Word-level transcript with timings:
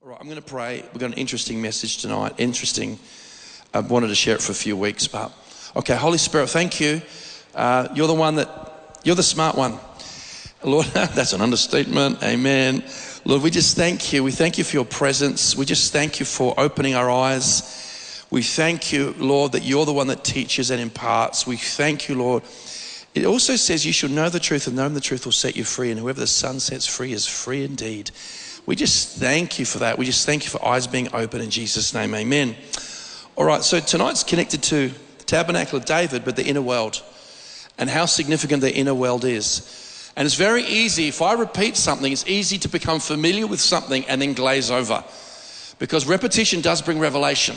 All 0.00 0.10
right, 0.10 0.20
I'm 0.20 0.28
going 0.28 0.40
to 0.40 0.48
pray. 0.48 0.84
We've 0.92 1.00
got 1.00 1.06
an 1.06 1.14
interesting 1.14 1.60
message 1.60 1.98
tonight. 1.98 2.34
Interesting. 2.38 3.00
I 3.74 3.80
wanted 3.80 4.06
to 4.06 4.14
share 4.14 4.36
it 4.36 4.40
for 4.40 4.52
a 4.52 4.54
few 4.54 4.76
weeks, 4.76 5.08
but 5.08 5.32
okay. 5.74 5.96
Holy 5.96 6.18
Spirit, 6.18 6.50
thank 6.50 6.78
you. 6.78 7.02
Uh, 7.52 7.88
you're 7.96 8.06
the 8.06 8.14
one 8.14 8.36
that, 8.36 9.00
you're 9.02 9.16
the 9.16 9.24
smart 9.24 9.56
one. 9.56 9.76
Lord, 10.62 10.86
that's 10.94 11.32
an 11.32 11.40
understatement. 11.40 12.22
Amen. 12.22 12.84
Lord, 13.24 13.42
we 13.42 13.50
just 13.50 13.76
thank 13.76 14.12
you. 14.12 14.22
We 14.22 14.30
thank 14.30 14.56
you 14.56 14.62
for 14.62 14.76
your 14.76 14.84
presence. 14.84 15.56
We 15.56 15.64
just 15.64 15.92
thank 15.92 16.20
you 16.20 16.26
for 16.26 16.54
opening 16.56 16.94
our 16.94 17.10
eyes. 17.10 18.24
We 18.30 18.42
thank 18.42 18.92
you, 18.92 19.16
Lord, 19.18 19.50
that 19.50 19.64
you're 19.64 19.84
the 19.84 19.92
one 19.92 20.06
that 20.06 20.22
teaches 20.22 20.70
and 20.70 20.80
imparts. 20.80 21.44
We 21.44 21.56
thank 21.56 22.08
you, 22.08 22.14
Lord. 22.14 22.44
It 23.16 23.24
also 23.24 23.56
says 23.56 23.84
you 23.84 23.92
shall 23.92 24.10
know 24.10 24.28
the 24.28 24.38
truth, 24.38 24.68
and 24.68 24.76
knowing 24.76 24.94
the 24.94 25.00
truth 25.00 25.24
will 25.24 25.32
set 25.32 25.56
you 25.56 25.64
free. 25.64 25.90
And 25.90 25.98
whoever 25.98 26.20
the 26.20 26.28
Son 26.28 26.60
sets 26.60 26.86
free 26.86 27.12
is 27.12 27.26
free 27.26 27.64
indeed. 27.64 28.12
We 28.68 28.76
just 28.76 29.16
thank 29.16 29.58
you 29.58 29.64
for 29.64 29.78
that. 29.78 29.96
We 29.96 30.04
just 30.04 30.26
thank 30.26 30.44
you 30.44 30.50
for 30.50 30.62
eyes 30.62 30.86
being 30.86 31.08
open 31.14 31.40
in 31.40 31.48
Jesus' 31.48 31.94
name. 31.94 32.14
Amen. 32.14 32.54
All 33.34 33.46
right, 33.46 33.62
so 33.62 33.80
tonight's 33.80 34.22
connected 34.22 34.62
to 34.64 34.88
the 34.88 35.24
tabernacle 35.24 35.78
of 35.78 35.86
David, 35.86 36.22
but 36.22 36.36
the 36.36 36.44
inner 36.44 36.60
world 36.60 37.02
and 37.78 37.88
how 37.88 38.04
significant 38.04 38.60
the 38.60 38.70
inner 38.70 38.92
world 38.92 39.24
is. 39.24 40.12
And 40.16 40.26
it's 40.26 40.34
very 40.34 40.64
easy, 40.64 41.08
if 41.08 41.22
I 41.22 41.32
repeat 41.32 41.78
something, 41.78 42.12
it's 42.12 42.26
easy 42.26 42.58
to 42.58 42.68
become 42.68 43.00
familiar 43.00 43.46
with 43.46 43.58
something 43.58 44.04
and 44.04 44.20
then 44.20 44.34
glaze 44.34 44.70
over 44.70 45.02
because 45.78 46.06
repetition 46.06 46.60
does 46.60 46.82
bring 46.82 46.98
revelation. 46.98 47.56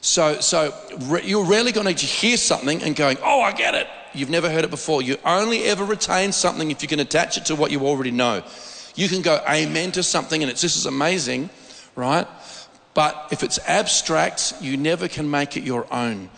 So, 0.00 0.40
so 0.40 0.74
re- 1.02 1.22
you're 1.24 1.46
rarely 1.46 1.70
going 1.70 1.94
to 1.94 2.06
hear 2.06 2.38
something 2.38 2.82
and 2.82 2.96
going, 2.96 3.18
oh, 3.22 3.40
I 3.40 3.52
get 3.52 3.76
it. 3.76 3.86
You've 4.12 4.30
never 4.30 4.50
heard 4.50 4.64
it 4.64 4.70
before. 4.70 5.00
You 5.00 5.16
only 5.24 5.62
ever 5.62 5.84
retain 5.84 6.32
something 6.32 6.72
if 6.72 6.82
you 6.82 6.88
can 6.88 6.98
attach 6.98 7.36
it 7.36 7.44
to 7.44 7.54
what 7.54 7.70
you 7.70 7.86
already 7.86 8.10
know. 8.10 8.42
You 8.94 9.08
can 9.08 9.22
go 9.22 9.40
amen 9.48 9.92
to 9.92 10.02
something 10.02 10.42
and 10.42 10.50
it's 10.50 10.62
this 10.62 10.76
is 10.76 10.86
amazing, 10.86 11.50
right? 11.96 12.26
But 12.94 13.28
if 13.32 13.42
it's 13.42 13.58
abstract, 13.66 14.54
you 14.60 14.76
never 14.76 15.08
can 15.08 15.28
make 15.28 15.56
it 15.56 15.64
your 15.64 15.92
own. 15.92 16.30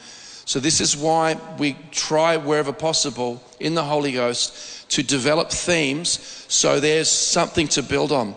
So, 0.47 0.61
this 0.61 0.81
is 0.81 0.97
why 0.97 1.37
we 1.59 1.77
try 1.91 2.37
wherever 2.37 2.73
possible 2.73 3.43
in 3.59 3.75
the 3.75 3.83
Holy 3.83 4.13
Ghost 4.13 4.89
to 4.91 5.03
develop 5.03 5.51
themes 5.51 6.47
so 6.49 6.79
there's 6.79 7.11
something 7.11 7.67
to 7.69 7.83
build 7.83 8.13
on. 8.13 8.37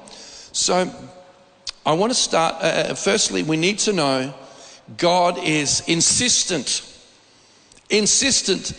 So, 0.52 0.92
I 1.86 1.94
want 1.94 2.12
to 2.12 2.18
start. 2.18 2.56
Uh, 2.56 2.66
uh 2.66 2.94
firstly, 2.96 3.44
we 3.44 3.58
need 3.58 3.80
to 3.80 3.94
know 3.94 4.34
God 4.98 5.38
is 5.38 5.82
insistent, 5.88 6.82
insistent 7.90 8.74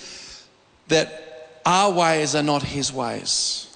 that 0.89 1.61
our 1.65 1.93
ways 1.93 2.35
are 2.35 2.43
not 2.43 2.63
His 2.65 2.93
ways 2.93 3.70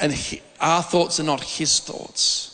and 0.00 0.12
he, 0.12 0.42
our 0.60 0.82
thoughts 0.82 1.20
are 1.20 1.24
not 1.24 1.42
his 1.42 1.78
thoughts. 1.78 2.46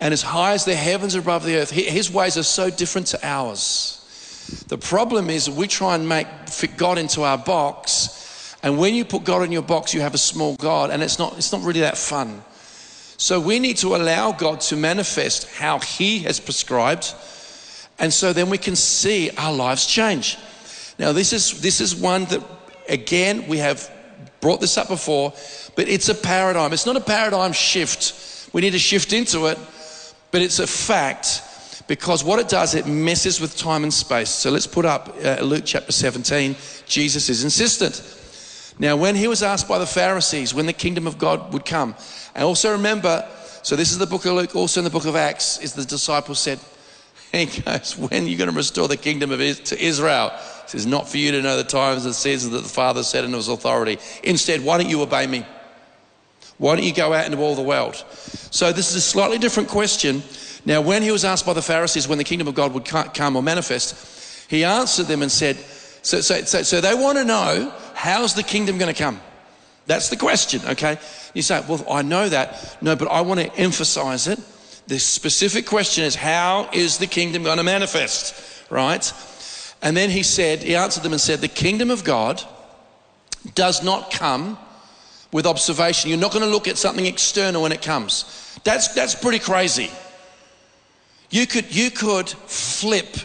And 0.00 0.12
as 0.12 0.22
high 0.22 0.52
as 0.52 0.64
the 0.64 0.74
heavens 0.74 1.16
are 1.16 1.20
above 1.20 1.44
the 1.44 1.56
earth, 1.56 1.70
his 1.70 2.10
ways 2.10 2.36
are 2.36 2.42
so 2.42 2.70
different 2.70 3.06
to 3.08 3.26
ours. 3.26 4.64
The 4.68 4.78
problem 4.78 5.30
is 5.30 5.50
we 5.50 5.66
try 5.66 5.94
and 5.94 6.08
make 6.08 6.28
fit 6.48 6.76
God 6.76 6.98
into 6.98 7.22
our 7.22 7.38
box, 7.38 8.56
and 8.62 8.78
when 8.78 8.94
you 8.94 9.04
put 9.04 9.24
God 9.24 9.42
in 9.42 9.52
your 9.52 9.62
box, 9.62 9.94
you 9.94 10.00
have 10.00 10.14
a 10.14 10.18
small 10.18 10.56
God, 10.56 10.90
and 10.90 11.02
it's 11.02 11.18
not, 11.18 11.36
it's 11.36 11.52
not 11.52 11.62
really 11.62 11.80
that 11.80 11.98
fun. 11.98 12.42
So 13.18 13.40
we 13.40 13.58
need 13.58 13.78
to 13.78 13.96
allow 13.96 14.32
God 14.32 14.60
to 14.62 14.76
manifest 14.76 15.48
how 15.48 15.78
He 15.78 16.20
has 16.20 16.38
prescribed, 16.38 17.14
and 17.98 18.12
so 18.12 18.32
then 18.32 18.50
we 18.50 18.58
can 18.58 18.76
see 18.76 19.30
our 19.36 19.52
lives 19.52 19.86
change. 19.86 20.36
Now, 20.98 21.12
this 21.12 21.32
is, 21.32 21.60
this 21.60 21.80
is 21.80 21.94
one 21.94 22.26
that, 22.26 22.42
again, 22.88 23.48
we 23.48 23.58
have 23.58 23.90
brought 24.40 24.60
this 24.60 24.78
up 24.78 24.88
before, 24.88 25.32
but 25.74 25.88
it's 25.88 26.08
a 26.08 26.14
paradigm. 26.14 26.72
It's 26.72 26.86
not 26.86 26.96
a 26.96 27.00
paradigm 27.00 27.52
shift. 27.52 28.50
We 28.52 28.60
need 28.60 28.72
to 28.72 28.78
shift 28.78 29.12
into 29.12 29.46
it, 29.46 29.58
but 30.30 30.42
it's 30.42 30.58
a 30.58 30.66
fact 30.66 31.42
because 31.88 32.24
what 32.24 32.38
it 32.38 32.48
does, 32.48 32.74
it 32.74 32.86
messes 32.86 33.40
with 33.40 33.56
time 33.56 33.84
and 33.84 33.92
space. 33.94 34.30
So 34.30 34.50
let's 34.50 34.66
put 34.66 34.84
up 34.84 35.16
uh, 35.24 35.38
Luke 35.42 35.62
chapter 35.64 35.92
17. 35.92 36.56
Jesus 36.86 37.28
is 37.28 37.44
insistent. 37.44 38.02
Now, 38.78 38.96
when 38.96 39.14
he 39.14 39.28
was 39.28 39.42
asked 39.42 39.68
by 39.68 39.78
the 39.78 39.86
Pharisees 39.86 40.52
when 40.52 40.66
the 40.66 40.72
kingdom 40.72 41.06
of 41.06 41.16
God 41.16 41.52
would 41.52 41.64
come, 41.64 41.94
and 42.34 42.44
also 42.44 42.72
remember, 42.72 43.26
so 43.62 43.76
this 43.76 43.92
is 43.92 43.98
the 43.98 44.06
book 44.06 44.26
of 44.26 44.34
Luke, 44.34 44.54
also 44.54 44.80
in 44.80 44.84
the 44.84 44.90
book 44.90 45.06
of 45.06 45.16
Acts, 45.16 45.58
is 45.58 45.72
the 45.72 45.84
disciples 45.84 46.40
said, 46.40 46.58
He 47.32 47.46
goes, 47.46 47.96
When 47.96 48.24
are 48.24 48.26
you 48.28 48.36
going 48.36 48.50
to 48.50 48.56
restore 48.56 48.88
the 48.88 48.96
kingdom 48.96 49.30
of 49.30 49.38
to 49.38 49.82
Israel? 49.82 50.32
He 50.66 50.72
says, 50.72 50.86
Not 50.86 51.08
for 51.08 51.16
you 51.16 51.32
to 51.32 51.42
know 51.42 51.56
the 51.56 51.64
times 51.64 52.04
and 52.04 52.14
seasons 52.14 52.52
that 52.52 52.62
the 52.62 52.68
Father 52.68 53.02
said 53.02 53.24
in 53.24 53.32
his 53.32 53.48
authority. 53.48 53.98
Instead, 54.22 54.64
why 54.64 54.78
don't 54.78 54.90
you 54.90 55.00
obey 55.00 55.26
me? 55.26 55.46
Why 56.58 56.74
don't 56.74 56.84
you 56.84 56.94
go 56.94 57.12
out 57.12 57.26
into 57.26 57.38
all 57.38 57.54
the 57.54 57.62
world? 57.62 57.96
So, 58.50 58.72
this 58.72 58.90
is 58.90 58.96
a 58.96 59.00
slightly 59.00 59.38
different 59.38 59.68
question. 59.68 60.22
Now, 60.64 60.80
when 60.80 61.02
he 61.02 61.12
was 61.12 61.24
asked 61.24 61.46
by 61.46 61.52
the 61.52 61.62
Pharisees 61.62 62.08
when 62.08 62.18
the 62.18 62.24
kingdom 62.24 62.48
of 62.48 62.54
God 62.54 62.74
would 62.74 62.84
come 62.84 63.36
or 63.36 63.42
manifest, 63.42 64.50
he 64.50 64.64
answered 64.64 65.06
them 65.06 65.22
and 65.22 65.30
said, 65.30 65.56
So, 66.02 66.20
so, 66.20 66.42
so, 66.42 66.62
so 66.62 66.80
they 66.80 66.94
want 66.94 67.18
to 67.18 67.24
know 67.24 67.72
how's 67.94 68.34
the 68.34 68.42
kingdom 68.42 68.78
going 68.78 68.92
to 68.92 68.98
come? 68.98 69.20
That's 69.86 70.08
the 70.08 70.16
question, 70.16 70.60
okay? 70.66 70.98
You 71.34 71.42
say, 71.42 71.62
Well, 71.68 71.84
I 71.90 72.02
know 72.02 72.28
that. 72.28 72.78
No, 72.82 72.96
but 72.96 73.08
I 73.08 73.20
want 73.20 73.40
to 73.40 73.54
emphasize 73.56 74.26
it. 74.26 74.40
The 74.88 74.98
specific 74.98 75.66
question 75.66 76.04
is, 76.04 76.14
How 76.14 76.68
is 76.72 76.98
the 76.98 77.06
kingdom 77.06 77.44
going 77.44 77.58
to 77.58 77.64
manifest? 77.64 78.70
Right? 78.70 79.04
And 79.82 79.96
then 79.96 80.10
he 80.10 80.22
said, 80.22 80.62
He 80.62 80.74
answered 80.74 81.02
them 81.02 81.12
and 81.12 81.20
said, 81.20 81.40
The 81.40 81.48
kingdom 81.48 81.90
of 81.90 82.04
God 82.04 82.42
does 83.54 83.82
not 83.82 84.10
come 84.10 84.58
with 85.32 85.46
observation. 85.46 86.10
You're 86.10 86.18
not 86.18 86.32
going 86.32 86.44
to 86.44 86.50
look 86.50 86.68
at 86.68 86.78
something 86.78 87.06
external 87.06 87.62
when 87.62 87.72
it 87.72 87.82
comes. 87.82 88.58
That's, 88.64 88.88
that's 88.88 89.14
pretty 89.14 89.38
crazy. 89.38 89.90
You 91.30 91.46
could, 91.46 91.74
you 91.74 91.90
could 91.90 92.28
flip 92.28 93.16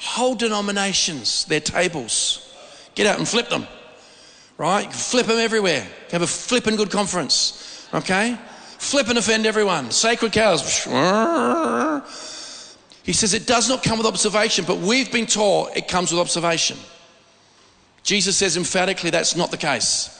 whole 0.00 0.34
denominations, 0.34 1.44
their 1.44 1.60
tables. 1.60 2.52
Get 2.94 3.06
out 3.06 3.18
and 3.18 3.28
flip 3.28 3.48
them, 3.48 3.66
right? 4.58 4.92
Flip 4.92 5.26
them 5.26 5.38
everywhere. 5.38 5.86
Have 6.10 6.22
a 6.22 6.26
flipping 6.26 6.76
good 6.76 6.90
conference, 6.90 7.88
okay? 7.94 8.38
Flip 8.78 9.08
and 9.08 9.18
offend 9.18 9.46
everyone. 9.46 9.90
Sacred 9.90 10.32
cows. 10.32 10.86
He 13.02 13.12
says 13.12 13.34
it 13.34 13.46
does 13.46 13.68
not 13.68 13.82
come 13.82 13.98
with 13.98 14.06
observation, 14.06 14.64
but 14.64 14.78
we've 14.78 15.10
been 15.10 15.26
taught 15.26 15.76
it 15.76 15.88
comes 15.88 16.12
with 16.12 16.20
observation. 16.20 16.78
Jesus 18.02 18.36
says 18.36 18.56
emphatically 18.56 19.10
that's 19.10 19.36
not 19.36 19.50
the 19.50 19.56
case 19.56 20.18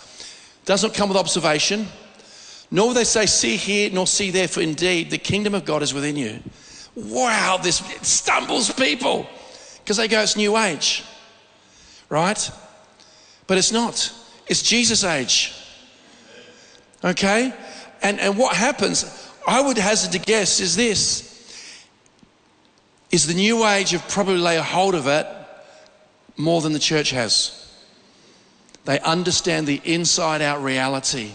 It 0.62 0.66
does 0.66 0.82
not 0.82 0.94
come 0.94 1.09
with 1.09 1.19
observation, 1.19 1.87
nor 2.70 2.88
will 2.88 2.94
they 2.94 3.04
say, 3.04 3.26
See 3.26 3.56
here, 3.56 3.91
nor 3.91 4.06
see 4.06 4.31
there, 4.31 4.48
for 4.48 4.60
indeed 4.60 5.10
the 5.10 5.19
kingdom 5.19 5.54
of 5.54 5.65
God 5.65 5.82
is 5.82 5.94
within 5.94 6.16
you. 6.16 6.41
Wow, 6.94 7.59
this 7.62 7.78
stumbles 8.03 8.72
people 8.72 9.26
because 9.78 9.97
they 9.97 10.09
go, 10.09 10.20
It's 10.20 10.37
new 10.37 10.56
age, 10.56 11.04
right? 12.09 12.50
But 13.47 13.59
it's 13.59 13.72
not, 13.72 14.12
it's 14.47 14.62
Jesus' 14.62 15.04
age. 15.04 15.54
Okay? 17.04 17.53
And, 18.03 18.20
and 18.20 18.37
what 18.37 18.56
happens, 18.56 19.31
I 19.47 19.60
would 19.60 19.78
hazard 19.78 20.12
to 20.12 20.19
guess, 20.19 20.60
is 20.60 20.76
this 20.76 21.31
is 23.12 23.27
the 23.27 23.34
new 23.34 23.65
age 23.67 23.91
have 23.91 24.09
probably 24.09 24.39
lay 24.39 24.56
a 24.56 24.62
hold 24.62 24.95
of 24.95 25.06
it 25.06 25.27
more 26.37 26.62
than 26.62 26.73
the 26.73 26.78
church 26.78 27.11
has. 27.11 27.59
They 28.87 28.99
understand 29.00 29.67
the 29.67 29.81
inside 29.84 30.43
out 30.43 30.62
reality. 30.62 31.33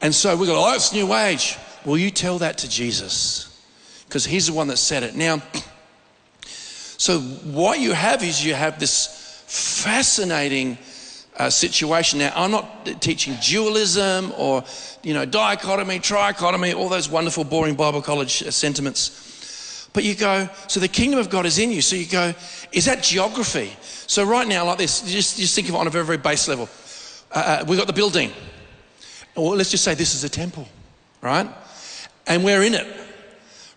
And 0.00 0.14
so 0.14 0.36
we 0.36 0.46
go, 0.46 0.64
oh, 0.64 0.74
it's 0.74 0.92
new 0.92 1.12
age. 1.12 1.58
Will 1.84 1.98
you 1.98 2.10
tell 2.10 2.38
that 2.38 2.58
to 2.58 2.68
Jesus? 2.68 3.52
Because 4.06 4.24
he's 4.24 4.46
the 4.46 4.52
one 4.52 4.68
that 4.68 4.76
said 4.76 5.02
it. 5.02 5.16
Now, 5.16 5.42
so 6.42 7.18
what 7.20 7.80
you 7.80 7.92
have 7.92 8.22
is 8.22 8.44
you 8.44 8.54
have 8.54 8.78
this 8.78 9.42
fascinating 9.46 10.78
uh, 11.36 11.50
situation. 11.50 12.20
Now, 12.20 12.32
I'm 12.34 12.52
not 12.52 13.02
teaching 13.02 13.36
dualism 13.42 14.32
or, 14.38 14.64
you 15.02 15.14
know, 15.14 15.24
dichotomy, 15.24 15.98
trichotomy, 15.98 16.74
all 16.74 16.88
those 16.88 17.08
wonderful, 17.10 17.44
boring 17.44 17.74
Bible 17.74 18.02
college 18.02 18.42
uh, 18.42 18.50
sentiments. 18.50 19.25
But 19.96 20.04
you 20.04 20.14
go, 20.14 20.46
so 20.68 20.78
the 20.78 20.88
kingdom 20.88 21.18
of 21.18 21.30
God 21.30 21.46
is 21.46 21.58
in 21.58 21.72
you. 21.72 21.80
So 21.80 21.96
you 21.96 22.04
go, 22.04 22.34
is 22.70 22.84
that 22.84 23.02
geography? 23.02 23.74
So 24.06 24.24
right 24.24 24.46
now, 24.46 24.66
like 24.66 24.76
this, 24.76 25.00
just, 25.10 25.38
just 25.38 25.54
think 25.54 25.70
of 25.70 25.74
it 25.74 25.78
on 25.78 25.86
a 25.86 25.90
very, 25.90 26.04
very 26.04 26.18
base 26.18 26.48
level. 26.48 26.68
Uh, 27.32 27.38
uh, 27.62 27.64
we've 27.66 27.78
got 27.78 27.86
the 27.86 27.94
building. 27.94 28.30
Or 29.36 29.56
let's 29.56 29.70
just 29.70 29.84
say 29.84 29.94
this 29.94 30.14
is 30.14 30.22
a 30.22 30.28
temple, 30.28 30.68
right? 31.22 31.48
And 32.26 32.44
we're 32.44 32.62
in 32.62 32.74
it, 32.74 32.86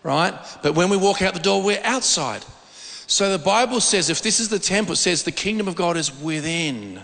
right? 0.02 0.34
But 0.62 0.74
when 0.74 0.90
we 0.90 0.98
walk 0.98 1.22
out 1.22 1.32
the 1.32 1.40
door, 1.40 1.62
we're 1.62 1.80
outside. 1.84 2.44
So 3.06 3.32
the 3.32 3.42
Bible 3.42 3.80
says 3.80 4.10
if 4.10 4.20
this 4.20 4.40
is 4.40 4.50
the 4.50 4.58
temple, 4.58 4.92
it 4.92 4.96
says 4.96 5.22
the 5.22 5.32
kingdom 5.32 5.68
of 5.68 5.74
God 5.74 5.96
is 5.96 6.14
within. 6.20 7.00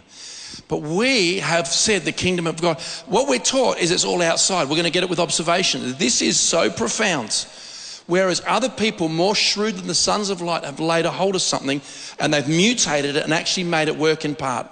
But 0.69 0.83
we 0.83 1.39
have 1.39 1.67
said 1.69 2.03
the 2.03 2.13
kingdom 2.13 2.47
of 2.47 2.61
God. 2.61 2.83
What 3.07 3.31
we're 3.31 3.39
taught 3.39 3.79
is 3.79 3.93
it's 3.93 4.05
all 4.05 4.21
outside. 4.21 4.65
We're 4.65 4.77
going 4.77 4.85
to 4.85 4.91
get 4.91 5.05
it 5.05 5.09
with 5.09 5.21
observation. 5.21 5.95
This 5.97 6.21
is 6.21 6.39
so 6.39 6.69
profound. 6.69 7.47
Whereas 8.07 8.41
other 8.47 8.69
people, 8.69 9.09
more 9.09 9.35
shrewd 9.35 9.77
than 9.77 9.87
the 9.87 9.95
sons 9.95 10.31
of 10.31 10.41
light, 10.41 10.65
have 10.65 10.79
laid 10.79 11.07
a 11.07 11.11
hold 11.11 11.35
of 11.35 11.43
something 11.43 11.81
and 12.21 12.33
they've 12.33 12.49
mutated 12.49 13.17
it 13.17 13.25
and 13.25 13.35
actually 13.35 13.65
made 13.65 13.89
it 13.89 13.97
work 13.97 14.25
in 14.25 14.37
part. 14.37 14.69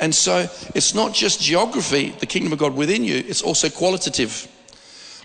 And 0.00 0.14
so 0.14 0.48
it's 0.74 0.94
not 0.94 1.12
just 1.12 1.40
geography, 1.40 2.10
the 2.10 2.26
kingdom 2.26 2.52
of 2.52 2.58
God 2.58 2.74
within 2.74 3.02
you, 3.04 3.16
it's 3.16 3.42
also 3.42 3.68
qualitative. 3.68 4.46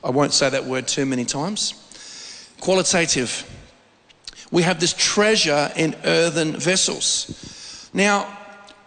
I 0.03 0.09
won't 0.09 0.33
say 0.33 0.49
that 0.49 0.65
word 0.65 0.87
too 0.87 1.05
many 1.05 1.25
times. 1.25 1.73
Qualitative. 2.59 3.49
We 4.51 4.63
have 4.63 4.79
this 4.79 4.93
treasure 4.93 5.71
in 5.75 5.95
earthen 6.03 6.57
vessels. 6.57 7.89
Now, 7.93 8.37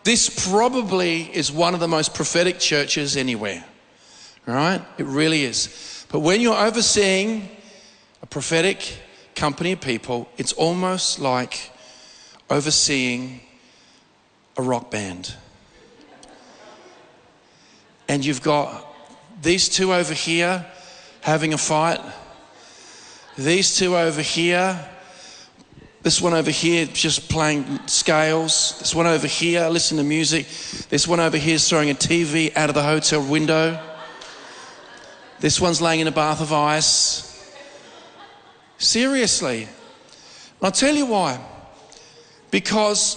this 0.04 0.48
probably 0.48 1.22
is 1.22 1.52
one 1.52 1.74
of 1.74 1.80
the 1.80 1.88
most 1.88 2.14
prophetic 2.14 2.58
churches 2.58 3.16
anywhere, 3.16 3.64
right? 4.46 4.80
It 4.96 5.06
really 5.06 5.42
is. 5.42 6.06
But 6.10 6.20
when 6.20 6.40
you're 6.40 6.56
overseeing 6.56 7.48
prophetic 8.30 9.00
company 9.34 9.72
of 9.72 9.80
people, 9.80 10.28
it's 10.36 10.52
almost 10.52 11.18
like 11.18 11.70
overseeing 12.50 13.40
a 14.56 14.62
rock 14.62 14.90
band. 14.90 15.34
And 18.08 18.24
you've 18.24 18.42
got 18.42 18.86
these 19.42 19.68
two 19.68 19.92
over 19.92 20.14
here 20.14 20.66
having 21.20 21.54
a 21.54 21.58
fight, 21.58 22.00
these 23.36 23.76
two 23.76 23.96
over 23.96 24.22
here, 24.22 24.78
this 26.02 26.20
one 26.20 26.32
over 26.32 26.50
here 26.50 26.86
just 26.86 27.28
playing 27.28 27.86
scales, 27.86 28.78
this 28.78 28.94
one 28.94 29.06
over 29.06 29.26
here 29.26 29.68
listening 29.68 30.02
to 30.02 30.08
music, 30.08 30.46
this 30.88 31.06
one 31.06 31.20
over 31.20 31.36
here 31.36 31.56
is 31.56 31.68
throwing 31.68 31.90
a 31.90 31.94
TV 31.94 32.56
out 32.56 32.68
of 32.68 32.74
the 32.74 32.82
hotel 32.82 33.22
window, 33.22 33.78
this 35.40 35.60
one's 35.60 35.80
laying 35.80 36.00
in 36.00 36.08
a 36.08 36.12
bath 36.12 36.40
of 36.40 36.52
ice. 36.52 37.27
Seriously. 38.78 39.68
I'll 40.62 40.72
tell 40.72 40.94
you 40.94 41.06
why. 41.06 41.38
Because 42.50 43.16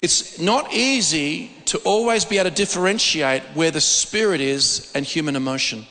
it's 0.00 0.38
not 0.38 0.72
easy 0.72 1.50
to 1.66 1.78
always 1.78 2.24
be 2.24 2.38
able 2.38 2.50
to 2.50 2.56
differentiate 2.56 3.42
where 3.54 3.70
the 3.70 3.80
spirit 3.80 4.40
is 4.40 4.92
and 4.94 5.04
human 5.04 5.34
emotion. 5.34 5.86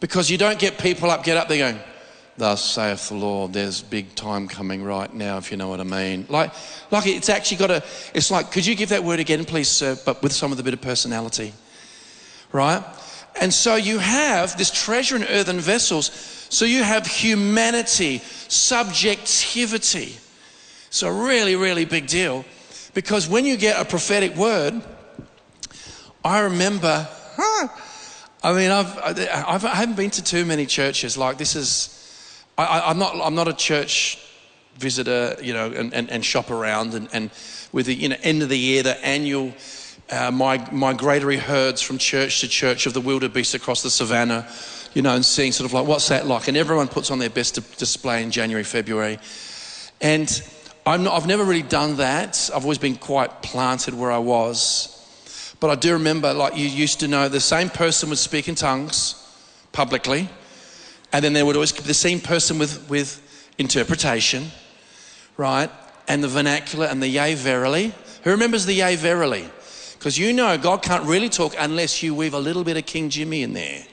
Because 0.00 0.30
you 0.30 0.38
don't 0.38 0.58
get 0.58 0.78
people 0.78 1.10
up, 1.10 1.24
get 1.24 1.36
up, 1.36 1.48
they're 1.48 1.72
going, 1.72 1.82
Thus 2.38 2.64
saith 2.64 3.08
the 3.08 3.16
Lord, 3.16 3.52
there's 3.52 3.82
big 3.82 4.14
time 4.14 4.46
coming 4.46 4.84
right 4.84 5.12
now, 5.12 5.38
if 5.38 5.50
you 5.50 5.56
know 5.56 5.66
what 5.66 5.80
I 5.80 5.84
mean. 5.84 6.24
Like, 6.28 6.52
like 6.92 7.08
it's 7.08 7.28
actually 7.28 7.56
got 7.56 7.72
a, 7.72 7.84
it's 8.14 8.30
like, 8.30 8.52
could 8.52 8.64
you 8.64 8.76
give 8.76 8.90
that 8.90 9.02
word 9.02 9.18
again, 9.18 9.44
please, 9.44 9.68
sir, 9.68 9.98
but 10.06 10.22
with 10.22 10.32
some 10.32 10.52
of 10.52 10.56
the 10.56 10.62
bit 10.62 10.72
of 10.72 10.80
personality, 10.80 11.52
right? 12.52 12.84
And 13.40 13.52
so 13.54 13.76
you 13.76 13.98
have 13.98 14.56
this 14.58 14.70
treasure 14.70 15.16
in 15.16 15.24
earthen 15.24 15.60
vessels. 15.60 16.10
So 16.50 16.64
you 16.64 16.82
have 16.82 17.06
humanity, 17.06 18.18
subjectivity. 18.48 20.16
It's 20.88 21.02
a 21.02 21.12
really, 21.12 21.54
really 21.54 21.84
big 21.84 22.06
deal 22.06 22.44
because 22.94 23.28
when 23.28 23.44
you 23.44 23.56
get 23.56 23.80
a 23.80 23.84
prophetic 23.84 24.34
word, 24.34 24.82
I 26.24 26.40
remember, 26.40 27.06
I 28.42 28.52
mean, 28.52 28.70
I've, 28.70 28.98
I've, 28.98 29.64
I 29.64 29.74
haven't 29.74 29.96
been 29.96 30.10
to 30.10 30.22
too 30.22 30.44
many 30.44 30.66
churches. 30.66 31.16
Like, 31.16 31.38
this 31.38 31.54
is, 31.54 32.44
I, 32.56 32.90
am 32.90 32.98
not, 32.98 33.14
I'm 33.22 33.34
not 33.34 33.46
a 33.46 33.52
church 33.52 34.18
visitor, 34.78 35.36
you 35.42 35.52
know, 35.52 35.70
and, 35.70 35.92
and, 35.92 36.10
and 36.10 36.24
shop 36.24 36.50
around. 36.50 36.94
And, 36.94 37.08
and 37.12 37.30
with 37.72 37.86
the 37.86 37.94
you 37.94 38.08
know, 38.08 38.16
end 38.22 38.42
of 38.42 38.48
the 38.48 38.58
year, 38.58 38.82
the 38.82 39.04
annual 39.04 39.52
uh, 40.10 40.30
migratory 40.30 41.36
herds 41.36 41.82
from 41.82 41.98
church 41.98 42.40
to 42.40 42.48
church 42.48 42.86
of 42.86 42.94
the 42.94 43.00
wildebeest 43.00 43.54
across 43.54 43.82
the 43.82 43.90
savannah, 43.90 44.48
you 44.94 45.02
know, 45.02 45.14
and 45.14 45.24
seeing 45.24 45.52
sort 45.52 45.66
of 45.66 45.74
like, 45.74 45.86
what's 45.86 46.08
that 46.08 46.26
like? 46.26 46.48
And 46.48 46.56
everyone 46.56 46.88
puts 46.88 47.10
on 47.10 47.18
their 47.18 47.30
best 47.30 47.54
display 47.78 48.22
in 48.22 48.30
January, 48.30 48.64
February. 48.64 49.18
And 50.00 50.42
not, 50.86 51.08
I've 51.08 51.26
never 51.26 51.44
really 51.44 51.62
done 51.62 51.96
that. 51.96 52.48
I've 52.54 52.62
always 52.62 52.78
been 52.78 52.96
quite 52.96 53.42
planted 53.42 53.92
where 53.92 54.10
I 54.10 54.18
was. 54.18 54.94
But 55.60 55.70
I 55.70 55.74
do 55.74 55.92
remember, 55.94 56.32
like, 56.32 56.56
you 56.56 56.66
used 56.66 57.00
to 57.00 57.08
know 57.08 57.28
the 57.28 57.40
same 57.40 57.68
person 57.68 58.08
would 58.08 58.18
speak 58.18 58.48
in 58.48 58.54
tongues 58.54 59.14
publicly, 59.72 60.28
and 61.12 61.24
then 61.24 61.32
there 61.32 61.44
would 61.44 61.56
always 61.56 61.72
be 61.72 61.82
the 61.82 61.94
same 61.94 62.20
person 62.20 62.58
with, 62.58 62.88
with 62.88 63.20
interpretation, 63.58 64.50
right? 65.36 65.70
And 66.06 66.22
the 66.24 66.28
vernacular 66.28 66.86
and 66.86 67.02
the 67.02 67.08
yea, 67.08 67.34
verily. 67.34 67.92
Who 68.22 68.30
remembers 68.30 68.64
the 68.66 68.74
yea, 68.74 68.96
verily? 68.96 69.50
Because 69.98 70.16
you 70.16 70.32
know 70.32 70.56
God 70.56 70.82
can't 70.82 71.04
really 71.04 71.28
talk 71.28 71.54
unless 71.58 72.02
you 72.02 72.14
weave 72.14 72.34
a 72.34 72.38
little 72.38 72.64
bit 72.64 72.76
of 72.76 72.86
King 72.86 73.10
Jimmy 73.10 73.42
in 73.42 73.52
there. 73.52 73.84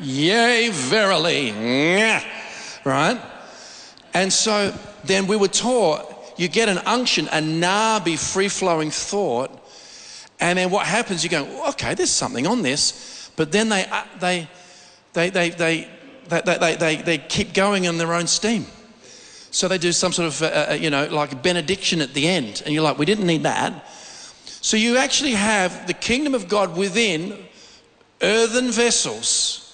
yea, 0.00 0.70
verily. 0.70 1.52
Right? 2.84 3.20
And 4.14 4.32
so 4.32 4.72
then 5.04 5.26
we 5.26 5.36
were 5.36 5.48
taught 5.48 6.10
you 6.40 6.48
get 6.48 6.70
an 6.70 6.78
unction, 6.86 7.26
a 7.28 7.42
nabi, 7.42 8.18
free 8.18 8.48
flowing 8.48 8.90
thought. 8.90 9.50
And 10.40 10.58
then 10.58 10.70
what 10.70 10.86
happens, 10.86 11.22
you 11.22 11.28
go, 11.28 11.68
okay, 11.68 11.92
there's 11.92 12.10
something 12.10 12.46
on 12.46 12.62
this. 12.62 13.30
But 13.36 13.52
then 13.52 13.68
they, 13.68 13.84
uh, 13.84 14.04
they, 14.18 14.48
they, 15.12 15.28
they, 15.28 15.50
they, 15.50 15.88
they, 16.28 16.40
they, 16.40 16.76
they, 16.76 16.96
they 16.96 17.18
keep 17.18 17.52
going 17.52 17.86
on 17.86 17.98
their 17.98 18.14
own 18.14 18.26
steam. 18.26 18.64
So 19.50 19.68
they 19.68 19.76
do 19.76 19.92
some 19.92 20.12
sort 20.12 20.28
of, 20.28 20.42
uh, 20.42 20.66
uh, 20.70 20.74
you 20.80 20.88
know, 20.88 21.08
like 21.08 21.42
benediction 21.42 22.00
at 22.00 22.14
the 22.14 22.26
end. 22.26 22.62
And 22.64 22.72
you're 22.72 22.84
like, 22.84 22.96
we 22.96 23.04
didn't 23.04 23.26
need 23.26 23.42
that. 23.42 23.86
So 24.62 24.76
you 24.76 24.98
actually 24.98 25.32
have 25.32 25.86
the 25.86 25.94
kingdom 25.94 26.34
of 26.34 26.48
God 26.48 26.76
within 26.76 27.38
earthen 28.20 28.70
vessels. 28.70 29.66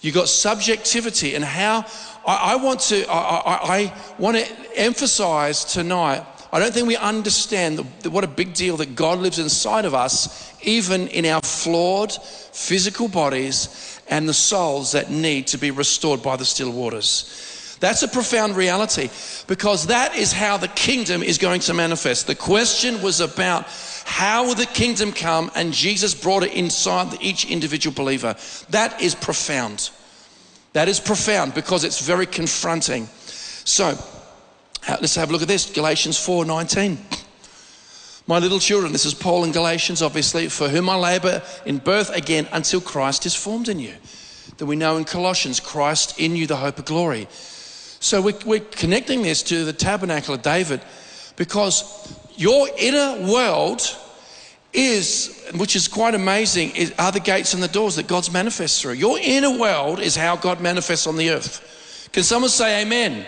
You've 0.00 0.14
got 0.14 0.28
subjectivity 0.28 1.34
and 1.34 1.44
how 1.44 1.86
I, 2.26 2.52
I 2.52 2.56
want 2.56 2.80
to, 2.80 3.04
I, 3.10 3.18
I, 3.18 3.76
I, 3.76 3.94
want 4.18 4.36
to 4.38 4.78
emphasize 4.78 5.64
tonight. 5.64 6.24
I 6.50 6.58
don't 6.58 6.72
think 6.72 6.86
we 6.86 6.96
understand 6.96 7.78
the, 7.78 7.86
the, 8.00 8.10
what 8.10 8.24
a 8.24 8.28
big 8.28 8.54
deal 8.54 8.76
that 8.78 8.94
God 8.94 9.18
lives 9.18 9.38
inside 9.38 9.84
of 9.84 9.94
us, 9.94 10.52
even 10.62 11.08
in 11.08 11.24
our 11.26 11.40
flawed 11.42 12.12
physical 12.12 13.08
bodies 13.08 14.00
and 14.08 14.28
the 14.28 14.34
souls 14.34 14.92
that 14.92 15.10
need 15.10 15.46
to 15.48 15.58
be 15.58 15.70
restored 15.70 16.22
by 16.22 16.36
the 16.36 16.44
still 16.44 16.72
waters. 16.72 17.76
That's 17.80 18.02
a 18.02 18.08
profound 18.08 18.56
reality 18.56 19.10
because 19.46 19.88
that 19.88 20.14
is 20.14 20.32
how 20.32 20.56
the 20.56 20.68
kingdom 20.68 21.22
is 21.22 21.38
going 21.38 21.60
to 21.62 21.74
manifest. 21.74 22.26
The 22.26 22.34
question 22.34 23.02
was 23.02 23.20
about 23.20 23.66
how 24.04 24.46
will 24.46 24.54
the 24.54 24.66
kingdom 24.66 25.12
come, 25.12 25.50
and 25.54 25.72
Jesus 25.72 26.14
brought 26.14 26.42
it 26.42 26.52
inside 26.54 27.16
each 27.20 27.44
individual 27.44 27.94
believer. 27.94 28.36
That 28.70 29.00
is 29.00 29.14
profound. 29.14 29.90
That 30.72 30.88
is 30.88 31.00
profound 31.00 31.54
because 31.54 31.84
it's 31.84 32.00
very 32.00 32.26
confronting. 32.26 33.06
So, 33.64 33.98
let's 34.88 35.14
have 35.14 35.28
a 35.28 35.32
look 35.32 35.42
at 35.42 35.48
this 35.48 35.70
Galatians 35.70 36.18
4 36.18 36.44
19. 36.44 36.98
My 38.26 38.38
little 38.38 38.60
children, 38.60 38.92
this 38.92 39.04
is 39.04 39.14
Paul 39.14 39.44
in 39.44 39.52
Galatians, 39.52 40.00
obviously, 40.00 40.48
for 40.48 40.68
whom 40.68 40.88
I 40.88 40.94
labor 40.94 41.42
in 41.66 41.78
birth 41.78 42.14
again 42.14 42.48
until 42.52 42.80
Christ 42.80 43.26
is 43.26 43.34
formed 43.34 43.68
in 43.68 43.80
you. 43.80 43.94
That 44.58 44.66
we 44.66 44.76
know 44.76 44.96
in 44.96 45.04
Colossians, 45.04 45.58
Christ 45.58 46.20
in 46.20 46.36
you, 46.36 46.46
the 46.46 46.56
hope 46.56 46.78
of 46.78 46.84
glory. 46.84 47.26
So 47.30 48.22
we're, 48.22 48.38
we're 48.46 48.60
connecting 48.60 49.22
this 49.22 49.42
to 49.44 49.64
the 49.64 49.72
tabernacle 49.72 50.34
of 50.34 50.42
David 50.42 50.80
because 51.36 52.16
your 52.42 52.68
inner 52.76 53.30
world 53.30 53.96
is, 54.72 55.48
which 55.54 55.76
is 55.76 55.86
quite 55.86 56.16
amazing, 56.16 56.74
is, 56.74 56.92
are 56.98 57.12
the 57.12 57.20
gates 57.20 57.54
and 57.54 57.62
the 57.62 57.68
doors 57.68 57.94
that 57.96 58.08
God's 58.08 58.32
manifests 58.32 58.82
through. 58.82 58.94
Your 58.94 59.16
inner 59.20 59.56
world 59.56 60.00
is 60.00 60.16
how 60.16 60.34
God 60.34 60.60
manifests 60.60 61.06
on 61.06 61.16
the 61.16 61.30
earth. 61.30 62.08
Can 62.12 62.24
someone 62.24 62.50
say 62.50 62.82
amen? 62.82 63.24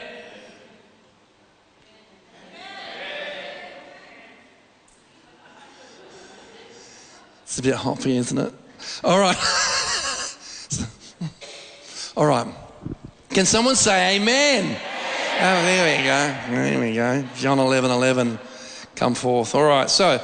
It's 7.44 7.60
a 7.60 7.62
bit 7.62 7.76
hoppy, 7.76 8.16
isn't 8.16 8.36
it? 8.36 8.52
All 9.04 9.20
right. 9.20 9.36
All 12.16 12.26
right. 12.26 12.52
Can 13.30 13.46
someone 13.46 13.76
say 13.76 14.16
amen? 14.16 14.76
Oh, 15.36 15.62
there 15.62 15.98
we 15.98 16.04
go. 16.04 16.34
There 16.56 16.80
we 16.80 16.94
go. 16.94 17.24
John 17.36 17.60
11 17.60 17.92
11. 17.92 18.40
Come 18.96 19.14
forth. 19.14 19.54
All 19.54 19.64
right. 19.64 19.90
So, 19.90 20.20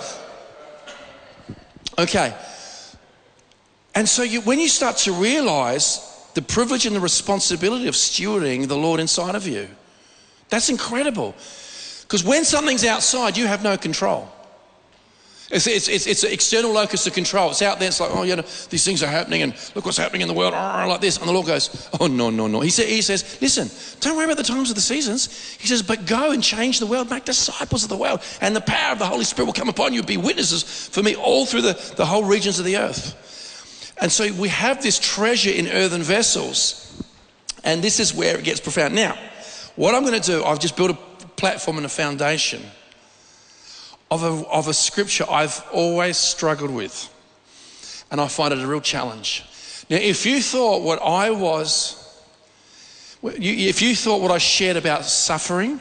Okay. 2.00 2.35
And 3.95 4.09
so 4.09 4.23
you, 4.23 4.41
when 4.41 4.59
you 4.59 4.69
start 4.69 4.97
to 4.99 5.12
realize 5.12 6.00
the 6.35 6.41
privilege 6.41 6.87
and 6.87 6.97
the 6.97 7.00
responsibility 7.00 7.89
of 7.89 7.95
stewarding 7.95 8.69
the 8.69 8.77
Lord 8.77 9.00
inside 9.00 9.35
of 9.35 9.47
you, 9.47 9.69
that's 10.49 10.71
incredible. 10.71 11.35
Because 12.03 12.25
when 12.25 12.45
something's 12.45 12.85
outside, 12.85 13.37
you 13.37 13.47
have 13.47 13.62
no 13.62 13.77
control. 13.77 14.31
It's, 15.50 15.66
it's, 15.66 15.88
it's, 15.88 16.07
it's, 16.07 16.23
an 16.23 16.30
external 16.30 16.73
locus 16.73 17.09
of 17.09 17.12
control. 17.12 17.50
It's 17.50 17.61
out 17.61 17.80
there. 17.80 17.88
It's 17.88 17.99
like, 17.99 18.11
oh, 18.12 18.23
you 18.23 18.37
know, 18.37 18.42
these 18.42 18.85
things 18.85 19.02
are 19.02 19.09
happening, 19.09 19.42
and 19.42 19.52
look 19.75 19.85
what's 19.85 19.99
happening 19.99 20.23
in 20.23 20.28
the 20.28 20.35
world, 20.35 20.54
oh, 20.54 20.87
like 20.88 21.00
this. 21.00 21.19
And 21.19 21.26
the 21.26 21.33
Lord 21.33 21.47
goes, 21.47 21.88
oh, 21.99 22.07
no, 22.07 22.30
no, 22.30 22.47
no. 22.47 22.61
He, 22.61 22.71
he 22.71 23.02
says, 23.02 23.38
listen, 23.40 23.69
don't 24.00 24.16
worry 24.16 24.26
about 24.26 24.37
the 24.37 24.45
times 24.45 24.71
of 24.71 24.76
the 24.76 24.80
seasons. 24.80 25.57
He 25.59 25.66
says, 25.66 25.83
but 25.83 26.07
go 26.07 26.30
and 26.30 26.40
change 26.40 26.78
the 26.78 26.87
world, 26.87 27.11
make 27.11 27.25
disciples 27.25 27.83
of 27.83 27.88
the 27.88 27.97
world, 27.97 28.23
and 28.40 28.54
the 28.54 28.61
power 28.61 28.92
of 28.92 29.00
the 29.00 29.07
Holy 29.07 29.25
Spirit 29.25 29.47
will 29.47 29.52
come 29.52 29.69
upon 29.69 29.92
you. 29.92 30.04
Be 30.04 30.16
witnesses 30.16 30.62
for 30.62 31.02
me 31.02 31.16
all 31.16 31.47
through 31.47 31.62
the, 31.62 31.95
the 31.97 32.07
whole 32.07 32.23
regions 32.25 32.61
of 32.61 32.64
the 32.64 32.76
earth. 32.76 33.16
And 34.00 34.12
so 34.12 34.33
we 34.33 34.50
have 34.50 34.80
this 34.83 35.00
treasure 35.00 35.50
in 35.50 35.66
earthen 35.66 36.02
vessels, 36.02 37.02
and 37.64 37.83
this 37.83 37.99
is 37.99 38.14
where 38.14 38.38
it 38.38 38.45
gets 38.45 38.61
profound. 38.61 38.95
Now, 38.95 39.19
what 39.75 39.97
I'm 39.97 40.04
going 40.04 40.21
to 40.21 40.26
do, 40.26 40.45
I've 40.45 40.61
just 40.61 40.76
built 40.76 40.92
a 40.92 41.26
platform 41.37 41.76
and 41.76 41.87
a 41.87 41.88
foundation 41.90 42.62
of 44.11 44.23
a, 44.23 44.49
of 44.49 44.69
a 44.69 44.75
scripture 44.75 45.25
I've 45.31 45.62
always 45.73 46.17
struggled 46.17 46.71
with. 46.71 47.09
And 48.11 48.21
I 48.21 48.29
find 48.29 48.52
it 48.52 48.59
a 48.59 48.67
real 48.67 48.81
challenge. 48.81 49.45
Now, 49.88 49.97
if 49.97 50.26
you 50.26 50.43
thought 50.43 50.83
what 50.83 51.00
I 51.00 51.31
was, 51.31 52.23
if 53.23 53.83
you 53.83 53.95
thought 53.95 54.21
what 54.21 54.31
I 54.31 54.38
shared 54.38 54.76
about 54.76 55.05
suffering 55.05 55.81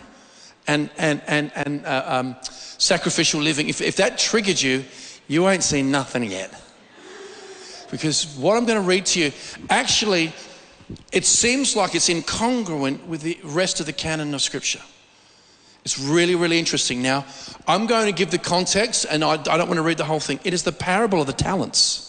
and, 0.68 0.90
and, 0.98 1.22
and, 1.28 1.52
and 1.56 1.86
uh, 1.86 2.04
um, 2.06 2.36
sacrificial 2.42 3.42
living, 3.42 3.70
if, 3.70 3.82
if 3.82 3.96
that 3.96 4.18
triggered 4.18 4.62
you, 4.62 4.86
you 5.28 5.48
ain't 5.48 5.64
seen 5.64 5.92
nothing 5.92 6.24
yet. 6.24 6.60
Because 7.90 8.36
what 8.38 8.58
I'm 8.58 8.66
going 8.66 8.82
to 8.82 8.88
read 8.88 9.06
to 9.08 9.20
you, 9.20 9.32
actually, 9.70 10.32
it 11.12 11.26
seems 11.26 11.76
like 11.76 11.96
it's 11.96 12.10
incongruent 12.10 13.06
with 13.06 13.22
the 13.22 13.40
rest 13.44 13.80
of 13.80 13.86
the 13.86 13.94
canon 13.94 14.34
of 14.34 14.42
Scripture. 14.42 14.82
It's 15.86 16.00
really, 16.00 16.36
really 16.36 16.60
interesting. 16.60 17.02
Now, 17.02 17.26
I'm 17.68 17.88
going 17.88 18.06
to 18.06 18.12
give 18.12 18.32
the 18.32 18.38
context, 18.38 19.06
and 19.10 19.24
I, 19.24 19.32
I 19.32 19.58
don't 19.58 19.68
want 19.68 19.78
to 19.78 19.82
read 19.82 19.98
the 19.98 20.06
whole 20.06 20.20
thing. 20.20 20.40
It 20.44 20.54
is 20.54 20.64
the 20.64 20.72
parable 20.72 21.22
of 21.22 21.28
the 21.28 21.34
talents. 21.34 22.06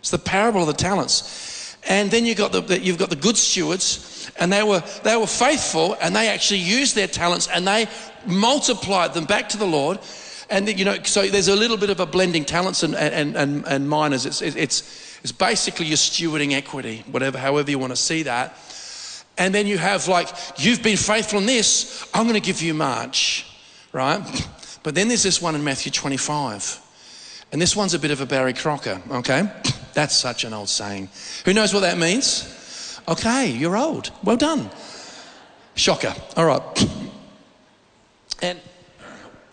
It's 0.00 0.10
the 0.10 0.18
parable 0.18 0.60
of 0.60 0.66
the 0.66 0.72
talents. 0.72 1.76
And 1.88 2.10
then 2.10 2.26
you've 2.26 2.38
got 2.38 2.52
the, 2.52 2.78
you've 2.78 2.98
got 2.98 3.10
the 3.10 3.16
good 3.16 3.36
stewards, 3.36 4.30
and 4.38 4.52
they 4.52 4.62
were, 4.62 4.82
they 5.02 5.16
were 5.16 5.26
faithful, 5.26 5.96
and 6.00 6.14
they 6.14 6.28
actually 6.28 6.60
used 6.60 6.94
their 6.94 7.08
talents, 7.08 7.48
and 7.48 7.66
they 7.66 7.88
multiplied 8.26 9.14
them 9.14 9.24
back 9.24 9.48
to 9.50 9.56
the 9.56 9.66
Lord. 9.66 9.98
And, 10.50 10.68
you 10.78 10.84
know, 10.84 10.96
so 11.04 11.26
there's 11.26 11.48
a 11.48 11.56
little 11.56 11.78
bit 11.78 11.90
of 11.90 11.98
a 11.98 12.06
blending 12.06 12.44
talents 12.44 12.82
and, 12.82 12.94
and, 12.94 13.36
and, 13.36 13.66
and 13.66 13.88
minas. 13.88 14.26
It's, 14.26 14.42
it's, 14.42 15.18
it's 15.22 15.32
basically 15.32 15.86
your 15.86 15.96
stewarding 15.96 16.52
equity, 16.52 17.04
whatever, 17.10 17.38
however 17.38 17.70
you 17.70 17.78
want 17.78 17.92
to 17.92 17.96
see 17.96 18.24
that. 18.24 18.56
And 19.38 19.54
then 19.54 19.66
you 19.66 19.78
have 19.78 20.08
like, 20.08 20.28
you've 20.56 20.82
been 20.82 20.96
faithful 20.96 21.38
in 21.38 21.46
this, 21.46 22.06
I'm 22.12 22.24
going 22.24 22.34
to 22.34 22.40
give 22.40 22.62
you 22.62 22.74
much, 22.74 23.46
right? 23.92 24.20
But 24.82 24.94
then 24.94 25.08
there's 25.08 25.22
this 25.22 25.40
one 25.40 25.54
in 25.54 25.64
Matthew 25.64 25.90
25. 25.92 26.80
And 27.52 27.60
this 27.60 27.76
one's 27.76 27.94
a 27.94 27.98
bit 27.98 28.10
of 28.10 28.20
a 28.20 28.26
Barry 28.26 28.52
Crocker, 28.52 29.00
okay? 29.10 29.50
That's 29.94 30.16
such 30.16 30.44
an 30.44 30.52
old 30.54 30.68
saying. 30.68 31.08
Who 31.44 31.52
knows 31.52 31.74
what 31.74 31.80
that 31.80 31.98
means? 31.98 33.00
Okay, 33.08 33.50
you're 33.50 33.76
old. 33.76 34.10
Well 34.22 34.36
done. 34.36 34.70
Shocker. 35.74 36.14
All 36.36 36.46
right. 36.46 36.88
And 38.44 38.58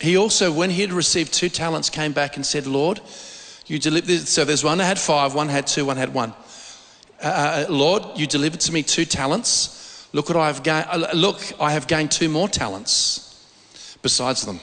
he 0.00 0.16
also, 0.16 0.50
when 0.50 0.68
he 0.68 0.80
had 0.80 0.92
received 0.92 1.32
two 1.32 1.48
talents, 1.48 1.90
came 1.90 2.12
back 2.12 2.34
and 2.34 2.44
said, 2.44 2.66
Lord, 2.66 3.00
you 3.66 3.78
delivered. 3.78 4.26
So 4.26 4.44
there's 4.44 4.64
one 4.64 4.78
that 4.78 4.84
had 4.84 4.98
five, 4.98 5.32
one 5.32 5.48
had 5.48 5.68
two, 5.68 5.84
one 5.84 5.96
had 5.96 6.12
one. 6.12 6.34
Uh, 7.22 7.66
uh, 7.68 7.72
Lord, 7.72 8.02
you 8.16 8.26
delivered 8.26 8.60
to 8.60 8.72
me 8.72 8.82
two 8.82 9.04
talents. 9.04 10.08
Look 10.12 10.28
what 10.28 10.38
I 10.38 10.46
have 10.46 10.62
gained. 10.62 10.86
Uh, 10.88 11.08
look, 11.14 11.40
I 11.60 11.72
have 11.72 11.86
gained 11.86 12.10
two 12.10 12.28
more 12.28 12.48
talents 12.48 13.26
besides 14.02 14.46
them. 14.46 14.60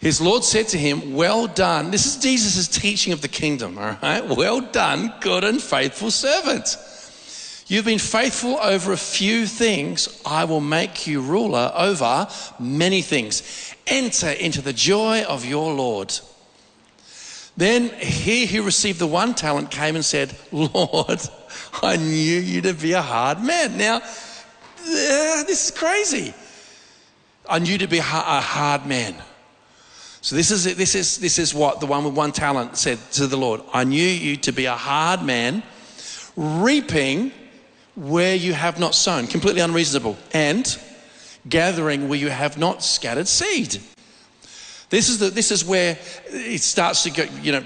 His 0.00 0.20
Lord 0.20 0.44
said 0.44 0.68
to 0.68 0.78
him, 0.78 1.14
Well 1.14 1.48
done. 1.48 1.90
This 1.90 2.06
is 2.06 2.22
Jesus' 2.22 2.68
teaching 2.68 3.12
of 3.12 3.22
the 3.22 3.28
kingdom, 3.28 3.78
all 3.78 3.96
right? 4.02 4.24
Well 4.24 4.60
done, 4.60 5.12
good 5.20 5.42
and 5.42 5.60
faithful 5.60 6.10
servant. 6.10 6.76
You've 7.66 7.86
been 7.86 7.98
faithful 7.98 8.58
over 8.62 8.92
a 8.92 8.96
few 8.96 9.46
things. 9.46 10.20
I 10.24 10.44
will 10.44 10.60
make 10.60 11.08
you 11.08 11.20
ruler 11.20 11.72
over 11.74 12.28
many 12.60 13.02
things. 13.02 13.74
Enter 13.88 14.30
into 14.30 14.62
the 14.62 14.72
joy 14.72 15.24
of 15.24 15.44
your 15.44 15.74
Lord. 15.74 16.16
Then 17.56 17.88
he 17.88 18.46
who 18.46 18.62
received 18.62 18.98
the 18.98 19.06
one 19.06 19.34
talent 19.34 19.70
came 19.70 19.96
and 19.96 20.04
said, 20.04 20.36
Lord, 20.52 21.20
I 21.82 21.96
knew 21.96 22.38
you 22.38 22.60
to 22.62 22.74
be 22.74 22.92
a 22.92 23.02
hard 23.02 23.42
man. 23.42 23.78
Now, 23.78 23.96
uh, 23.96 24.00
this 24.84 25.66
is 25.66 25.70
crazy. 25.70 26.34
I 27.48 27.58
knew 27.58 27.78
to 27.78 27.86
be 27.86 27.98
a 27.98 28.02
hard 28.02 28.86
man. 28.86 29.14
So 30.20 30.34
this 30.34 30.50
is, 30.50 30.76
this, 30.76 30.94
is, 30.94 31.18
this 31.18 31.38
is 31.38 31.54
what 31.54 31.80
the 31.80 31.86
one 31.86 32.04
with 32.04 32.14
one 32.14 32.32
talent 32.32 32.76
said 32.76 32.98
to 33.12 33.26
the 33.26 33.36
Lord. 33.36 33.62
I 33.72 33.84
knew 33.84 34.06
you 34.06 34.36
to 34.38 34.52
be 34.52 34.64
a 34.64 34.74
hard 34.74 35.22
man, 35.22 35.62
reaping 36.36 37.30
where 37.94 38.34
you 38.34 38.52
have 38.52 38.78
not 38.78 38.94
sown, 38.94 39.28
completely 39.28 39.60
unreasonable, 39.60 40.18
and 40.32 40.78
gathering 41.48 42.08
where 42.08 42.18
you 42.18 42.28
have 42.28 42.58
not 42.58 42.82
scattered 42.82 43.28
seed. 43.28 43.80
This 44.88 45.08
is, 45.08 45.18
the, 45.18 45.30
this 45.30 45.50
is 45.50 45.64
where 45.64 45.98
it 46.28 46.62
starts 46.62 47.02
to 47.04 47.10
go, 47.10 47.24
you 47.42 47.52
know, 47.52 47.64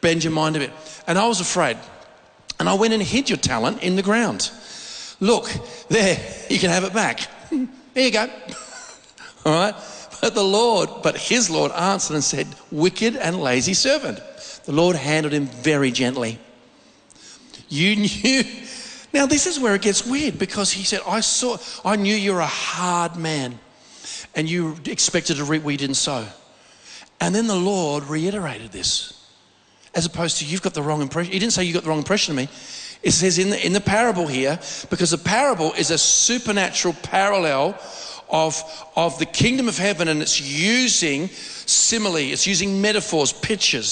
bend 0.00 0.24
your 0.24 0.32
mind 0.32 0.56
a 0.56 0.60
bit. 0.60 0.70
And 1.06 1.18
I 1.18 1.26
was 1.26 1.40
afraid. 1.40 1.76
And 2.58 2.68
I 2.68 2.74
went 2.74 2.94
and 2.94 3.02
hid 3.02 3.28
your 3.28 3.38
talent 3.38 3.82
in 3.82 3.96
the 3.96 4.02
ground. 4.02 4.50
Look, 5.20 5.48
there, 5.88 6.18
you 6.48 6.58
can 6.58 6.70
have 6.70 6.84
it 6.84 6.92
back. 6.92 7.28
There 7.94 8.06
you 8.06 8.10
go. 8.10 8.22
All 9.44 9.52
right? 9.52 9.74
But 10.22 10.34
the 10.34 10.42
Lord, 10.42 10.88
but 11.02 11.14
his 11.14 11.50
Lord 11.50 11.72
answered 11.72 12.14
and 12.14 12.24
said, 12.24 12.46
Wicked 12.70 13.16
and 13.16 13.38
lazy 13.38 13.74
servant. 13.74 14.18
The 14.64 14.72
Lord 14.72 14.96
handled 14.96 15.34
him 15.34 15.44
very 15.44 15.90
gently. 15.90 16.38
You 17.68 17.96
knew. 18.24 18.44
Now, 19.12 19.26
this 19.26 19.46
is 19.46 19.60
where 19.60 19.74
it 19.74 19.82
gets 19.82 20.06
weird 20.06 20.38
because 20.38 20.72
he 20.72 20.84
said, 20.84 21.00
I 21.06 21.20
saw, 21.20 21.58
I 21.84 21.96
knew 21.96 22.14
you're 22.14 22.40
a 22.40 22.46
hard 22.46 23.16
man 23.16 23.58
and 24.34 24.48
you 24.48 24.78
expected 24.86 25.36
to 25.36 25.44
reap 25.44 25.62
where 25.64 25.72
you 25.72 25.78
didn't 25.78 25.96
sow. 25.96 26.26
And 27.22 27.32
then 27.32 27.46
the 27.46 27.54
Lord 27.54 28.02
reiterated 28.02 28.72
this, 28.72 29.24
as 29.94 30.06
opposed 30.06 30.38
to 30.38 30.44
you've 30.44 30.60
got 30.60 30.74
the 30.74 30.82
wrong 30.82 31.00
impression. 31.00 31.32
He 31.32 31.38
didn't 31.38 31.52
say 31.52 31.62
you 31.62 31.72
got 31.72 31.84
the 31.84 31.88
wrong 31.88 31.98
impression 31.98 32.32
of 32.32 32.36
me. 32.36 32.48
It 33.00 33.12
says 33.12 33.38
in 33.38 33.50
the, 33.50 33.64
in 33.64 33.72
the 33.72 33.80
parable 33.80 34.26
here, 34.26 34.58
because 34.90 35.12
the 35.12 35.18
parable 35.18 35.72
is 35.74 35.92
a 35.92 35.98
supernatural 35.98 36.94
parallel 37.04 37.78
of, 38.28 38.60
of 38.96 39.20
the 39.20 39.26
kingdom 39.26 39.68
of 39.68 39.78
heaven 39.78 40.08
and 40.08 40.20
it's 40.20 40.40
using 40.40 41.28
simile, 41.28 42.16
it's 42.16 42.48
using 42.48 42.82
metaphors, 42.82 43.32
pictures, 43.32 43.86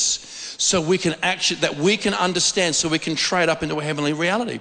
so 0.59 0.81
we 0.81 0.99
can 0.99 1.15
actually, 1.23 1.61
that 1.61 1.77
we 1.77 1.97
can 1.97 2.15
understand, 2.15 2.75
so 2.75 2.89
we 2.89 2.99
can 2.99 3.15
trade 3.15 3.49
up 3.49 3.63
into 3.63 3.79
a 3.79 3.85
heavenly 3.85 4.13
reality. 4.13 4.59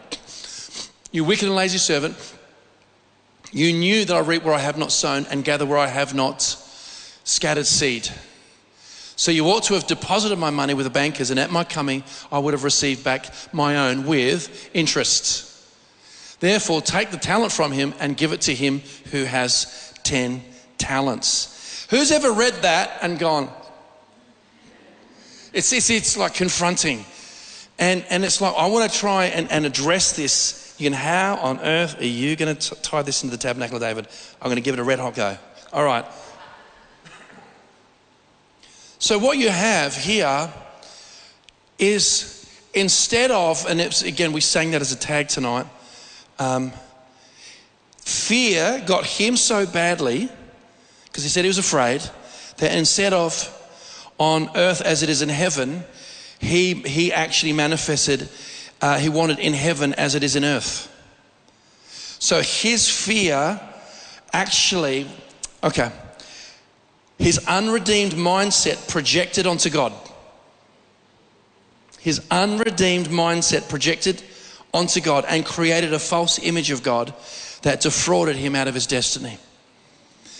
You 1.12 1.24
wicked 1.24 1.46
and 1.46 1.56
lazy 1.56 1.80
servant, 1.80 2.16
you 3.52 3.74
knew 3.74 4.06
that 4.06 4.16
I 4.16 4.20
reap 4.20 4.44
where 4.44 4.54
I 4.54 4.60
have 4.60 4.78
not 4.78 4.92
sown 4.92 5.26
and 5.32 5.44
gather 5.44 5.66
where 5.66 5.80
I 5.80 5.88
have 5.88 6.14
not 6.14 6.44
scattered 7.24 7.66
seed. 7.66 8.12
So 9.20 9.32
you 9.32 9.48
ought 9.48 9.64
to 9.64 9.74
have 9.74 9.86
deposited 9.86 10.40
my 10.40 10.50
money 10.50 10.74
with 10.74 10.86
the 10.86 10.90
bankers, 10.90 11.30
and 11.30 11.38
at 11.42 11.52
my 11.52 11.66
coming, 11.66 12.06
I 12.32 12.40
would 12.40 12.54
have 12.54 12.64
received 12.64 13.04
back 13.04 13.26
my 13.52 13.90
own 13.90 14.06
with 14.06 14.70
interest. 14.74 15.46
Therefore, 16.40 16.82
take 16.82 17.12
the 17.12 17.18
talent 17.18 17.52
from 17.52 17.74
him 17.74 17.94
and 18.00 18.16
give 18.16 18.32
it 18.32 18.40
to 18.44 18.56
him 18.56 18.80
who 19.12 19.26
has 19.26 19.94
10 20.04 20.42
talents. 20.78 21.86
Who's 21.90 22.14
ever 22.14 22.32
read 22.32 22.54
that 22.62 22.98
and 23.02 23.20
gone, 23.20 23.50
it's, 25.52 25.74
it's, 25.74 25.90
it's 25.90 26.16
like 26.16 26.34
confronting. 26.34 27.04
And, 27.78 28.06
and 28.10 28.24
it's 28.24 28.40
like, 28.40 28.56
I 28.56 28.68
want 28.68 28.90
to 28.90 28.98
try 28.98 29.26
and, 29.26 29.52
and 29.52 29.66
address 29.66 30.16
this. 30.16 30.74
You 30.78 30.90
can, 30.90 30.94
how 30.94 31.36
on 31.40 31.60
earth 31.60 32.00
are 32.00 32.06
you 32.06 32.38
going 32.38 32.56
to 32.56 32.76
tie 32.76 33.02
this 33.02 33.22
into 33.26 33.36
the 33.36 33.42
tabernacle 33.42 33.76
of 33.76 33.82
David? 33.82 34.08
I'm 34.42 34.48
going 34.48 34.56
to 34.56 34.62
give 34.62 34.76
it 34.76 34.80
a 34.80 34.86
red 34.86 35.00
hot 35.00 35.16
go. 35.16 35.38
All 35.74 35.84
right. 35.84 36.06
So, 39.02 39.18
what 39.18 39.38
you 39.38 39.48
have 39.48 39.96
here 39.96 40.52
is 41.78 42.46
instead 42.74 43.32
of, 43.32 43.66
and 43.66 43.80
again, 43.80 44.34
we 44.34 44.42
sang 44.42 44.72
that 44.72 44.82
as 44.82 44.92
a 44.92 44.98
tag 44.98 45.30
tonight, 45.30 45.66
um, 46.38 46.74
fear 48.00 48.84
got 48.86 49.06
him 49.06 49.38
so 49.38 49.66
badly, 49.66 50.28
because 51.06 51.24
he 51.24 51.30
said 51.30 51.46
he 51.46 51.48
was 51.48 51.58
afraid, 51.58 52.02
that 52.58 52.78
instead 52.78 53.14
of 53.14 53.56
on 54.18 54.50
earth 54.58 54.82
as 54.82 55.02
it 55.02 55.08
is 55.08 55.22
in 55.22 55.30
heaven, 55.30 55.86
he, 56.40 56.74
he 56.74 57.14
actually 57.14 57.54
manifested, 57.54 58.28
uh, 58.82 58.98
he 58.98 59.08
wanted 59.08 59.40
in 59.40 59.54
heaven 59.54 59.94
as 59.94 60.14
it 60.14 60.24
is 60.24 60.36
in 60.36 60.44
earth. 60.44 60.94
So 62.20 62.42
his 62.42 62.90
fear 62.90 63.62
actually, 64.34 65.08
okay, 65.64 65.90
his 67.20 67.38
unredeemed 67.48 68.14
mindset 68.14 68.90
projected 68.90 69.46
onto 69.46 69.70
God. 69.70 69.94
His 72.00 72.22
unredeemed 72.32 73.08
mindset 73.08 73.70
projected 73.70 74.24
onto 74.74 75.02
God 75.02 75.26
and 75.28 75.46
created 75.46 75.94
a 75.94 76.00
false 76.00 76.40
image 76.40 76.72
of 76.72 76.82
God 76.82 77.14
that 77.62 77.82
defrauded 77.82 78.38
him 78.38 78.56
out 78.56 78.70
of 78.70 78.74
his 78.74 78.88
destiny. 78.88 79.38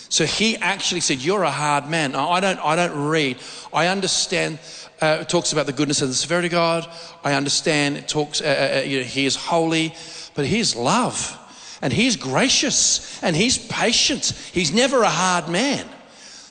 So 0.08 0.24
he 0.24 0.56
actually 0.56 1.02
said, 1.02 1.20
You're 1.20 1.42
a 1.42 1.50
hard 1.50 1.88
man. 1.88 2.14
I 2.14 2.40
don't, 2.40 2.58
I 2.58 2.76
don't 2.76 3.08
read. 3.08 3.36
I 3.72 3.88
understand. 3.88 4.58
Uh, 5.02 5.18
it 5.20 5.28
talks 5.28 5.52
about 5.52 5.66
the 5.66 5.72
goodness 5.72 6.00
and 6.00 6.10
the 6.10 6.14
severity 6.14 6.48
of 6.48 6.52
God. 6.52 6.90
I 7.22 7.34
understand 7.34 7.98
it 7.98 8.08
talks, 8.08 8.40
uh, 8.40 8.44
uh, 8.44 8.78
uh, 8.78 8.82
you 8.82 8.98
know, 8.98 9.04
he 9.04 9.26
is 9.26 9.36
holy, 9.36 9.94
but 10.34 10.46
he's 10.46 10.74
love 10.74 11.38
and 11.80 11.92
he's 11.92 12.16
gracious 12.16 13.22
and 13.22 13.36
he's 13.36 13.58
patient. 13.58 14.32
He's 14.52 14.72
never 14.72 15.02
a 15.02 15.08
hard 15.08 15.48
man. 15.48 15.86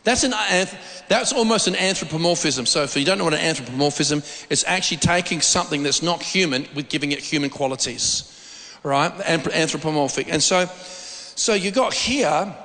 That's, 0.03 0.23
an, 0.23 0.31
that's 1.07 1.33
almost 1.33 1.67
an 1.67 1.75
anthropomorphism. 1.75 2.65
So, 2.65 2.83
if 2.83 2.95
you 2.95 3.05
don't 3.05 3.17
know 3.17 3.25
what 3.25 3.33
an 3.33 3.41
anthropomorphism, 3.41 4.19
is, 4.19 4.47
it's 4.49 4.63
actually 4.65 4.97
taking 4.97 5.41
something 5.41 5.83
that's 5.83 6.01
not 6.01 6.23
human 6.23 6.67
with 6.73 6.89
giving 6.89 7.11
it 7.11 7.19
human 7.19 7.49
qualities, 7.49 8.79
right? 8.83 9.11
Anthropomorphic. 9.21 10.31
And 10.31 10.41
so, 10.41 10.65
so 11.35 11.53
you 11.53 11.71
got 11.71 11.93
here 11.93 12.55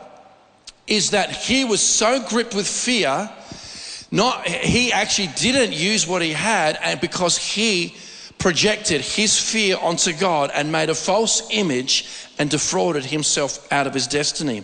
is 0.87 1.11
that 1.11 1.31
he 1.31 1.65
was 1.65 1.81
so 1.81 2.25
gripped 2.29 2.55
with 2.55 2.69
fear, 2.69 3.31
not 4.11 4.47
he 4.47 4.93
actually 4.93 5.29
didn't 5.37 5.73
use 5.73 6.07
what 6.07 6.23
he 6.23 6.33
had, 6.33 6.79
and 6.83 7.01
because 7.01 7.37
he 7.37 7.97
projected 8.39 9.01
his 9.01 9.41
fear 9.41 9.77
onto 9.81 10.13
God 10.13 10.51
and 10.55 10.71
made 10.71 10.91
a 10.91 10.95
false 10.95 11.49
image 11.51 12.07
and 12.39 12.51
defrauded 12.51 13.05
himself 13.05 13.67
out 13.73 13.87
of 13.87 13.95
his 13.95 14.07
destiny. 14.07 14.63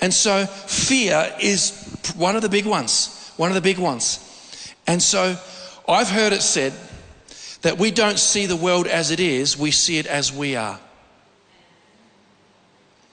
And 0.00 0.12
so, 0.14 0.46
fear 0.46 1.32
is 1.40 2.12
one 2.16 2.36
of 2.36 2.42
the 2.42 2.48
big 2.48 2.66
ones, 2.66 3.32
one 3.36 3.50
of 3.50 3.54
the 3.54 3.60
big 3.60 3.78
ones. 3.78 4.74
And 4.86 5.02
so, 5.02 5.36
I've 5.86 6.08
heard 6.08 6.32
it 6.32 6.42
said 6.42 6.72
that 7.62 7.78
we 7.78 7.90
don't 7.90 8.18
see 8.18 8.46
the 8.46 8.56
world 8.56 8.86
as 8.86 9.10
it 9.10 9.20
is, 9.20 9.58
we 9.58 9.70
see 9.70 9.98
it 9.98 10.06
as 10.06 10.32
we 10.32 10.56
are. 10.56 10.80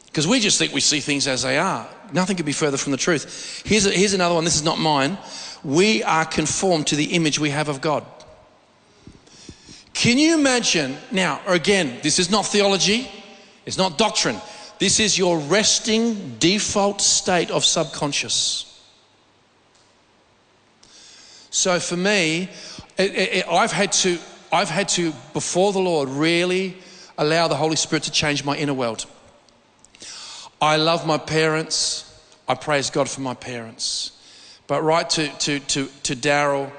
Because 0.05 0.27
we 0.27 0.39
just 0.39 0.57
think 0.57 0.73
we 0.73 0.81
see 0.81 0.99
things 0.99 1.27
as 1.27 1.43
they 1.43 1.57
are. 1.57 1.87
Nothing 2.11 2.37
could 2.37 2.45
be 2.45 2.53
further 2.53 2.77
from 2.77 2.91
the 2.91 2.97
truth. 2.97 3.61
Here's, 3.65 3.85
a, 3.85 3.91
here's 3.91 4.13
another 4.13 4.35
one. 4.35 4.45
This 4.45 4.55
is 4.55 4.63
not 4.63 4.79
mine. 4.79 5.17
We 5.63 6.01
are 6.03 6.25
conformed 6.25 6.87
to 6.87 6.95
the 6.95 7.13
image 7.15 7.37
we 7.37 7.49
have 7.49 7.67
of 7.69 7.81
God. 7.81 8.05
Can 9.93 10.17
you 10.17 10.37
imagine? 10.37 10.97
Now, 11.11 11.41
again, 11.47 11.99
this 12.03 12.19
is 12.19 12.29
not 12.29 12.45
theology, 12.45 13.09
it's 13.65 13.77
not 13.77 13.97
doctrine. 13.97 14.37
This 14.79 14.99
is 14.99 15.17
your 15.17 15.39
resting 15.39 16.37
default 16.37 17.01
state 17.01 17.49
of 17.49 17.65
subconscious. 17.65 18.63
So 21.49 21.79
for 21.79 21.97
me, 21.97 22.49
it, 22.97 23.15
it, 23.15 23.47
I've 23.47 23.71
had 23.71 23.91
to, 23.93 24.19
I've 24.51 24.69
had 24.69 24.89
to, 24.89 25.13
before 25.33 25.73
the 25.73 25.79
Lord, 25.79 26.09
really 26.09 26.77
allow 27.17 27.47
the 27.47 27.55
Holy 27.55 27.75
Spirit 27.75 28.03
to 28.03 28.11
change 28.11 28.45
my 28.45 28.55
inner 28.55 28.75
world. 28.75 29.05
I 30.61 30.77
love 30.77 31.07
my 31.07 31.17
parents. 31.17 32.03
I 32.47 32.53
praise 32.53 32.91
God 32.91 33.09
for 33.09 33.21
my 33.21 33.33
parents. 33.33 34.11
But 34.67 34.83
right 34.83 35.09
to, 35.11 35.27
to, 35.27 35.59
to, 35.59 35.87
to 36.03 36.15
Daryl, 36.15 36.71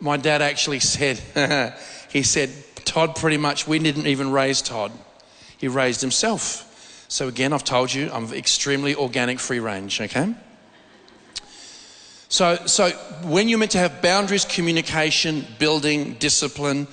my 0.00 0.16
dad 0.16 0.40
actually 0.40 0.80
said, 0.94 1.18
he 2.10 2.22
said, 2.22 2.50
Todd 2.86 3.16
pretty 3.16 3.36
much, 3.36 3.66
we 3.66 3.78
didn't 3.78 4.06
even 4.06 4.30
raise 4.30 4.62
Todd. 4.62 4.92
He 5.58 5.68
raised 5.68 6.00
himself. 6.00 6.63
So 7.08 7.28
again, 7.28 7.52
I've 7.52 7.64
told 7.64 7.92
you, 7.92 8.10
I'm 8.12 8.32
extremely 8.32 8.94
organic 8.94 9.38
free 9.38 9.60
range, 9.60 10.00
okay? 10.00 10.34
So, 12.28 12.56
so 12.66 12.90
when 13.22 13.48
you're 13.48 13.58
meant 13.58 13.72
to 13.72 13.78
have 13.78 14.02
boundaries, 14.02 14.44
communication, 14.44 15.46
building, 15.58 16.14
discipline, 16.14 16.88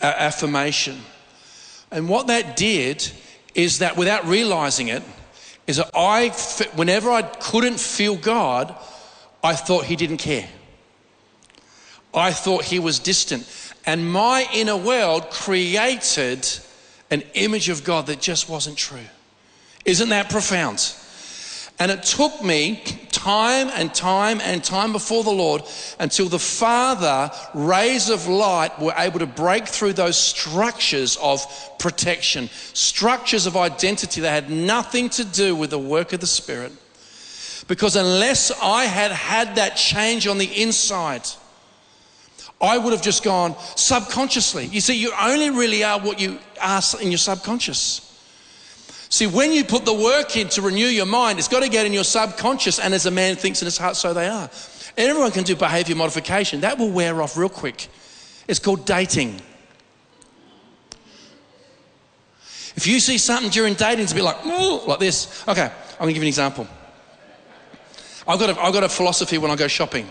uh, 0.00 0.12
affirmation, 0.16 1.00
and 1.90 2.08
what 2.08 2.28
that 2.28 2.56
did 2.56 3.10
is 3.54 3.80
that 3.80 3.96
without 3.96 4.26
realizing 4.26 4.88
it, 4.88 5.02
is 5.66 5.78
that 5.78 5.90
I, 5.94 6.28
whenever 6.74 7.10
I 7.10 7.22
couldn't 7.22 7.80
feel 7.80 8.16
God, 8.16 8.74
I 9.42 9.54
thought 9.54 9.86
He 9.86 9.96
didn't 9.96 10.18
care. 10.18 10.48
I 12.14 12.32
thought 12.32 12.64
He 12.64 12.78
was 12.78 12.98
distant. 12.98 13.48
And 13.86 14.12
my 14.12 14.46
inner 14.52 14.76
world 14.76 15.30
created 15.30 16.46
an 17.10 17.22
image 17.34 17.68
of 17.68 17.82
God 17.82 18.06
that 18.06 18.20
just 18.20 18.48
wasn't 18.48 18.76
true. 18.76 19.08
Isn't 19.84 20.10
that 20.10 20.30
profound? 20.30 20.94
And 21.78 21.90
it 21.90 22.02
took 22.02 22.44
me 22.44 22.82
time 23.10 23.68
and 23.74 23.92
time 23.94 24.40
and 24.42 24.62
time 24.62 24.92
before 24.92 25.24
the 25.24 25.30
Lord 25.30 25.62
until 25.98 26.28
the 26.28 26.38
Father, 26.38 27.30
rays 27.54 28.10
of 28.10 28.26
light, 28.26 28.78
were 28.78 28.94
able 28.96 29.18
to 29.18 29.26
break 29.26 29.66
through 29.66 29.94
those 29.94 30.18
structures 30.18 31.16
of 31.22 31.42
protection, 31.78 32.50
structures 32.74 33.46
of 33.46 33.56
identity 33.56 34.20
that 34.20 34.44
had 34.44 34.50
nothing 34.50 35.08
to 35.10 35.24
do 35.24 35.56
with 35.56 35.70
the 35.70 35.78
work 35.78 36.12
of 36.12 36.20
the 36.20 36.26
Spirit. 36.26 36.72
Because 37.66 37.96
unless 37.96 38.50
I 38.62 38.84
had 38.84 39.12
had 39.12 39.56
that 39.56 39.76
change 39.76 40.26
on 40.26 40.38
the 40.38 40.62
inside, 40.62 41.22
I 42.60 42.76
would 42.76 42.92
have 42.92 43.02
just 43.02 43.22
gone 43.22 43.54
subconsciously. 43.76 44.66
You 44.66 44.80
see, 44.80 45.00
you 45.00 45.12
only 45.18 45.48
really 45.48 45.82
are 45.82 45.98
what 45.98 46.20
you 46.20 46.38
are 46.60 46.82
in 47.00 47.10
your 47.10 47.18
subconscious. 47.18 48.09
See, 49.10 49.26
when 49.26 49.52
you 49.52 49.64
put 49.64 49.84
the 49.84 49.92
work 49.92 50.36
in 50.36 50.48
to 50.50 50.62
renew 50.62 50.86
your 50.86 51.04
mind, 51.04 51.40
it's 51.40 51.48
got 51.48 51.64
to 51.64 51.68
get 51.68 51.84
in 51.84 51.92
your 51.92 52.04
subconscious, 52.04 52.78
and 52.78 52.94
as 52.94 53.06
a 53.06 53.10
man 53.10 53.34
thinks 53.34 53.60
in 53.60 53.66
his 53.66 53.76
heart, 53.76 53.96
so 53.96 54.14
they 54.14 54.28
are. 54.28 54.48
And 54.96 55.08
everyone 55.08 55.32
can 55.32 55.42
do 55.42 55.56
behavior 55.56 55.96
modification. 55.96 56.60
That 56.60 56.78
will 56.78 56.90
wear 56.90 57.20
off 57.20 57.36
real 57.36 57.48
quick. 57.48 57.88
It's 58.46 58.60
called 58.60 58.86
dating. 58.86 59.40
If 62.76 62.86
you 62.86 63.00
see 63.00 63.18
something 63.18 63.50
during 63.50 63.74
dating, 63.74 64.04
it's 64.04 64.12
a 64.12 64.14
bit 64.14 64.22
like, 64.22 64.44
like 64.86 65.00
this. 65.00 65.44
Okay, 65.48 65.70
I'm 65.98 66.06
to 66.06 66.12
give 66.12 66.22
you 66.22 66.22
an 66.22 66.28
example. 66.28 66.68
I've 68.28 68.38
got, 68.38 68.50
a, 68.50 68.62
I've 68.62 68.72
got 68.72 68.84
a 68.84 68.88
philosophy 68.88 69.38
when 69.38 69.50
I 69.50 69.56
go 69.56 69.66
shopping. 69.66 70.08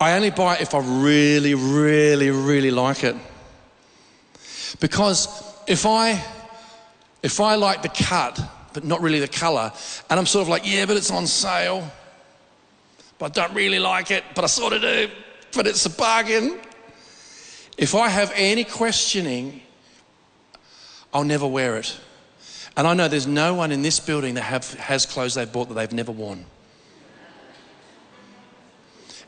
I 0.00 0.12
only 0.12 0.30
buy 0.30 0.56
it 0.56 0.60
if 0.60 0.72
I 0.72 0.78
really, 0.78 1.54
really, 1.54 2.30
really 2.30 2.70
like 2.70 3.02
it. 3.02 3.16
Because 4.78 5.26
if 5.66 5.84
I 5.84 6.22
if 7.26 7.40
I 7.40 7.56
like 7.56 7.82
the 7.82 7.88
cut, 7.88 8.40
but 8.72 8.84
not 8.84 9.00
really 9.00 9.18
the 9.18 9.26
color, 9.26 9.72
and 10.08 10.20
I'm 10.20 10.26
sort 10.26 10.42
of 10.42 10.48
like, 10.48 10.62
yeah, 10.64 10.86
but 10.86 10.96
it's 10.96 11.10
on 11.10 11.26
sale, 11.26 11.90
but 13.18 13.36
I 13.36 13.46
don't 13.46 13.52
really 13.52 13.80
like 13.80 14.12
it, 14.12 14.22
but 14.36 14.44
I 14.44 14.46
sort 14.46 14.72
of 14.74 14.82
do, 14.82 15.08
but 15.52 15.66
it's 15.66 15.84
a 15.86 15.90
bargain. 15.90 16.60
If 17.76 17.96
I 17.96 18.08
have 18.10 18.32
any 18.36 18.62
questioning, 18.62 19.60
I'll 21.12 21.24
never 21.24 21.48
wear 21.48 21.76
it. 21.78 21.98
And 22.76 22.86
I 22.86 22.94
know 22.94 23.08
there's 23.08 23.26
no 23.26 23.54
one 23.54 23.72
in 23.72 23.82
this 23.82 23.98
building 23.98 24.34
that 24.34 24.42
have, 24.42 24.72
has 24.74 25.04
clothes 25.04 25.34
they've 25.34 25.52
bought 25.52 25.66
that 25.70 25.74
they've 25.74 25.92
never 25.92 26.12
worn. 26.12 26.44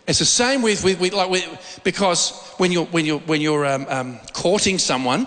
It's 0.06 0.20
the 0.20 0.24
same 0.24 0.62
with, 0.62 0.84
with, 0.84 1.00
with 1.00 1.12
like 1.12 1.30
with, 1.30 1.80
because 1.82 2.30
when 2.58 2.70
you're 2.70 2.86
when 2.86 3.04
you're 3.04 3.18
when 3.18 3.40
you're 3.40 3.66
um, 3.66 3.86
um, 3.88 4.18
courting 4.32 4.78
someone, 4.78 5.26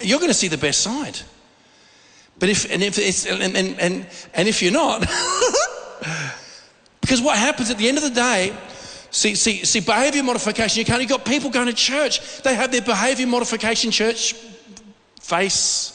you're 0.00 0.20
going 0.20 0.30
to 0.30 0.34
see 0.34 0.48
the 0.48 0.56
best 0.56 0.82
side. 0.82 1.18
But 2.42 2.48
if, 2.48 2.68
and 2.72 2.82
if 2.82 2.98
it's, 2.98 3.24
and, 3.24 3.40
and, 3.56 3.78
and, 3.78 4.06
and 4.34 4.48
if 4.48 4.62
you're 4.62 4.72
not, 4.72 4.98
because 7.00 7.22
what 7.22 7.38
happens 7.38 7.70
at 7.70 7.78
the 7.78 7.86
end 7.86 7.98
of 7.98 8.02
the 8.02 8.10
day, 8.10 8.52
see, 9.12 9.36
see, 9.36 9.64
see, 9.64 9.78
behavior 9.78 10.24
modification, 10.24 10.80
you 10.80 10.84
can't, 10.84 11.00
you've 11.00 11.08
got 11.08 11.24
people 11.24 11.50
going 11.50 11.68
to 11.68 11.72
church, 11.72 12.42
they 12.42 12.56
have 12.56 12.72
their 12.72 12.82
behavior 12.82 13.28
modification 13.28 13.92
church 13.92 14.32
face, 15.20 15.92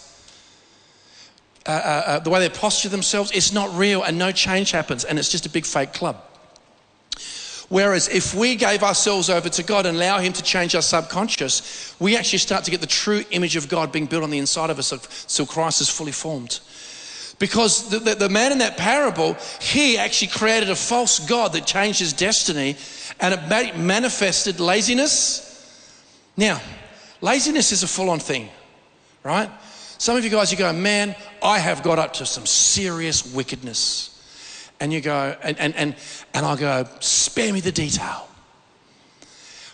uh, 1.66 1.70
uh, 1.72 1.74
uh, 1.74 2.20
the 2.20 2.30
way 2.30 2.40
they 2.40 2.48
posture 2.48 2.88
themselves, 2.88 3.30
it's 3.32 3.52
not 3.52 3.70
real 3.78 4.04
and 4.04 4.18
no 4.18 4.32
change 4.32 4.72
happens 4.72 5.04
and 5.04 5.20
it's 5.20 5.30
just 5.30 5.46
a 5.46 5.50
big 5.50 5.66
fake 5.66 5.92
club. 5.92 6.27
Whereas 7.70 8.08
if 8.08 8.34
we 8.34 8.56
gave 8.56 8.82
ourselves 8.82 9.30
over 9.30 9.50
to 9.50 9.64
God 9.64 9.86
and 9.86 9.98
allow 9.98 10.20
Him 10.20 10.32
to 10.34 10.44
change 10.44 10.74
our 10.74 10.82
subconscious, 10.82 11.96
we 12.00 12.16
actually 12.16 12.40
start 12.40 12.64
to 12.64 12.72
get 12.72 12.80
the 12.80 12.88
true 12.88 13.24
image 13.32 13.56
of 13.58 13.68
God 13.68 13.92
being 13.92 14.06
built 14.06 14.24
on 14.24 14.30
the 14.30 14.38
inside 14.38 14.70
of 14.70 14.80
us 14.80 14.94
so 15.28 15.46
Christ 15.46 15.82
is 15.82 15.90
fully 15.90 16.14
formed. 16.14 16.60
Because 17.40 17.90
the, 17.90 18.00
the, 18.00 18.16
the, 18.16 18.30
man 18.30 18.52
in 18.52 18.58
that 18.60 18.78
parable, 18.78 19.36
he 19.62 19.98
actually 19.98 20.30
created 20.30 20.70
a 20.70 20.76
false 20.76 21.20
God 21.20 21.54
that 21.54 21.68
changed 21.68 22.00
his 22.00 22.14
destiny 22.14 22.78
and 23.20 23.34
it 23.34 23.78
manifested 23.78 24.60
laziness. 24.60 25.44
Now, 26.36 26.60
laziness 27.22 27.72
is 27.72 27.84
a 27.84 27.88
full 27.88 28.10
on 28.10 28.20
thing, 28.20 28.50
right? 29.24 29.52
Some 30.00 30.18
of 30.18 30.24
you 30.24 30.32
guys, 30.32 30.52
you 30.52 30.58
go, 30.58 30.72
man, 30.74 31.16
I 31.44 31.60
have 31.60 31.84
got 31.84 32.00
up 32.00 32.14
to 32.14 32.26
some 32.26 32.46
serious 32.46 33.34
wickedness 33.36 34.17
and 34.80 34.94
you 34.94 35.02
go, 35.02 35.36
and, 35.42 35.58
and, 35.60 35.76
and, 35.76 35.96
and 36.34 36.46
I 36.46 36.56
go, 36.56 36.88
spare 37.00 37.52
me 37.52 37.60
the 37.60 37.72
detail. 37.72 38.28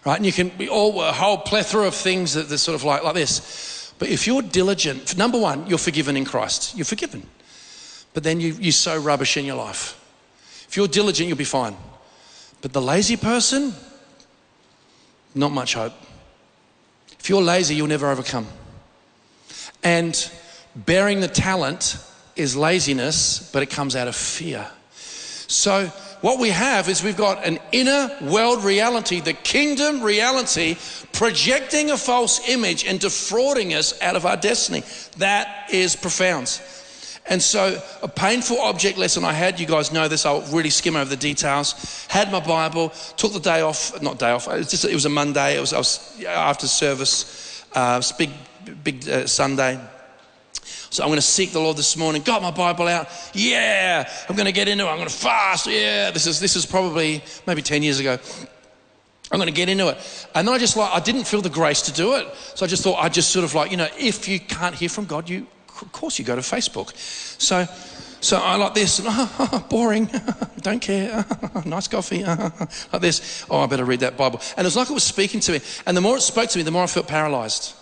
Right? 0.06 0.18
And 0.18 0.26
you 0.26 0.32
can 0.32 0.50
be 0.50 0.68
all 0.70 1.02
a 1.02 1.12
whole 1.12 1.38
plethora 1.38 1.88
of 1.88 1.96
things 1.96 2.34
that, 2.34 2.52
are 2.52 2.58
sort 2.58 2.76
of 2.76 2.84
like, 2.84 3.04
like 3.04 3.16
this. 3.16 3.94
But 4.00 4.10
if 4.10 4.28
you're 4.28 4.42
diligent, 4.42 5.18
number 5.18 5.40
one, 5.40 5.68
you're 5.68 5.78
forgiven 5.78 6.18
in 6.18 6.26
Christ. 6.26 6.76
You're 6.76 6.86
forgiven. 6.86 7.28
But 8.14 8.24
then 8.24 8.40
you, 8.40 8.54
you 8.54 8.72
sow 8.72 8.98
rubbish 8.98 9.38
in 9.38 9.46
your 9.46 9.56
life. 9.56 10.00
If 10.68 10.78
you're 10.78 10.88
diligent, 10.88 11.28
you'll 11.28 11.38
be 11.38 11.44
fine. 11.44 11.76
But 12.62 12.74
the 12.74 12.82
lazy 12.82 13.18
person, 13.18 13.74
not 15.36 15.52
much 15.52 15.74
hope. 15.74 15.94
If 17.20 17.30
you're 17.30 17.42
lazy, 17.42 17.76
you'll 17.76 17.88
never 17.88 18.10
overcome. 18.10 18.48
And 19.84 20.30
bearing 20.76 21.20
the 21.20 21.28
talent 21.28 21.98
is 22.36 22.56
laziness, 22.56 23.50
but 23.54 23.64
it 23.64 23.70
comes 23.70 23.96
out 23.96 24.08
of 24.08 24.16
fear. 24.16 24.68
So, 25.48 25.88
what 26.22 26.40
we 26.40 26.50
have 26.50 26.88
is 26.88 27.04
we've 27.04 27.18
got 27.18 27.46
an 27.46 27.60
inner 27.74 28.10
world 28.22 28.64
reality, 28.64 29.20
the 29.20 29.34
kingdom 29.34 30.02
reality, 30.02 30.78
projecting 31.12 31.92
a 31.92 31.98
false 31.98 32.48
image 32.48 32.86
and 32.86 33.00
defrauding 33.00 33.74
us 33.74 34.00
out 34.02 34.16
of 34.16 34.26
our 34.26 34.38
destiny. 34.38 34.84
That 35.18 35.70
is 35.70 35.98
profound. 35.98 36.62
And 37.26 37.42
so, 37.42 37.82
a 38.02 38.08
painful 38.08 38.60
object 38.60 38.98
lesson 38.98 39.24
I 39.24 39.34
had, 39.34 39.60
you 39.60 39.66
guys 39.66 39.92
know 39.94 40.08
this, 40.08 40.26
I'll 40.26 40.42
really 40.54 40.70
skim 40.70 40.96
over 40.96 41.10
the 41.10 41.18
details. 41.18 42.06
Had 42.10 42.32
my 42.32 42.42
Bible, 42.42 42.90
took 43.16 43.34
the 43.34 43.40
day 43.40 43.62
off, 43.62 44.02
not 44.02 44.20
day 44.20 44.32
off, 44.32 44.48
it 44.48 44.58
was, 44.58 44.72
just, 44.72 44.86
it 44.86 44.94
was 44.94 45.06
a 45.06 45.10
Monday, 45.10 45.58
it 45.58 45.62
was, 45.62 45.74
was 45.74 46.22
after 46.26 46.68
service, 46.68 47.66
uh, 47.74 47.94
it 47.96 47.98
was 47.98 48.12
big, 48.14 48.30
big 48.84 49.08
uh, 49.08 49.26
Sunday. 49.26 49.80
So 50.94 51.02
I'm 51.02 51.10
going 51.10 51.18
to 51.18 51.24
seek 51.24 51.52
the 51.52 51.60
Lord 51.60 51.76
this 51.76 51.98
morning. 51.98 52.22
Got 52.22 52.44
my 52.44 52.52
Bible 52.52 52.88
out. 52.88 53.08
Yeah, 53.34 54.08
I'm 54.30 54.36
going 54.36 54.46
to 54.46 54.52
get 54.52 54.68
into 54.68 54.86
it. 54.86 54.88
I'm 54.88 54.98
going 54.98 55.10
to 55.10 55.14
fast. 55.14 55.66
Yeah, 55.66 56.12
this 56.12 56.28
is 56.28 56.40
this 56.40 56.56
is 56.56 56.68
probably 56.68 57.24
maybe 57.48 57.64
10 57.64 57.82
years 57.82 58.00
ago. 58.00 58.20
I'm 59.32 59.40
going 59.40 59.48
to 59.48 59.52
get 59.52 59.70
into 59.70 59.88
it. 59.88 60.28
And 60.36 60.48
then 60.48 60.54
I 60.54 60.60
just 60.60 60.78
like, 60.78 60.94
I 60.94 61.00
didn't 61.00 61.24
feel 61.24 61.42
the 61.42 61.50
grace 61.50 61.82
to 61.84 61.94
do 61.94 62.14
it. 62.18 62.28
So 62.54 62.64
I 62.64 62.70
just 62.70 62.84
thought, 62.84 63.04
I 63.04 63.10
just 63.10 63.32
sort 63.32 63.44
of 63.44 63.56
like, 63.56 63.72
you 63.72 63.78
know, 63.78 63.88
if 63.98 64.28
you 64.28 64.40
can't 64.40 64.76
hear 64.76 64.88
from 64.88 65.06
God, 65.06 65.28
you, 65.28 65.48
of 65.82 65.92
course, 65.92 66.20
you 66.20 66.26
go 66.26 66.36
to 66.36 66.44
Facebook. 66.44 66.96
So, 67.42 67.66
so 68.22 68.38
I 68.38 68.56
like 68.58 68.76
this, 68.76 69.00
boring, 69.72 70.12
don't 70.62 70.80
care, 70.80 71.26
nice 71.66 71.88
coffee, 71.88 72.24
like 72.24 73.02
this. 73.02 73.48
Oh, 73.50 73.62
I 73.62 73.66
better 73.66 73.86
read 73.86 74.02
that 74.02 74.16
Bible. 74.16 74.42
And 74.58 74.64
it 74.64 74.68
was 74.68 74.76
like 74.76 74.92
it 74.92 74.94
was 74.94 75.04
speaking 75.04 75.40
to 75.40 75.54
me. 75.54 75.62
And 75.88 75.98
the 75.98 76.02
more 76.02 76.18
it 76.18 76.22
spoke 76.22 76.52
to 76.52 76.58
me, 76.60 76.64
the 76.64 76.70
more 76.70 76.84
I 76.84 76.88
felt 76.88 77.08
paralyzed. 77.08 77.74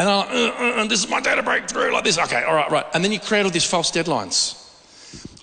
And 0.00 0.08
I'm 0.08 0.18
like, 0.20 0.30
uh, 0.30 0.64
uh, 0.64 0.82
uh, 0.82 0.84
this 0.86 1.04
is 1.04 1.10
my 1.10 1.20
day 1.20 1.36
to 1.36 1.42
break 1.42 1.68
through, 1.68 1.92
like 1.92 2.04
this. 2.04 2.18
Okay, 2.18 2.42
all 2.42 2.54
right, 2.54 2.70
right. 2.70 2.86
And 2.94 3.04
then 3.04 3.12
you 3.12 3.20
create 3.20 3.44
all 3.44 3.50
these 3.50 3.66
false 3.66 3.90
deadlines. 3.92 4.56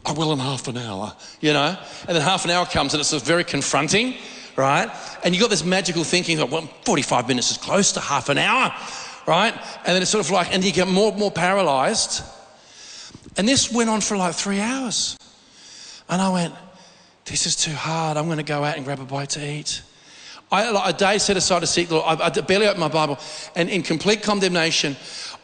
I 0.04 0.14
will 0.14 0.34
in 0.34 0.40
half 0.40 0.68
an 0.68 0.78
hour, 0.78 1.16
you 1.42 1.54
know? 1.54 1.78
And 2.08 2.16
then 2.16 2.22
half 2.22 2.44
an 2.44 2.52
hour 2.52 2.66
comes 2.66 2.94
and 2.94 3.00
it's 3.00 3.14
very 3.14 3.44
confronting 3.44 4.16
right? 4.58 4.90
And 5.24 5.34
you 5.34 5.40
got 5.40 5.50
this 5.50 5.64
magical 5.64 6.04
thinking 6.04 6.38
that, 6.38 6.50
well, 6.50 6.68
45 6.84 7.28
minutes 7.28 7.52
is 7.52 7.58
close 7.58 7.94
to 7.94 8.02
half 8.02 8.28
an 8.28 8.38
hour, 8.38 8.74
right? 9.26 9.54
And 9.54 9.96
then 9.96 10.02
it's 10.02 10.12
sort 10.12 10.26
of 10.26 10.32
like, 10.32 10.54
and 10.54 10.66
you 10.66 10.74
get 10.74 10.88
more 10.88 11.12
and 11.12 11.20
more 11.20 11.32
paralyzed. 11.32 12.24
And 13.38 13.48
this 13.48 13.72
went 13.72 13.90
on 13.90 14.02
for 14.02 14.18
like 14.18 14.34
three 14.34 14.60
hours. 14.60 15.18
And 16.10 16.22
I 16.22 16.30
went, 16.30 16.56
this 17.26 17.46
is 17.46 17.56
too 17.56 17.74
hard. 17.74 18.18
I'm 18.18 18.26
going 18.26 18.38
to 18.38 18.44
go 18.44 18.64
out 18.64 18.76
and 18.76 18.84
grab 18.86 19.00
a 19.00 19.06
bite 19.06 19.30
to 19.32 19.48
eat. 19.48 19.84
I, 20.52 20.70
like, 20.72 20.96
a 20.96 20.98
day 20.98 21.18
set 21.18 21.38
aside 21.38 21.60
to 21.60 21.68
seek 21.68 21.90
the 21.90 21.96
Lord. 21.96 22.22
I, 22.22 22.26
I 22.26 22.30
barely 22.30 22.68
opened 22.68 22.80
my 22.80 22.88
Bible. 22.88 23.20
And 23.56 23.70
in 23.70 23.84
complete 23.84 24.24
condemnation, 24.24 24.96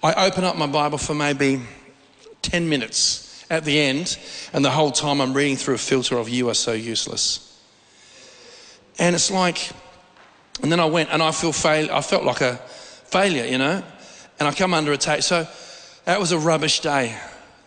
I 0.01 0.27
open 0.27 0.43
up 0.43 0.55
my 0.55 0.67
Bible 0.67 0.97
for 0.97 1.13
maybe 1.13 1.61
10 2.41 2.69
minutes 2.69 3.45
at 3.49 3.65
the 3.65 3.79
end. 3.79 4.17
And 4.53 4.63
the 4.63 4.71
whole 4.71 4.91
time 4.91 5.19
I'm 5.19 5.33
reading 5.33 5.57
through 5.57 5.75
a 5.75 5.79
filter 5.79 6.17
of 6.17 6.29
You 6.29 6.49
Are 6.49 6.53
So 6.53 6.71
Useless. 6.71 7.49
And 8.99 9.15
it's 9.15 9.31
like, 9.31 9.71
and 10.61 10.71
then 10.71 10.79
I 10.79 10.85
went 10.85 11.09
and 11.11 11.21
I 11.21 11.31
feel 11.31 11.51
fail, 11.51 11.91
I 11.91 12.01
felt 12.01 12.23
like 12.23 12.41
a 12.41 12.55
failure, 12.55 13.45
you 13.45 13.57
know, 13.57 13.83
and 14.39 14.47
I 14.47 14.53
come 14.53 14.73
under 14.73 14.93
attack. 14.93 15.23
So 15.23 15.47
that 16.05 16.19
was 16.19 16.31
a 16.31 16.39
rubbish 16.39 16.79
day. 16.79 17.17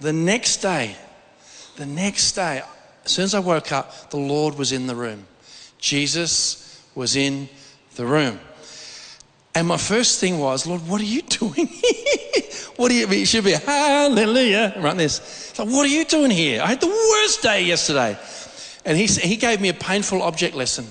The 0.01 0.13
next 0.13 0.59
day, 0.59 0.97
the 1.77 1.87
next 1.87 2.33
day, 2.33 2.63
as 3.05 3.11
soon 3.11 3.25
as 3.25 3.35
I 3.35 3.41
woke 3.41 3.73
up, 3.73 4.11
the 4.11 4.17
Lord 4.17 4.57
was 4.57 4.73
in 4.73 4.87
the 4.87 4.95
room. 4.95 5.27
Jesus 5.79 6.66
was 6.97 7.15
in 7.15 7.49
the 7.95 8.05
room. 8.05 8.41
And 9.55 9.69
my 9.69 9.77
first 9.77 10.19
thing 10.19 10.41
was, 10.41 10.67
Lord, 10.67 10.87
what 10.89 11.01
are 11.01 11.05
you 11.05 11.23
doing 11.41 11.69
here? 11.69 12.43
what 12.75 12.91
are 12.91 12.95
you, 12.95 13.07
it 13.09 13.27
should 13.27 13.45
be 13.45 13.53
hallelujah, 13.53 14.75
right 14.79 14.97
this. 14.97 15.57
like, 15.57 15.69
what 15.69 15.87
are 15.87 15.95
you 15.95 16.05
doing 16.05 16.33
here? 16.33 16.61
I 16.61 16.67
had 16.67 16.81
the 16.81 16.89
worst 16.89 17.43
day 17.43 17.63
yesterday. 17.63 18.19
And 18.85 18.99
he, 18.99 19.07
he 19.07 19.37
gave 19.37 19.61
me 19.61 19.69
a 19.69 19.75
painful 19.75 20.23
object 20.23 20.57
lesson 20.57 20.87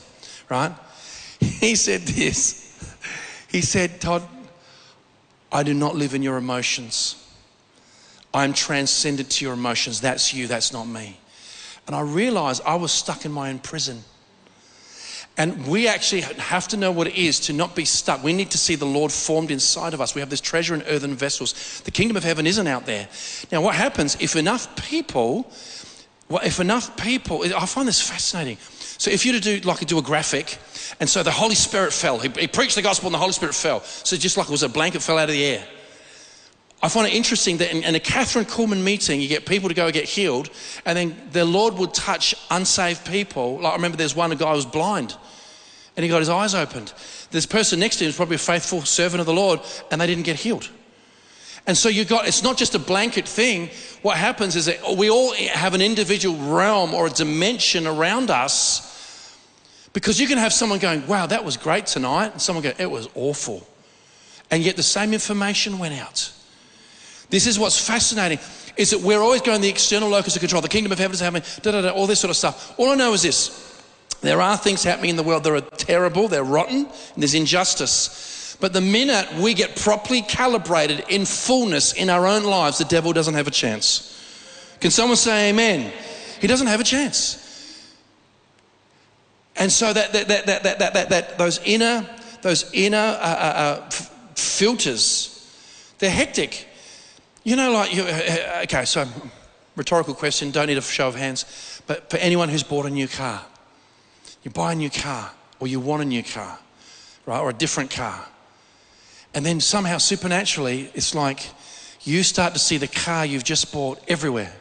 right? 0.50 0.72
He 1.40 1.76
said 1.76 2.02
this. 2.02 2.64
He 3.50 3.62
said, 3.62 4.02
Todd, 4.02 4.24
I 5.52 5.64
do 5.64 5.74
not 5.74 5.96
live 5.96 6.14
in 6.14 6.24
your 6.24 6.38
emotions. 6.38 7.22
I'm 8.34 8.54
transcended 8.54 9.30
to 9.30 9.46
your 9.46 9.54
emotions. 9.54 10.02
That's 10.02 10.34
you, 10.34 10.48
that's 10.48 10.74
not 10.74 10.86
me. 10.86 11.20
And 11.88 11.96
I 11.96 12.02
realized 12.02 12.62
I 12.66 12.76
was 12.76 12.92
stuck 12.92 13.26
in 13.26 13.32
my 13.32 13.50
own 13.50 13.60
prison. 13.60 14.04
And 15.38 15.68
we 15.68 15.88
actually 15.88 16.22
have 16.22 16.68
to 16.70 16.78
know 16.78 16.92
what 16.92 17.08
it 17.08 17.16
is 17.16 17.42
to 17.42 17.54
not 17.54 17.76
be 17.76 17.84
stuck. 17.84 18.24
We 18.24 18.32
need 18.32 18.52
to 18.52 18.58
see 18.58 18.76
the 18.76 18.86
Lord 18.86 19.12
formed 19.12 19.52
inside 19.52 19.94
of 19.94 20.00
us. 20.00 20.16
We 20.16 20.22
have 20.22 20.30
this 20.30 20.40
treasure 20.40 20.74
in 20.74 20.82
earthen 20.84 21.14
vessels. 21.16 21.82
The 21.82 21.92
kingdom 21.92 22.16
of 22.16 22.24
heaven 22.24 22.48
isn't 22.48 22.68
out 22.68 22.86
there. 22.86 23.10
Now, 23.52 23.62
what 23.62 23.76
happens 23.76 24.16
if 24.22 24.38
enough 24.38 24.74
people, 24.88 25.52
well, 26.30 26.42
if 26.46 26.62
enough 26.62 26.96
people, 26.96 27.44
I 27.44 27.66
find 27.66 27.86
this 27.86 28.02
fascinating. 28.02 28.58
So 28.98 29.12
if 29.12 29.26
you 29.26 29.34
to 29.34 29.42
do 29.42 29.60
like 29.68 29.86
do 29.86 29.98
a 29.98 30.02
graphic, 30.02 30.58
and 31.02 31.10
so 31.10 31.22
the 31.22 31.32
Holy 31.32 31.56
Spirit 31.56 31.92
fell. 31.92 32.18
He, 32.18 32.30
he, 32.30 32.48
preached 32.48 32.76
the 32.76 32.82
gospel 32.82 33.08
and 33.08 33.14
the 33.14 33.20
Holy 33.20 33.34
Spirit 33.34 33.56
fell. 33.56 33.82
So 33.82 34.16
just 34.16 34.38
like 34.38 34.48
it 34.48 34.52
was 34.52 34.64
a 34.64 34.70
blanket 34.70 35.02
fell 35.02 35.18
out 35.18 35.30
of 35.30 35.36
the 35.36 35.44
air. 35.44 35.68
I 36.86 36.88
find 36.88 37.08
it 37.08 37.16
interesting 37.16 37.58
that 37.58 37.72
in, 37.72 37.84
in 37.84 37.96
a 37.96 38.00
Kathryn 38.00 38.44
Kuhlman 38.44 38.84
meeting, 38.84 39.20
you 39.20 39.28
get 39.28 39.48
people 39.48 39.70
to 39.70 39.74
go 39.74 39.90
get 39.92 40.06
healed, 40.06 40.52
and 40.86 40.96
then 40.96 41.20
the 41.32 41.44
Lord 41.44 41.74
would 41.80 41.96
touch 41.96 42.36
unsaved 42.52 43.08
people. 43.08 43.56
Like 43.56 43.74
I 43.74 43.76
remember 43.76 43.98
there's 43.98 44.16
one 44.16 44.30
guy 44.38 44.50
who 44.52 44.56
was 44.56 44.68
blind, 44.68 45.18
and 45.98 46.04
he 46.04 46.10
got 46.12 46.20
his 46.20 46.30
eyes 46.30 46.54
opened. 46.54 46.94
This 47.32 47.48
person 47.48 47.80
next 47.80 47.96
to 47.96 48.04
him 48.04 48.10
is 48.10 48.16
probably 48.16 48.36
a 48.36 48.38
faithful 48.38 48.84
servant 48.84 49.20
of 49.20 49.26
the 49.26 49.34
Lord, 49.34 49.62
and 49.90 50.00
they 50.00 50.06
didn't 50.06 50.26
get 50.26 50.36
healed. 50.36 50.70
And 51.66 51.76
so 51.76 51.90
you 51.90 52.06
got, 52.06 52.28
it's 52.28 52.44
not 52.44 52.56
just 52.56 52.76
a 52.76 52.80
blanket 52.80 53.28
thing. 53.28 53.72
What 54.04 54.18
happens 54.18 54.56
is 54.56 54.68
that 54.68 54.96
we 54.96 55.10
all 55.10 55.34
have 55.34 55.74
an 55.74 55.82
individual 55.82 56.38
realm 56.38 56.94
or 56.94 57.08
a 57.08 57.10
dimension 57.10 57.88
around 57.88 58.30
us 58.30 59.36
because 59.92 60.20
you 60.20 60.28
can 60.28 60.38
have 60.38 60.54
someone 60.54 60.78
going, 60.78 61.08
wow, 61.08 61.26
that 61.26 61.44
was 61.44 61.58
great 61.58 61.88
tonight. 61.88 62.34
And 62.34 62.40
someone 62.40 62.64
go, 62.64 62.74
it 62.78 62.92
was 62.92 63.10
awful. 63.16 63.66
And 64.52 64.62
yet 64.62 64.76
the 64.76 64.84
same 64.84 65.14
information 65.14 65.80
went 65.80 66.00
out. 66.00 66.32
This 67.36 67.48
is 67.48 67.60
what's 67.60 67.78
fascinating 67.78 68.40
is 68.78 68.92
that 68.92 69.02
we're 69.02 69.20
always 69.20 69.42
going 69.42 69.60
the 69.60 69.68
external 69.68 70.08
locus 70.08 70.38
of 70.38 70.40
control. 70.40 70.62
The 70.62 70.70
kingdom 70.70 70.94
of 70.94 71.00
heaven 71.00 71.14
is 71.14 71.20
happening, 71.20 71.44
da, 71.62 71.72
da, 71.74 71.82
da, 71.82 71.90
all 71.90 72.08
this 72.08 72.22
sort 72.22 72.30
of 72.30 72.38
stuff. 72.38 72.74
All 72.80 72.92
I 72.92 72.96
know 72.96 73.12
is 73.12 73.24
this. 73.24 73.84
There 74.22 74.40
are 74.40 74.56
things 74.56 74.86
happening 74.86 75.10
in 75.10 75.16
the 75.18 75.24
world 75.24 75.44
that 75.44 75.52
are 75.52 75.60
terrible, 75.60 76.30
they're 76.30 76.46
rotten, 76.46 76.86
and 76.86 77.18
there's 77.18 77.34
injustice. 77.34 78.56
But 78.62 78.72
the 78.72 78.80
minute 78.80 79.28
we 79.34 79.54
get 79.54 79.76
properly 79.76 80.22
calibrated 80.22 81.04
in 81.10 81.26
fullness 81.26 81.92
in 81.92 82.10
our 82.10 82.26
own 82.26 82.46
lives, 82.46 82.78
the 82.78 82.86
devil 82.86 83.12
doesn't 83.12 83.34
have 83.34 83.48
a 83.48 83.52
chance. 83.52 84.18
Can 84.80 84.92
someone 84.92 85.18
say 85.18 85.50
amen? 85.50 85.92
He 86.40 86.48
doesn't 86.48 86.68
have 86.68 86.80
a 86.80 86.86
chance. 86.86 87.86
And 89.58 89.70
so 89.70 89.92
that, 89.92 90.14
that, 90.14 90.30
that, 90.30 90.46
that, 90.46 90.64
that, 90.64 90.94
that, 90.94 91.10
that 91.10 91.38
those 91.38 91.60
inner, 91.66 92.08
those 92.44 92.72
inner 92.72 92.98
uh, 92.98 93.20
uh, 93.20 93.82
uh 93.84 93.90
filters, 94.36 95.54
they're 96.00 96.10
hectic. 96.10 96.70
You 97.46 97.56
know, 97.56 97.72
like, 97.72 97.94
you, 97.94 98.02
uh, 98.02 98.08
uh, 98.08 98.62
okay, 98.64 98.86
so 98.86 99.08
rhetorical 99.76 100.16
question, 100.16 100.50
don't 100.50 100.66
need 100.66 100.80
a 100.80 100.82
show 100.82 101.08
of 101.08 101.14
hands, 101.14 101.80
but 101.86 102.10
for 102.10 102.18
anyone 102.18 102.50
who's 102.50 102.64
bought 102.64 102.88
a 102.88 102.90
new 102.90 103.08
car, 103.08 103.46
you 104.42 104.50
buy 104.50 104.72
a 104.72 104.76
new 104.76 104.90
car 104.90 105.32
or 105.60 105.68
you 105.68 105.80
want 105.80 106.02
a 106.02 106.06
new 106.06 106.24
car, 106.24 106.58
right, 107.28 107.40
or 107.40 107.52
a 107.52 107.54
different 107.54 107.92
car. 107.92 108.26
And 109.36 109.46
then 109.46 109.60
somehow, 109.60 110.00
supernaturally, 110.00 110.90
it's 110.96 111.14
like 111.14 111.52
you 112.02 112.24
start 112.24 112.54
to 112.54 112.60
see 112.60 112.78
the 112.78 112.88
car 112.88 113.28
you've 113.28 113.44
just 113.44 113.72
bought 113.72 114.04
everywhere. 114.08 114.52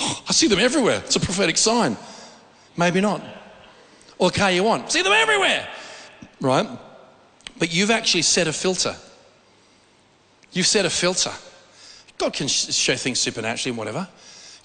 Oh, 0.00 0.22
I 0.30 0.32
see 0.32 0.48
them 0.48 0.58
everywhere. 0.58 1.02
It's 1.04 1.16
a 1.16 1.20
prophetic 1.20 1.58
sign. 1.58 1.98
Maybe 2.78 3.02
not. 3.02 3.22
Or 4.16 4.30
the 4.30 4.38
car 4.38 4.50
you 4.50 4.64
want. 4.64 4.90
See 4.90 5.02
them 5.02 5.12
everywhere. 5.12 5.68
Right? 6.40 6.66
But 7.58 7.74
you've 7.74 7.90
actually 7.90 8.22
set 8.22 8.48
a 8.48 8.54
filter. 8.54 8.96
You've 10.52 10.66
set 10.66 10.84
a 10.84 10.90
filter. 10.90 11.32
God 12.18 12.32
can 12.32 12.48
show 12.48 12.94
things 12.94 13.20
supernaturally 13.20 13.70
and 13.70 13.78
whatever. 13.78 14.08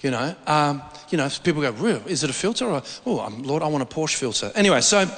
You 0.00 0.12
know, 0.12 0.34
um, 0.46 0.82
you 1.10 1.18
know, 1.18 1.28
people 1.42 1.60
go, 1.60 1.72
"Real? 1.72 2.02
Is 2.06 2.22
it 2.22 2.30
a 2.30 2.34
filter?" 2.34 2.66
Or, 2.66 2.82
"Oh, 3.04 3.32
Lord, 3.42 3.62
I 3.62 3.66
want 3.66 3.82
a 3.82 3.86
Porsche 3.86 4.14
filter." 4.14 4.52
Anyway, 4.54 4.80
so 4.80 5.08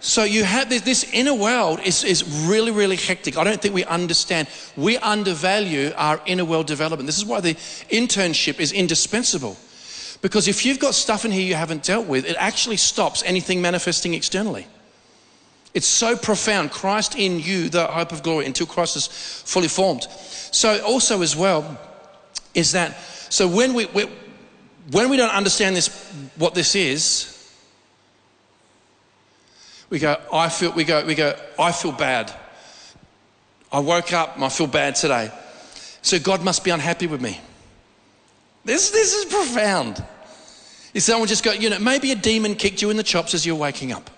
so 0.00 0.22
you 0.22 0.44
have 0.44 0.70
this, 0.70 0.82
this 0.82 1.04
inner 1.12 1.34
world 1.34 1.80
is, 1.80 2.04
is 2.04 2.46
really, 2.48 2.70
really 2.70 2.96
hectic. 2.96 3.36
I 3.36 3.44
don't 3.44 3.60
think 3.60 3.74
we 3.74 3.84
understand. 3.84 4.48
We 4.76 4.96
undervalue 4.98 5.92
our 5.96 6.20
inner 6.24 6.44
world 6.44 6.66
development. 6.66 7.06
This 7.06 7.18
is 7.18 7.24
why 7.24 7.40
the 7.40 7.54
internship 7.90 8.60
is 8.60 8.70
indispensable. 8.70 9.56
Because 10.22 10.46
if 10.46 10.64
you've 10.64 10.78
got 10.78 10.94
stuff 10.94 11.24
in 11.24 11.32
here 11.32 11.42
you 11.42 11.54
haven't 11.54 11.82
dealt 11.82 12.06
with, 12.06 12.26
it 12.26 12.36
actually 12.38 12.76
stops 12.76 13.22
anything 13.24 13.60
manifesting 13.60 14.14
externally. 14.14 14.66
It's 15.78 15.86
so 15.86 16.16
profound. 16.16 16.72
Christ 16.72 17.14
in 17.14 17.38
you, 17.38 17.68
the 17.68 17.86
hope 17.86 18.10
of 18.10 18.24
glory, 18.24 18.46
until 18.46 18.66
Christ 18.66 18.96
is 18.96 19.06
fully 19.06 19.68
formed. 19.68 20.08
So 20.10 20.84
also 20.84 21.22
as 21.22 21.36
well 21.36 21.78
is 22.52 22.72
that 22.72 22.98
so 23.30 23.46
when 23.46 23.74
we, 23.74 23.86
we 23.86 24.10
when 24.90 25.08
we 25.08 25.16
don't 25.16 25.32
understand 25.32 25.76
this, 25.76 25.88
what 26.34 26.56
this 26.56 26.74
is, 26.74 27.32
we 29.88 30.00
go, 30.00 30.16
I 30.32 30.48
feel, 30.48 30.72
we 30.72 30.82
go, 30.82 31.06
we 31.06 31.14
go, 31.14 31.38
I 31.56 31.70
feel 31.70 31.92
bad. 31.92 32.34
I 33.70 33.78
woke 33.78 34.12
up 34.12 34.36
I 34.36 34.48
feel 34.48 34.66
bad 34.66 34.96
today. 34.96 35.30
So 36.02 36.18
God 36.18 36.42
must 36.42 36.64
be 36.64 36.72
unhappy 36.72 37.06
with 37.06 37.20
me. 37.20 37.40
This, 38.64 38.90
this 38.90 39.14
is 39.14 39.32
profound. 39.32 40.04
Is 40.92 41.04
someone 41.04 41.28
just 41.28 41.44
go, 41.44 41.52
you 41.52 41.70
know, 41.70 41.78
maybe 41.78 42.10
a 42.10 42.16
demon 42.16 42.56
kicked 42.56 42.82
you 42.82 42.90
in 42.90 42.96
the 42.96 43.04
chops 43.04 43.32
as 43.32 43.46
you're 43.46 43.54
waking 43.54 43.92
up. 43.92 44.10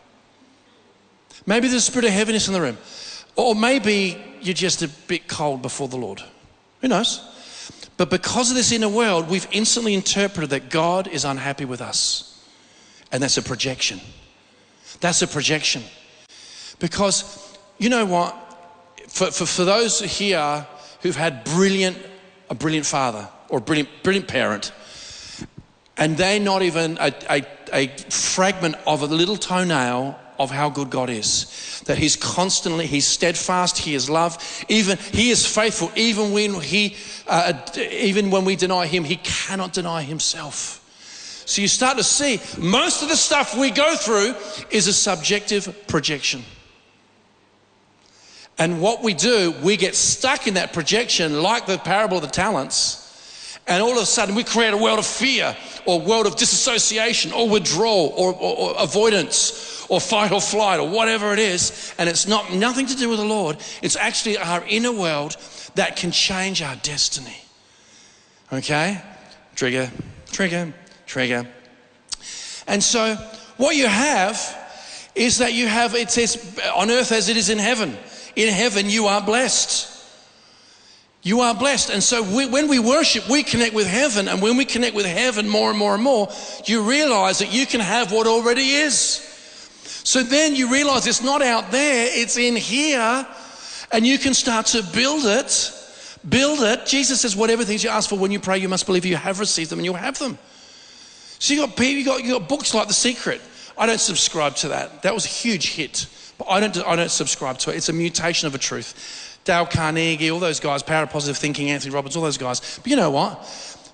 Maybe 1.46 1.68
there's 1.68 1.82
a 1.82 1.86
spirit 1.86 2.06
of 2.06 2.12
heaviness 2.12 2.48
in 2.48 2.54
the 2.54 2.60
room. 2.60 2.78
Or 3.36 3.54
maybe 3.54 4.22
you're 4.40 4.54
just 4.54 4.82
a 4.82 4.88
bit 4.88 5.28
cold 5.28 5.62
before 5.62 5.88
the 5.88 5.96
Lord. 5.96 6.22
Who 6.80 6.88
knows? 6.88 7.20
But 7.96 8.10
because 8.10 8.50
of 8.50 8.56
this 8.56 8.72
inner 8.72 8.88
world, 8.88 9.28
we've 9.28 9.46
instantly 9.52 9.94
interpreted 9.94 10.50
that 10.50 10.70
God 10.70 11.08
is 11.08 11.24
unhappy 11.24 11.64
with 11.64 11.80
us. 11.80 12.42
And 13.12 13.22
that's 13.22 13.36
a 13.36 13.42
projection. 13.42 14.00
That's 15.00 15.22
a 15.22 15.26
projection. 15.26 15.82
Because 16.78 17.56
you 17.78 17.88
know 17.88 18.04
what? 18.04 18.34
For, 19.08 19.30
for, 19.30 19.46
for 19.46 19.64
those 19.64 20.00
here 20.00 20.66
who've 21.02 21.16
had 21.16 21.44
brilliant, 21.44 21.98
a 22.48 22.54
brilliant 22.54 22.86
father 22.86 23.28
or 23.48 23.58
a 23.58 23.60
brilliant, 23.60 23.88
brilliant 24.02 24.28
parent, 24.28 24.72
And 26.00 26.16
they're 26.16 26.40
not 26.40 26.62
even 26.62 26.96
a, 26.98 27.12
a, 27.28 27.46
a 27.74 27.88
fragment 28.08 28.74
of 28.86 29.02
a 29.02 29.06
little 29.06 29.36
toenail 29.36 30.18
of 30.40 30.50
how 30.50 30.70
good 30.70 30.88
God 30.88 31.10
is. 31.10 31.82
That 31.84 31.98
He's 31.98 32.16
constantly, 32.16 32.86
He's 32.86 33.06
steadfast, 33.06 33.76
He 33.76 33.94
is 33.94 34.08
love, 34.08 34.64
even 34.68 34.96
He 35.12 35.30
is 35.30 35.46
faithful, 35.46 35.92
even 35.94 36.32
when 36.32 36.54
He, 36.54 36.96
uh, 37.28 37.52
even 37.76 38.30
when 38.30 38.46
we 38.46 38.56
deny 38.56 38.86
Him, 38.86 39.04
He 39.04 39.16
cannot 39.16 39.74
deny 39.74 40.02
Himself. 40.02 40.78
So 41.44 41.60
you 41.60 41.68
start 41.68 41.98
to 41.98 42.04
see 42.04 42.40
most 42.58 43.02
of 43.02 43.08
the 43.08 43.16
stuff 43.16 43.56
we 43.56 43.70
go 43.70 43.94
through 43.96 44.34
is 44.70 44.86
a 44.86 44.92
subjective 44.94 45.86
projection. 45.86 46.42
And 48.58 48.80
what 48.80 49.02
we 49.02 49.14
do, 49.14 49.54
we 49.62 49.76
get 49.76 49.94
stuck 49.94 50.46
in 50.46 50.54
that 50.54 50.72
projection, 50.72 51.42
like 51.42 51.66
the 51.66 51.78
parable 51.78 52.16
of 52.16 52.22
the 52.22 52.28
talents, 52.28 53.58
and 53.66 53.82
all 53.82 53.92
of 53.92 54.02
a 54.02 54.06
sudden 54.06 54.34
we 54.34 54.44
create 54.44 54.72
a 54.72 54.76
world 54.76 54.98
of 54.98 55.06
fear 55.06 55.54
or 55.84 56.00
world 56.00 56.26
of 56.26 56.36
disassociation 56.36 57.32
or 57.32 57.48
withdrawal 57.48 58.14
or, 58.16 58.32
or, 58.34 58.56
or 58.56 58.74
avoidance 58.78 59.79
or 59.90 60.00
fight 60.00 60.32
or 60.32 60.40
flight 60.40 60.80
or 60.80 60.88
whatever 60.88 61.32
it 61.34 61.38
is. 61.38 61.94
And 61.98 62.08
it's 62.08 62.26
not 62.26 62.52
nothing 62.52 62.86
to 62.86 62.96
do 62.96 63.10
with 63.10 63.18
the 63.18 63.24
Lord. 63.24 63.58
It's 63.82 63.96
actually 63.96 64.38
our 64.38 64.64
inner 64.66 64.92
world 64.92 65.36
that 65.74 65.96
can 65.96 66.10
change 66.10 66.62
our 66.62 66.76
destiny. 66.76 67.36
Okay? 68.52 69.02
Trigger, 69.54 69.90
trigger, 70.32 70.72
trigger. 71.06 71.46
And 72.66 72.82
so 72.82 73.16
what 73.58 73.76
you 73.76 73.86
have 73.86 74.56
is 75.14 75.38
that 75.38 75.52
you 75.52 75.66
have, 75.66 75.94
it 75.94 76.10
says, 76.10 76.58
on 76.74 76.90
earth 76.90 77.12
as 77.12 77.28
it 77.28 77.36
is 77.36 77.50
in 77.50 77.58
heaven 77.58 77.98
in 78.36 78.48
heaven, 78.48 78.88
you 78.88 79.06
are 79.06 79.20
blessed. 79.20 79.88
You 81.22 81.40
are 81.40 81.54
blessed. 81.54 81.90
And 81.90 82.02
so 82.02 82.22
we, 82.22 82.46
when 82.46 82.68
we 82.68 82.78
worship, 82.78 83.28
we 83.28 83.42
connect 83.42 83.74
with 83.74 83.86
heaven. 83.86 84.28
And 84.28 84.40
when 84.40 84.56
we 84.56 84.64
connect 84.64 84.96
with 84.96 85.06
heaven 85.06 85.48
more 85.48 85.70
and 85.70 85.78
more 85.78 85.94
and 85.94 86.02
more, 86.02 86.28
you 86.64 86.82
realize 86.82 87.40
that 87.40 87.52
you 87.52 87.66
can 87.66 87.80
have 87.80 88.12
what 88.12 88.26
already 88.26 88.70
is. 88.70 89.26
So 90.04 90.22
then 90.22 90.54
you 90.54 90.72
realize 90.72 91.06
it's 91.06 91.22
not 91.22 91.42
out 91.42 91.70
there, 91.70 92.08
it's 92.10 92.36
in 92.36 92.56
here. 92.56 93.26
And 93.92 94.06
you 94.06 94.18
can 94.18 94.34
start 94.34 94.66
to 94.66 94.82
build 94.82 95.24
it. 95.26 95.72
Build 96.28 96.60
it. 96.60 96.86
Jesus 96.86 97.22
says, 97.22 97.34
whatever 97.34 97.64
things 97.64 97.82
you 97.82 97.90
ask 97.90 98.08
for 98.08 98.18
when 98.18 98.30
you 98.30 98.38
pray, 98.38 98.58
you 98.58 98.68
must 98.68 98.86
believe 98.86 99.04
you 99.04 99.16
have 99.16 99.40
received 99.40 99.70
them 99.70 99.78
and 99.78 99.86
you'll 99.86 99.94
have 99.94 100.18
them. 100.18 100.38
So 101.38 101.54
you 101.54 101.66
got 101.66 101.78
you 101.80 102.04
got, 102.04 102.22
you 102.22 102.38
got 102.38 102.48
books 102.48 102.74
like 102.74 102.88
The 102.88 102.94
Secret. 102.94 103.40
I 103.78 103.86
don't 103.86 104.00
subscribe 104.00 104.56
to 104.56 104.68
that. 104.68 105.02
That 105.02 105.14
was 105.14 105.24
a 105.24 105.28
huge 105.28 105.74
hit. 105.74 106.06
But 106.38 106.48
I 106.50 106.60
don't, 106.60 106.76
I 106.86 106.96
don't 106.96 107.10
subscribe 107.10 107.58
to 107.58 107.70
it. 107.70 107.76
It's 107.76 107.88
a 107.88 107.94
mutation 107.94 108.46
of 108.46 108.54
a 108.54 108.58
truth. 108.58 109.40
Dale 109.44 109.66
Carnegie, 109.66 110.30
all 110.30 110.38
those 110.38 110.60
guys, 110.60 110.82
Power 110.82 111.04
of 111.04 111.10
Positive 111.10 111.36
Thinking, 111.36 111.70
Anthony 111.70 111.94
Robbins, 111.94 112.14
all 112.14 112.22
those 112.22 112.38
guys. 112.38 112.78
But 112.78 112.86
you 112.88 112.96
know 112.96 113.10
what? 113.10 113.46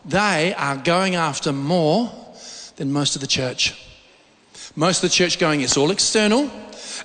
They 0.05 0.55
are 0.55 0.77
going 0.77 1.14
after 1.14 1.53
more 1.53 2.12
than 2.77 2.92
most 2.92 3.14
of 3.14 3.21
the 3.21 3.27
church. 3.27 3.81
Most 4.76 5.02
of 5.02 5.10
the 5.10 5.14
church 5.14 5.38
going, 5.38 5.62
it's 5.62 5.76
all 5.76 5.90
external. 5.90 6.50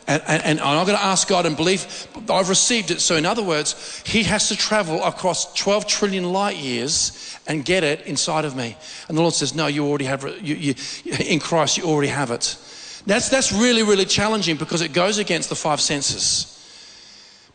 And, 0.08 0.22
and, 0.28 0.44
and 0.44 0.62
I'm 0.62 0.86
going 0.86 0.98
to 0.98 1.04
ask 1.04 1.28
God 1.28 1.46
and 1.46 1.56
believe 1.56 2.08
I've 2.30 2.50
received 2.50 2.92
it. 2.92 3.02
So, 3.02 3.16
in 3.16 3.26
other 3.26 3.44
words, 3.44 4.04
He 4.06 4.24
has 4.24 4.50
to 4.50 4.58
travel 4.58 5.04
across 5.04 5.54
12 5.54 5.88
trillion 5.88 6.32
light 6.32 6.58
years 6.58 7.38
and 7.48 7.64
get 7.64 7.84
it 7.84 8.06
inside 8.06 8.46
of 8.46 8.56
me. 8.56 8.78
And 9.08 9.18
the 9.18 9.22
Lord 9.22 9.34
says, 9.34 9.56
No, 9.56 9.68
you 9.68 9.86
already 9.86 10.06
have. 10.06 10.24
You, 10.42 10.56
you, 10.56 10.76
in 11.20 11.40
Christ, 11.40 11.78
you 11.78 11.84
already 11.86 12.10
have 12.10 12.32
it. 12.32 12.58
That's, 13.06 13.30
that's 13.30 13.52
really, 13.52 13.84
really 13.84 14.06
challenging 14.06 14.58
because 14.58 14.82
it 14.82 14.94
goes 14.94 15.18
against 15.18 15.50
the 15.50 15.56
five 15.56 15.82
senses. 15.82 16.48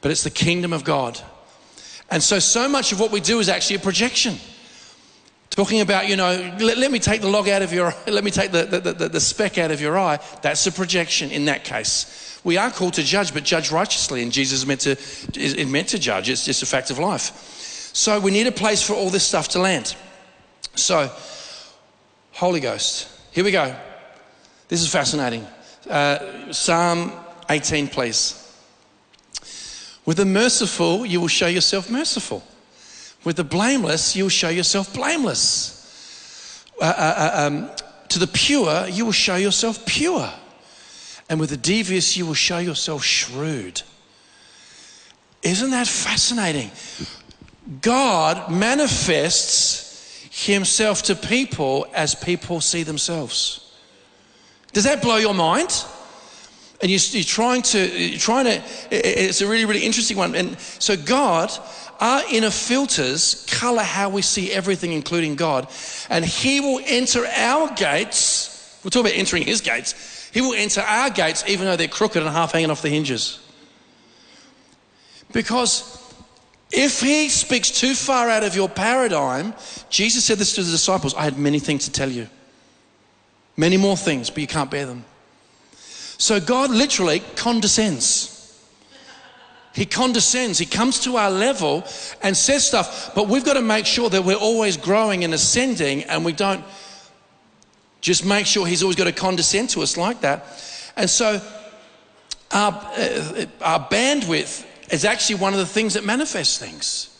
But 0.00 0.10
it's 0.10 0.24
the 0.24 0.30
kingdom 0.30 0.72
of 0.72 0.84
God. 0.84 1.20
And 2.10 2.22
so, 2.22 2.38
so 2.38 2.68
much 2.68 2.92
of 2.92 3.00
what 3.00 3.10
we 3.10 3.20
do 3.20 3.38
is 3.38 3.48
actually 3.48 3.76
a 3.76 3.80
projection. 3.80 4.36
Talking 5.56 5.80
about, 5.80 6.06
you 6.06 6.16
know, 6.16 6.54
let, 6.60 6.76
let 6.76 6.90
me 6.90 6.98
take 6.98 7.22
the 7.22 7.30
log 7.30 7.48
out 7.48 7.62
of 7.62 7.72
your, 7.72 7.94
let 8.06 8.22
me 8.22 8.30
take 8.30 8.52
the, 8.52 8.64
the, 8.64 8.92
the, 8.92 9.08
the 9.08 9.20
speck 9.20 9.56
out 9.56 9.70
of 9.70 9.80
your 9.80 9.98
eye. 9.98 10.18
That's 10.42 10.66
a 10.66 10.72
projection 10.72 11.30
in 11.30 11.46
that 11.46 11.64
case. 11.64 12.38
We 12.44 12.58
are 12.58 12.70
called 12.70 12.94
to 12.94 13.02
judge, 13.02 13.32
but 13.32 13.42
judge 13.42 13.72
righteously. 13.72 14.22
And 14.22 14.30
Jesus 14.30 14.60
is 14.60 14.66
meant 14.66 14.82
to, 14.82 14.96
is 15.34 15.66
meant 15.66 15.88
to 15.88 15.98
judge. 15.98 16.28
It's 16.28 16.44
just 16.44 16.62
a 16.62 16.66
fact 16.66 16.90
of 16.90 16.98
life. 16.98 17.30
So 17.94 18.20
we 18.20 18.30
need 18.30 18.46
a 18.46 18.52
place 18.52 18.82
for 18.82 18.92
all 18.92 19.08
this 19.08 19.24
stuff 19.24 19.48
to 19.48 19.58
land. 19.58 19.96
So, 20.74 21.10
Holy 22.32 22.60
Ghost. 22.60 23.08
Here 23.32 23.42
we 23.42 23.50
go. 23.50 23.74
This 24.68 24.82
is 24.82 24.88
fascinating. 24.88 25.46
Uh, 25.88 26.52
Psalm 26.52 27.12
18, 27.48 27.88
please. 27.88 28.42
With 30.04 30.18
the 30.18 30.26
merciful, 30.26 31.06
you 31.06 31.20
will 31.20 31.28
show 31.28 31.46
yourself 31.46 31.90
merciful. 31.90 32.44
With 33.26 33.34
the 33.34 33.42
blameless, 33.42 34.14
you 34.14 34.22
will 34.22 34.30
show 34.30 34.50
yourself 34.50 34.94
blameless. 34.94 36.64
Uh, 36.80 36.84
uh, 36.84 36.90
uh, 37.34 37.46
um, 37.46 37.70
to 38.06 38.20
the 38.20 38.28
pure, 38.28 38.86
you 38.86 39.04
will 39.04 39.10
show 39.10 39.34
yourself 39.34 39.84
pure. 39.84 40.30
And 41.28 41.40
with 41.40 41.50
the 41.50 41.56
devious, 41.56 42.16
you 42.16 42.24
will 42.24 42.34
show 42.34 42.58
yourself 42.58 43.02
shrewd. 43.02 43.82
Isn't 45.42 45.70
that 45.70 45.88
fascinating? 45.88 46.70
God 47.80 48.48
manifests 48.48 50.20
himself 50.30 51.02
to 51.02 51.16
people 51.16 51.88
as 51.94 52.14
people 52.14 52.60
see 52.60 52.84
themselves. 52.84 53.74
Does 54.72 54.84
that 54.84 55.02
blow 55.02 55.16
your 55.16 55.34
mind? 55.34 55.84
And 56.80 56.90
you, 56.90 56.98
are 56.98 57.24
trying 57.24 57.62
to, 57.62 57.88
you're 57.88 58.20
trying 58.20 58.44
to, 58.44 58.62
it's 58.90 59.40
a 59.40 59.48
really, 59.48 59.64
really 59.64 59.84
interesting 59.84 60.16
one. 60.16 60.36
And 60.36 60.56
so 60.60 60.96
God, 60.96 61.50
our 62.00 62.22
inner 62.30 62.50
filters 62.50 63.46
color 63.48 63.82
how 63.82 64.08
we 64.08 64.22
see 64.22 64.52
everything, 64.52 64.92
including 64.92 65.34
God. 65.36 65.68
And 66.10 66.24
He 66.24 66.60
will 66.60 66.80
enter 66.84 67.26
our 67.26 67.72
gates. 67.74 68.78
We'll 68.82 68.90
talk 68.90 69.00
about 69.02 69.14
entering 69.14 69.44
His 69.44 69.60
gates. 69.60 70.30
He 70.32 70.40
will 70.40 70.54
enter 70.54 70.80
our 70.80 71.10
gates 71.10 71.44
even 71.48 71.66
though 71.66 71.76
they're 71.76 71.88
crooked 71.88 72.22
and 72.22 72.30
half 72.30 72.52
hanging 72.52 72.70
off 72.70 72.82
the 72.82 72.88
hinges. 72.88 73.40
Because 75.32 76.02
if 76.70 77.00
He 77.00 77.28
speaks 77.28 77.70
too 77.70 77.94
far 77.94 78.28
out 78.28 78.44
of 78.44 78.54
your 78.54 78.68
paradigm, 78.68 79.54
Jesus 79.88 80.24
said 80.24 80.38
this 80.38 80.54
to 80.54 80.62
the 80.62 80.70
disciples 80.70 81.14
I 81.14 81.22
had 81.22 81.38
many 81.38 81.58
things 81.58 81.84
to 81.86 81.92
tell 81.92 82.10
you. 82.10 82.28
Many 83.56 83.78
more 83.78 83.96
things, 83.96 84.28
but 84.28 84.40
you 84.40 84.46
can't 84.46 84.70
bear 84.70 84.84
them. 84.84 85.04
So 86.18 86.40
God 86.40 86.70
literally 86.70 87.20
condescends. 87.36 88.35
He 89.76 89.84
condescends. 89.84 90.58
He 90.58 90.64
comes 90.64 91.00
to 91.00 91.18
our 91.18 91.30
level 91.30 91.84
and 92.22 92.34
says 92.34 92.66
stuff, 92.66 93.14
but 93.14 93.28
we've 93.28 93.44
got 93.44 93.54
to 93.54 93.60
make 93.60 93.84
sure 93.84 94.08
that 94.08 94.24
we're 94.24 94.34
always 94.34 94.78
growing 94.78 95.22
and 95.22 95.34
ascending 95.34 96.04
and 96.04 96.24
we 96.24 96.32
don't 96.32 96.64
just 98.00 98.24
make 98.24 98.46
sure 98.46 98.66
He's 98.66 98.82
always 98.82 98.96
got 98.96 99.04
to 99.04 99.12
condescend 99.12 99.68
to 99.70 99.82
us 99.82 99.98
like 99.98 100.22
that. 100.22 100.46
And 100.96 101.10
so 101.10 101.42
our, 102.52 102.72
uh, 102.72 103.44
our 103.60 103.86
bandwidth 103.90 104.64
is 104.90 105.04
actually 105.04 105.40
one 105.40 105.52
of 105.52 105.58
the 105.58 105.66
things 105.66 105.92
that 105.92 106.06
manifests 106.06 106.56
things. 106.56 107.12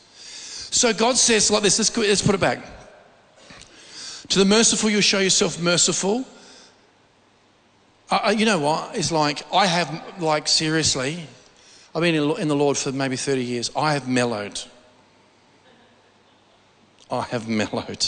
So 0.74 0.94
God 0.94 1.18
says 1.18 1.50
like 1.50 1.62
this, 1.62 1.78
let's, 1.78 1.94
let's 1.94 2.22
put 2.22 2.34
it 2.34 2.40
back. 2.40 2.64
To 4.28 4.38
the 4.38 4.46
merciful, 4.46 4.88
you 4.88 5.02
show 5.02 5.18
yourself 5.18 5.60
merciful. 5.60 6.24
Uh, 8.10 8.34
you 8.34 8.46
know 8.46 8.60
what? 8.60 8.96
It's 8.96 9.12
like, 9.12 9.42
I 9.52 9.66
have, 9.66 10.22
like, 10.22 10.48
seriously, 10.48 11.26
I've 11.96 12.02
been 12.02 12.14
in 12.14 12.48
the 12.48 12.54
Lord 12.54 12.76
for 12.76 12.92
maybe 12.92 13.16
30 13.16 13.42
years. 13.42 13.70
I 13.74 13.94
have 13.94 14.06
mellowed. 14.06 14.60
I 17.10 17.22
have 17.22 17.48
mellowed. 17.48 18.06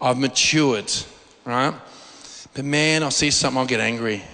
I've 0.00 0.18
matured, 0.18 0.92
right? 1.44 1.72
But 2.52 2.64
man, 2.64 3.04
I 3.04 3.10
see 3.10 3.30
something, 3.30 3.58
I'll 3.60 3.66
get 3.66 3.78
angry. 3.78 4.24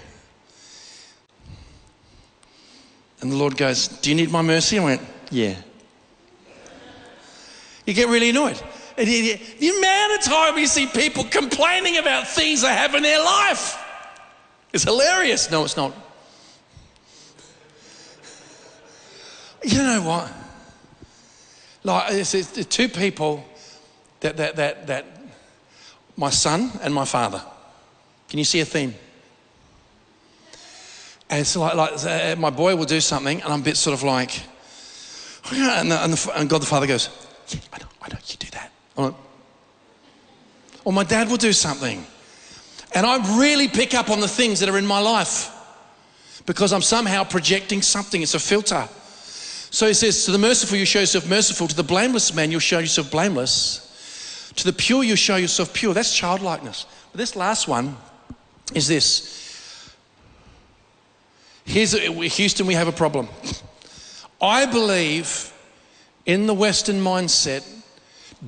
And 3.21 3.31
the 3.31 3.37
Lord 3.37 3.59
goes, 3.59 3.89
Do 3.89 4.09
you 4.09 4.17
need 4.17 4.31
my 4.31 4.41
mercy? 4.41 4.79
I 4.79 4.85
went, 4.85 5.03
Yeah. 5.31 5.55
You 7.85 7.93
get 7.93 8.09
really 8.09 8.31
annoyed. 8.31 8.59
The 8.97 9.71
amount 9.79 10.13
of 10.15 10.25
time 10.25 10.57
you 10.57 10.67
see 10.67 10.87
people 10.87 11.25
complaining 11.25 11.99
about 11.99 12.27
things 12.27 12.63
they 12.63 12.69
have 12.69 12.95
in 12.95 13.03
their 13.03 13.23
life 13.23 13.77
is 14.73 14.83
hilarious. 14.83 15.51
No, 15.51 15.63
it's 15.63 15.77
not. 15.77 15.93
You 19.65 19.79
know 19.79 20.03
what? 20.03 20.33
Like, 21.85 22.13
it's, 22.13 22.35
it's 22.35 22.67
two 22.67 22.89
people 22.89 23.45
that, 24.21 24.37
that, 24.37 24.57
that, 24.57 24.87
that, 24.87 25.07
my 26.17 26.31
son 26.31 26.71
and 26.83 26.93
my 26.95 27.05
father. 27.05 27.43
Can 28.29 28.39
you 28.39 28.45
see 28.45 28.61
a 28.61 28.65
theme? 28.65 28.95
And 31.31 31.41
it's 31.41 31.57
like, 31.57 31.75
like 31.75 32.05
uh, 32.05 32.37
my 32.39 32.51
boy 32.51 32.77
will 32.77 32.85
do 32.85 33.01
something, 33.01 33.41
and 33.41 33.53
I'm 33.53 33.61
a 33.61 33.65
bit 33.65 33.77
sort 33.77 33.95
of 33.95 34.03
like, 34.03 34.43
and, 35.51 35.91
the, 35.91 36.05
and, 36.05 36.13
the, 36.13 36.33
and 36.39 36.49
God 36.49 36.63
the 36.63 36.67
Father 36.67 36.87
goes, 36.87 37.09
yeah, 37.49 37.61
I 37.73 37.79
know, 37.79 37.87
I 38.03 38.09
know, 38.09 38.19
you 38.27 38.37
do 38.37 38.49
that. 38.51 38.73
Or 40.85 40.93
my 40.93 41.05
dad 41.05 41.29
will 41.29 41.37
do 41.37 41.53
something. 41.53 42.05
And 42.95 43.07
I 43.07 43.39
really 43.39 43.69
pick 43.69 43.95
up 43.95 44.11
on 44.11 44.21
the 44.21 44.29
things 44.29 44.61
that 44.61 44.69
are 44.69 44.79
in 44.79 44.87
my 44.87 44.99
life 44.99 45.51
because 46.45 46.73
I'm 46.73 46.83
somehow 46.83 47.25
projecting 47.25 47.83
something. 47.83 48.21
It's 48.23 48.35
a 48.35 48.41
filter. 48.41 48.89
So 49.73 49.87
he 49.87 49.95
says, 49.95 50.27
To 50.27 50.31
the 50.33 50.39
merciful, 50.39 50.77
you 50.77 50.85
show 50.85 51.01
yourself 51.01 51.27
merciful. 51.27 51.67
To 51.67 51.75
the 51.75 51.83
blameless 51.83 52.35
man, 52.35 52.51
you'll 52.51 52.61
show 52.61 52.79
yourself 52.79 53.11
blameless. 53.11 54.53
To 54.57 54.65
the 54.65 54.73
pure, 54.73 55.03
you 55.03 55.17
show 55.17 55.37
yourself 55.37 55.73
pure. 55.73 55.95
That's 55.95 56.15
childlikeness. 56.15 56.85
But 57.11 57.19
this 57.19 57.35
last 57.35 57.67
one 57.67 57.97
is 58.75 58.87
this. 58.87 59.97
Here's 61.65 61.95
uh, 61.95 61.99
Houston, 61.99 62.67
we 62.67 62.75
have 62.75 62.87
a 62.87 62.93
problem. 62.93 63.29
I 64.43 64.67
believe 64.67 65.51
in 66.27 66.47
the 66.47 66.55
Western 66.55 66.97
mindset, 66.97 67.67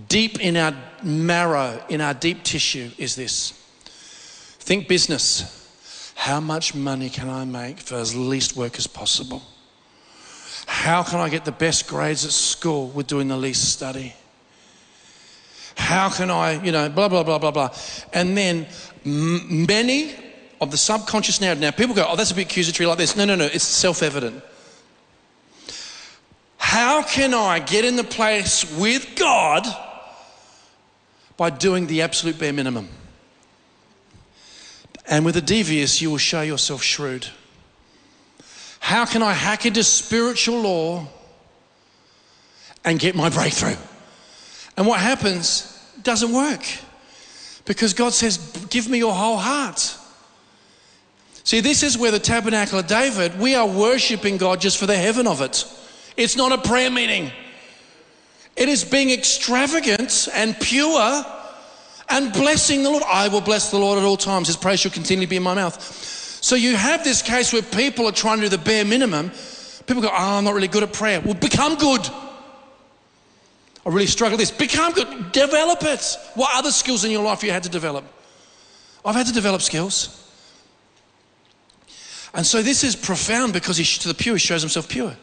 deep 0.08 0.40
in 0.40 0.58
our 0.58 0.74
marrow, 1.02 1.82
in 1.88 2.02
our 2.02 2.12
deep 2.12 2.42
tissue, 2.42 2.90
is 2.98 3.16
this. 3.16 3.52
Think 4.58 4.88
business. 4.88 6.12
How 6.16 6.40
much 6.40 6.74
money 6.74 7.08
can 7.08 7.30
I 7.30 7.46
make 7.46 7.78
for 7.78 7.94
as 7.94 8.14
least 8.14 8.56
work 8.56 8.76
as 8.76 8.86
possible? 8.86 9.42
How 10.66 11.02
can 11.02 11.20
I 11.20 11.28
get 11.28 11.44
the 11.44 11.52
best 11.52 11.86
grades 11.88 12.24
at 12.24 12.30
school 12.30 12.88
with 12.88 13.06
doing 13.06 13.28
the 13.28 13.36
least 13.36 13.72
study? 13.72 14.14
How 15.76 16.08
can 16.08 16.30
I, 16.30 16.62
you 16.64 16.72
know, 16.72 16.88
blah, 16.88 17.08
blah, 17.08 17.22
blah, 17.22 17.38
blah, 17.38 17.50
blah. 17.50 17.74
And 18.12 18.36
then 18.36 18.66
m- 19.04 19.66
many 19.66 20.14
of 20.60 20.70
the 20.70 20.76
subconscious 20.76 21.40
narrative. 21.40 21.60
Now, 21.60 21.70
people 21.70 21.94
go, 21.94 22.06
oh, 22.08 22.16
that's 22.16 22.30
a 22.30 22.34
bit 22.34 22.46
accusatory 22.46 22.86
like 22.86 22.98
this. 22.98 23.16
No, 23.16 23.24
no, 23.24 23.34
no, 23.34 23.44
it's 23.44 23.64
self 23.64 24.02
evident. 24.02 24.42
How 26.56 27.02
can 27.02 27.34
I 27.34 27.60
get 27.60 27.84
in 27.84 27.96
the 27.96 28.04
place 28.04 28.64
with 28.78 29.14
God 29.16 29.66
by 31.36 31.50
doing 31.50 31.86
the 31.86 32.02
absolute 32.02 32.38
bare 32.38 32.52
minimum? 32.52 32.88
And 35.06 35.24
with 35.24 35.36
a 35.36 35.42
devious, 35.42 36.00
you 36.00 36.10
will 36.10 36.18
show 36.18 36.40
yourself 36.40 36.82
shrewd. 36.82 37.28
How 38.84 39.06
can 39.06 39.22
I 39.22 39.32
hack 39.32 39.64
into 39.64 39.82
spiritual 39.82 40.60
law 40.60 41.06
and 42.84 42.98
get 42.98 43.14
my 43.14 43.30
breakthrough? 43.30 43.76
And 44.76 44.86
what 44.86 45.00
happens 45.00 45.82
doesn't 46.02 46.30
work 46.30 46.60
because 47.64 47.94
God 47.94 48.12
says, 48.12 48.36
Give 48.68 48.86
me 48.86 48.98
your 48.98 49.14
whole 49.14 49.38
heart. 49.38 49.96
See, 51.44 51.60
this 51.60 51.82
is 51.82 51.96
where 51.96 52.10
the 52.10 52.18
tabernacle 52.18 52.78
of 52.78 52.86
David, 52.86 53.40
we 53.40 53.54
are 53.54 53.66
worshiping 53.66 54.36
God 54.36 54.60
just 54.60 54.76
for 54.76 54.84
the 54.84 54.98
heaven 54.98 55.26
of 55.26 55.40
it. 55.40 55.64
It's 56.18 56.36
not 56.36 56.52
a 56.52 56.58
prayer 56.58 56.90
meeting, 56.90 57.32
it 58.54 58.68
is 58.68 58.84
being 58.84 59.10
extravagant 59.10 60.28
and 60.34 60.60
pure 60.60 61.24
and 62.10 62.34
blessing 62.34 62.82
the 62.82 62.90
Lord. 62.90 63.02
I 63.06 63.28
will 63.28 63.40
bless 63.40 63.70
the 63.70 63.78
Lord 63.78 63.98
at 63.98 64.04
all 64.04 64.18
times. 64.18 64.48
His 64.48 64.58
praise 64.58 64.80
shall 64.80 64.92
continually 64.92 65.24
be 65.24 65.36
in 65.36 65.42
my 65.42 65.54
mouth. 65.54 66.13
So 66.44 66.56
you 66.56 66.76
have 66.76 67.02
this 67.02 67.22
case 67.22 67.54
where 67.54 67.62
people 67.62 68.06
are 68.06 68.12
trying 68.12 68.36
to 68.40 68.42
do 68.42 68.48
the 68.50 68.62
bare 68.62 68.84
minimum. 68.84 69.30
People 69.86 70.02
go, 70.02 70.10
oh, 70.12 70.36
I'm 70.36 70.44
not 70.44 70.52
really 70.52 70.68
good 70.68 70.82
at 70.82 70.92
prayer. 70.92 71.18
Well, 71.22 71.32
become 71.32 71.76
good. 71.76 72.06
I 73.86 73.88
really 73.88 74.04
struggle 74.04 74.36
with 74.36 74.46
this. 74.46 74.50
Become 74.50 74.92
good. 74.92 75.32
Develop 75.32 75.82
it. 75.84 76.18
What 76.34 76.54
other 76.54 76.70
skills 76.70 77.02
in 77.02 77.10
your 77.10 77.22
life 77.22 77.42
you 77.42 77.50
had 77.50 77.62
to 77.62 77.70
develop? 77.70 78.04
I've 79.06 79.14
had 79.14 79.26
to 79.28 79.32
develop 79.32 79.62
skills. 79.62 80.20
And 82.34 82.44
so 82.44 82.60
this 82.60 82.84
is 82.84 82.94
profound 82.94 83.54
because 83.54 83.78
he, 83.78 83.84
to 84.00 84.08
the 84.08 84.12
pure, 84.12 84.34
he 84.34 84.38
shows 84.38 84.60
himself 84.60 84.86
pure. 84.86 85.16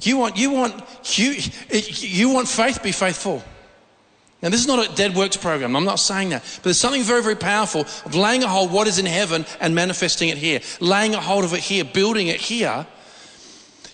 You 0.00 0.18
want, 0.18 0.36
you 0.36 0.50
want, 0.50 0.82
you, 1.16 1.36
you 1.70 2.30
want 2.30 2.48
faith, 2.48 2.82
be 2.82 2.90
faithful. 2.90 3.40
Now, 4.40 4.50
this 4.50 4.60
is 4.60 4.68
not 4.68 4.88
a 4.88 4.94
dead 4.94 5.16
works 5.16 5.36
program. 5.36 5.74
I'm 5.74 5.84
not 5.84 5.98
saying 5.98 6.28
that. 6.28 6.42
But 6.56 6.64
there's 6.64 6.78
something 6.78 7.02
very, 7.02 7.22
very 7.22 7.34
powerful 7.34 7.80
of 7.80 8.14
laying 8.14 8.44
a 8.44 8.48
hold 8.48 8.70
what 8.70 8.86
is 8.86 8.98
in 8.98 9.06
heaven 9.06 9.44
and 9.60 9.74
manifesting 9.74 10.28
it 10.28 10.38
here. 10.38 10.60
Laying 10.78 11.14
a 11.14 11.20
hold 11.20 11.44
of 11.44 11.54
it 11.54 11.60
here, 11.60 11.84
building 11.84 12.28
it 12.28 12.40
here. 12.40 12.86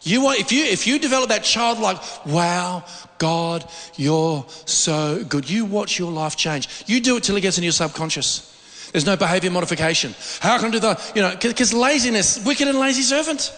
You 0.02 0.20
want, 0.20 0.38
if 0.38 0.52
you 0.52 0.64
if 0.64 0.86
you 0.86 0.98
develop 0.98 1.30
that 1.30 1.44
childlike, 1.44 2.26
wow, 2.26 2.84
God, 3.16 3.66
you're 3.96 4.44
so 4.66 5.24
good. 5.24 5.48
You 5.48 5.64
watch 5.64 5.98
your 5.98 6.12
life 6.12 6.36
change. 6.36 6.68
You 6.86 7.00
do 7.00 7.16
it 7.16 7.22
till 7.22 7.36
it 7.36 7.40
gets 7.40 7.56
in 7.56 7.64
your 7.64 7.72
subconscious. 7.72 8.50
There's 8.92 9.06
no 9.06 9.16
behavior 9.16 9.50
modification. 9.50 10.14
How 10.40 10.58
can 10.58 10.68
I 10.68 10.70
do 10.72 10.80
that? 10.80 11.12
You 11.16 11.22
know, 11.22 11.34
because 11.40 11.72
laziness, 11.72 12.44
wicked 12.44 12.68
and 12.68 12.78
lazy 12.78 13.00
servant. 13.00 13.50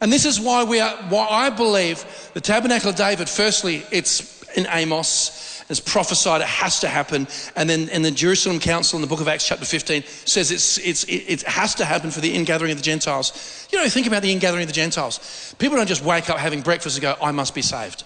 And 0.00 0.12
this 0.12 0.26
is 0.26 0.40
why 0.40 0.64
we 0.64 0.80
are, 0.80 0.96
why 1.08 1.26
I 1.30 1.50
believe 1.50 2.04
the 2.34 2.40
tabernacle 2.40 2.90
of 2.90 2.96
David, 2.96 3.28
firstly, 3.28 3.84
it's 3.92 4.43
in 4.54 4.66
Amos. 4.70 5.64
It's 5.68 5.80
prophesied, 5.80 6.42
it 6.42 6.46
has 6.46 6.80
to 6.80 6.88
happen. 6.88 7.26
And 7.56 7.68
then 7.70 7.88
in 7.88 8.02
the 8.02 8.10
Jerusalem 8.10 8.60
Council 8.60 8.96
in 8.96 9.00
the 9.00 9.08
book 9.08 9.20
of 9.20 9.28
Acts, 9.28 9.46
chapter 9.46 9.64
15, 9.64 10.02
says 10.24 10.50
it's, 10.50 10.78
it's, 10.78 11.04
it 11.04 11.42
has 11.44 11.74
to 11.76 11.84
happen 11.84 12.10
for 12.10 12.20
the 12.20 12.34
ingathering 12.34 12.70
of 12.70 12.76
the 12.76 12.82
Gentiles. 12.82 13.66
You 13.72 13.78
know, 13.78 13.88
think 13.88 14.06
about 14.06 14.22
the 14.22 14.30
ingathering 14.30 14.62
of 14.62 14.68
the 14.68 14.74
Gentiles. 14.74 15.54
People 15.58 15.76
don't 15.76 15.86
just 15.86 16.04
wake 16.04 16.28
up 16.28 16.38
having 16.38 16.60
breakfast 16.60 16.96
and 16.96 17.02
go, 17.02 17.16
I 17.22 17.32
must 17.32 17.54
be 17.54 17.62
saved. 17.62 18.04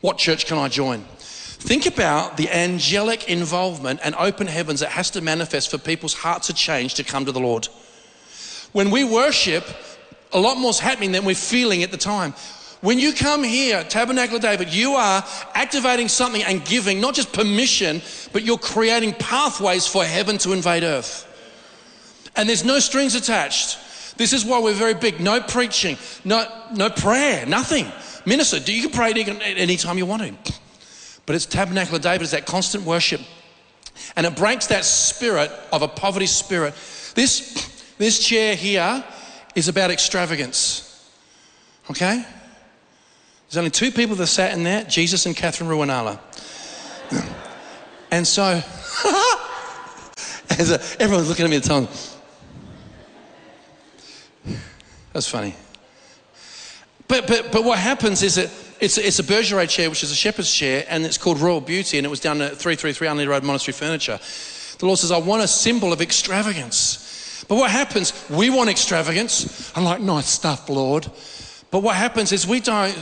What 0.00 0.18
church 0.18 0.46
can 0.46 0.58
I 0.58 0.68
join? 0.68 1.04
Think 1.60 1.86
about 1.86 2.36
the 2.36 2.48
angelic 2.50 3.28
involvement 3.28 3.98
and 4.04 4.14
open 4.14 4.46
heavens 4.46 4.78
that 4.78 4.90
has 4.90 5.10
to 5.10 5.20
manifest 5.20 5.72
for 5.72 5.78
people's 5.78 6.14
hearts 6.14 6.46
to 6.46 6.54
change 6.54 6.94
to 6.94 7.04
come 7.04 7.24
to 7.24 7.32
the 7.32 7.40
Lord. 7.40 7.66
When 8.70 8.90
we 8.90 9.02
worship, 9.02 9.64
a 10.32 10.38
lot 10.38 10.56
more's 10.56 10.78
happening 10.78 11.10
than 11.10 11.24
we're 11.24 11.34
feeling 11.34 11.82
at 11.82 11.90
the 11.90 11.96
time. 11.96 12.34
When 12.80 12.98
you 12.98 13.12
come 13.12 13.42
here, 13.42 13.82
Tabernacle 13.82 14.36
of 14.36 14.42
David, 14.42 14.72
you 14.72 14.92
are 14.92 15.24
activating 15.54 16.08
something 16.08 16.42
and 16.42 16.64
giving 16.64 17.00
not 17.00 17.14
just 17.14 17.32
permission, 17.32 18.00
but 18.32 18.44
you're 18.44 18.58
creating 18.58 19.14
pathways 19.14 19.86
for 19.86 20.04
heaven 20.04 20.38
to 20.38 20.52
invade 20.52 20.84
earth. 20.84 21.24
And 22.36 22.48
there's 22.48 22.64
no 22.64 22.78
strings 22.78 23.16
attached. 23.16 23.78
This 24.16 24.32
is 24.32 24.44
why 24.44 24.60
we're 24.60 24.74
very 24.74 24.94
big. 24.94 25.20
No 25.20 25.40
preaching, 25.40 25.96
no, 26.24 26.46
no 26.72 26.88
prayer, 26.88 27.46
nothing. 27.46 27.90
Minister, 28.24 28.58
you 28.58 28.82
can 28.82 28.90
pray 28.90 29.10
at 29.10 29.40
any 29.42 29.76
time 29.76 29.98
you 29.98 30.06
want 30.06 30.22
to. 30.22 30.52
But 31.26 31.34
it's 31.34 31.46
Tabernacle 31.46 31.96
of 31.96 32.02
David, 32.02 32.22
it's 32.22 32.30
that 32.30 32.46
constant 32.46 32.84
worship. 32.84 33.20
And 34.16 34.24
it 34.24 34.36
breaks 34.36 34.68
that 34.68 34.84
spirit 34.84 35.50
of 35.72 35.82
a 35.82 35.88
poverty 35.88 36.26
spirit. 36.26 36.74
This, 37.14 37.94
this 37.98 38.20
chair 38.24 38.54
here 38.54 39.04
is 39.54 39.66
about 39.68 39.90
extravagance. 39.90 40.84
Okay? 41.90 42.24
There's 43.48 43.56
only 43.56 43.70
two 43.70 43.90
people 43.90 44.14
that 44.16 44.26
sat 44.26 44.52
in 44.52 44.62
there 44.62 44.84
Jesus 44.84 45.24
and 45.24 45.34
Catherine 45.34 45.70
Ruanala. 45.70 46.18
and 48.10 48.26
so, 48.26 48.42
as 50.58 50.70
a, 50.70 51.02
everyone's 51.02 51.30
looking 51.30 51.46
at 51.46 51.50
me 51.50 51.56
the 51.56 51.66
time. 51.68 51.88
That's 55.14 55.28
funny. 55.28 55.54
But, 57.08 57.26
but, 57.26 57.50
but 57.50 57.64
what 57.64 57.78
happens 57.78 58.22
is 58.22 58.34
that 58.34 58.50
it's, 58.80 58.98
it's 58.98 59.18
a 59.18 59.24
Bergeret 59.24 59.70
chair, 59.70 59.88
which 59.88 60.02
is 60.02 60.12
a 60.12 60.14
shepherd's 60.14 60.52
chair, 60.52 60.84
and 60.86 61.06
it's 61.06 61.16
called 61.16 61.40
Royal 61.40 61.62
Beauty, 61.62 61.96
and 61.96 62.06
it 62.06 62.10
was 62.10 62.20
down 62.20 62.42
at 62.42 62.58
333 62.58 63.08
Unley 63.08 63.26
Road 63.26 63.44
Monastery 63.44 63.72
Furniture. 63.72 64.20
The 64.78 64.84
Lord 64.84 64.98
says, 64.98 65.10
I 65.10 65.18
want 65.18 65.42
a 65.42 65.48
symbol 65.48 65.94
of 65.94 66.02
extravagance. 66.02 67.44
But 67.48 67.56
what 67.56 67.70
happens? 67.70 68.12
We 68.28 68.50
want 68.50 68.68
extravagance. 68.68 69.72
I'm 69.74 69.84
like, 69.84 70.02
nice 70.02 70.28
stuff, 70.28 70.68
Lord. 70.68 71.10
But 71.70 71.80
what 71.82 71.96
happens 71.96 72.30
is 72.30 72.46
we 72.46 72.60
don't 72.60 72.94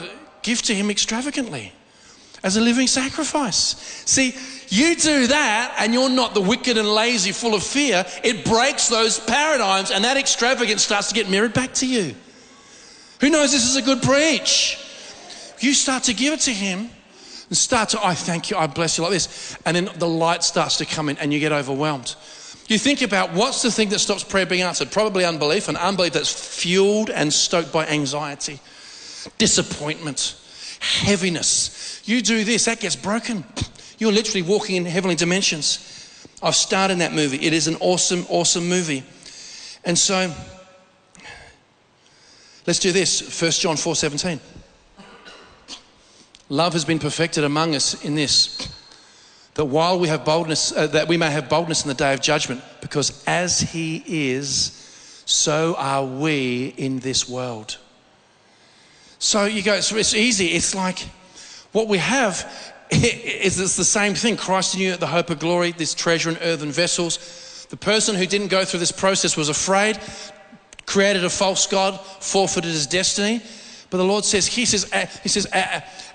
give 0.46 0.62
to 0.62 0.74
Him 0.74 0.90
extravagantly 0.90 1.72
as 2.44 2.56
a 2.56 2.60
living 2.60 2.86
sacrifice. 2.86 3.74
See, 4.06 4.32
you 4.68 4.94
do 4.94 5.26
that 5.26 5.74
and 5.78 5.92
you're 5.92 6.08
not 6.08 6.34
the 6.34 6.40
wicked 6.40 6.78
and 6.78 6.88
lazy, 6.88 7.32
full 7.32 7.54
of 7.54 7.64
fear. 7.64 8.06
It 8.22 8.44
breaks 8.44 8.88
those 8.88 9.18
paradigms 9.18 9.90
and 9.90 10.04
that 10.04 10.16
extravagance 10.16 10.84
starts 10.84 11.08
to 11.08 11.14
get 11.14 11.28
mirrored 11.28 11.52
back 11.52 11.74
to 11.74 11.86
you. 11.86 12.14
Who 13.20 13.30
knows 13.30 13.50
this 13.50 13.68
is 13.68 13.74
a 13.74 13.82
good 13.82 14.02
preach? 14.02 14.78
You 15.58 15.74
start 15.74 16.04
to 16.04 16.14
give 16.14 16.32
it 16.32 16.40
to 16.40 16.52
Him 16.52 16.90
and 17.48 17.56
start 17.56 17.88
to, 17.90 18.06
I 18.06 18.14
thank 18.14 18.48
you, 18.50 18.56
I 18.56 18.68
bless 18.68 18.98
you 18.98 19.02
like 19.02 19.12
this. 19.12 19.58
And 19.66 19.76
then 19.76 19.90
the 19.96 20.08
light 20.08 20.44
starts 20.44 20.76
to 20.78 20.86
come 20.86 21.08
in 21.08 21.18
and 21.18 21.32
you 21.32 21.40
get 21.40 21.50
overwhelmed. 21.50 22.14
You 22.68 22.78
think 22.78 23.02
about 23.02 23.32
what's 23.32 23.62
the 23.62 23.72
thing 23.72 23.88
that 23.88 23.98
stops 23.98 24.22
prayer 24.22 24.46
being 24.46 24.62
answered? 24.62 24.92
Probably 24.92 25.24
unbelief, 25.24 25.68
and 25.68 25.76
unbelief 25.76 26.12
that's 26.12 26.60
fueled 26.60 27.10
and 27.10 27.32
stoked 27.32 27.72
by 27.72 27.86
anxiety 27.86 28.60
disappointment, 29.38 30.36
heaviness. 30.80 32.02
You 32.04 32.22
do 32.22 32.44
this, 32.44 32.66
that 32.66 32.80
gets 32.80 32.96
broken. 32.96 33.44
You're 33.98 34.12
literally 34.12 34.42
walking 34.42 34.76
in 34.76 34.84
heavenly 34.84 35.16
dimensions. 35.16 35.92
I've 36.42 36.54
starred 36.54 36.90
in 36.90 36.98
that 36.98 37.12
movie. 37.12 37.38
It 37.44 37.52
is 37.52 37.66
an 37.66 37.76
awesome, 37.80 38.26
awesome 38.28 38.68
movie. 38.68 39.02
And 39.84 39.98
so, 39.98 40.32
let's 42.66 42.78
do 42.78 42.92
this 42.92 43.40
1 43.40 43.50
John 43.52 43.76
4 43.76 43.96
17. 43.96 44.40
Love 46.48 46.74
has 46.74 46.84
been 46.84 46.98
perfected 46.98 47.44
among 47.44 47.74
us 47.74 48.04
in 48.04 48.14
this 48.14 48.72
that 49.56 49.64
while 49.64 49.98
we 49.98 50.08
have 50.08 50.24
boldness, 50.24 50.70
uh, 50.72 50.86
that 50.88 51.08
we 51.08 51.16
may 51.16 51.30
have 51.30 51.48
boldness 51.48 51.82
in 51.82 51.88
the 51.88 51.94
day 51.94 52.12
of 52.12 52.20
judgment, 52.20 52.62
because 52.82 53.24
as 53.26 53.58
He 53.58 54.04
is, 54.06 55.22
so 55.24 55.74
are 55.78 56.04
we 56.04 56.74
in 56.76 56.98
this 56.98 57.26
world. 57.26 57.78
So 59.18 59.44
you 59.44 59.62
go, 59.62 59.74
it's, 59.74 59.92
it's 59.92 60.14
easy. 60.14 60.48
It's 60.48 60.74
like 60.74 61.00
what 61.72 61.88
we 61.88 61.98
have 61.98 62.74
is 62.90 63.58
it's 63.58 63.76
the 63.76 63.84
same 63.84 64.14
thing. 64.14 64.36
Christ 64.36 64.74
in 64.74 64.80
you, 64.80 64.96
the 64.96 65.06
hope 65.06 65.30
of 65.30 65.38
glory, 65.38 65.72
this 65.72 65.94
treasure 65.94 66.30
in 66.30 66.36
earthen 66.38 66.70
vessels. 66.70 67.66
The 67.70 67.76
person 67.76 68.14
who 68.14 68.26
didn't 68.26 68.48
go 68.48 68.64
through 68.64 68.80
this 68.80 68.92
process 68.92 69.36
was 69.36 69.48
afraid, 69.48 69.98
created 70.86 71.24
a 71.24 71.30
false 71.30 71.66
God, 71.66 72.00
forfeited 72.20 72.70
his 72.70 72.86
destiny. 72.86 73.42
But 73.90 73.98
the 73.98 74.04
Lord 74.04 74.24
says, 74.24 74.46
He 74.46 74.64
says, 74.64 74.90
He 75.22 75.28
says, 75.28 75.46